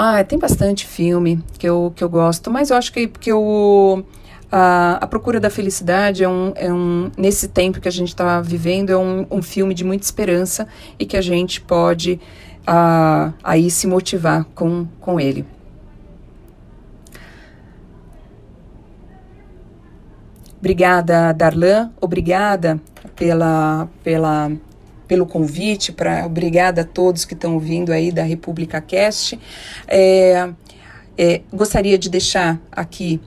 ah, 0.01 0.23
tem 0.23 0.39
bastante 0.39 0.87
filme 0.87 1.43
que 1.59 1.69
eu, 1.69 1.93
que 1.97 2.05
eu 2.05 2.09
gosto, 2.09 2.53
mas 2.53 2.71
eu 2.71 2.77
acho 2.77 2.93
que, 2.93 3.09
que 3.09 3.33
eu, 3.33 4.07
a, 4.51 4.99
a 5.01 5.07
Procura 5.09 5.41
da 5.41 5.51
Felicidade 5.51 6.23
é 6.23 6.29
um, 6.29 6.53
é 6.55 6.73
um 6.73 7.11
nesse 7.19 7.49
tempo 7.49 7.81
que 7.81 7.89
a 7.89 7.91
gente 7.91 8.11
está 8.11 8.41
vivendo, 8.41 8.91
é 8.91 8.97
um, 8.97 9.27
um 9.29 9.43
filme 9.43 9.75
de 9.75 9.83
muita 9.83 10.05
esperança 10.05 10.69
e 11.01 11.05
que 11.05 11.17
a 11.17 11.21
gente 11.21 11.61
pode 11.61 12.21
uh, 12.63 13.35
aí 13.43 13.69
se 13.73 13.89
motivar 13.89 14.45
com, 14.55 14.87
com 15.01 15.19
ele. 15.19 15.45
Obrigada, 20.61 21.33
Darlan. 21.33 21.91
Obrigada 22.01 22.81
pela, 23.17 23.89
pela 24.05 24.53
pelo 25.09 25.27
convite, 25.27 25.91
para 25.91 26.25
obrigada 26.27 26.83
a 26.83 26.85
todos 26.85 27.25
que 27.25 27.35
estão 27.35 27.55
ouvindo 27.55 27.91
aí 27.91 28.13
da 28.13 28.23
República 28.23 28.81
Cast. 28.81 29.41
É, 29.89 30.51
é, 31.17 31.41
gostaria 31.53 31.99
de 31.99 32.09
deixar 32.11 32.61
aqui 32.71 33.21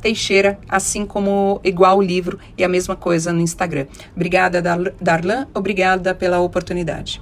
Teixeira, 0.00 0.58
assim 0.68 1.04
como 1.04 1.60
igual 1.62 1.98
o 1.98 2.02
livro 2.02 2.38
e 2.56 2.64
a 2.64 2.68
mesma 2.68 2.96
coisa 2.96 3.32
no 3.32 3.40
Instagram. 3.40 3.86
Obrigada, 4.14 4.62
Darlan. 5.00 5.46
Obrigada 5.54 6.14
pela 6.14 6.40
oportunidade. 6.40 7.20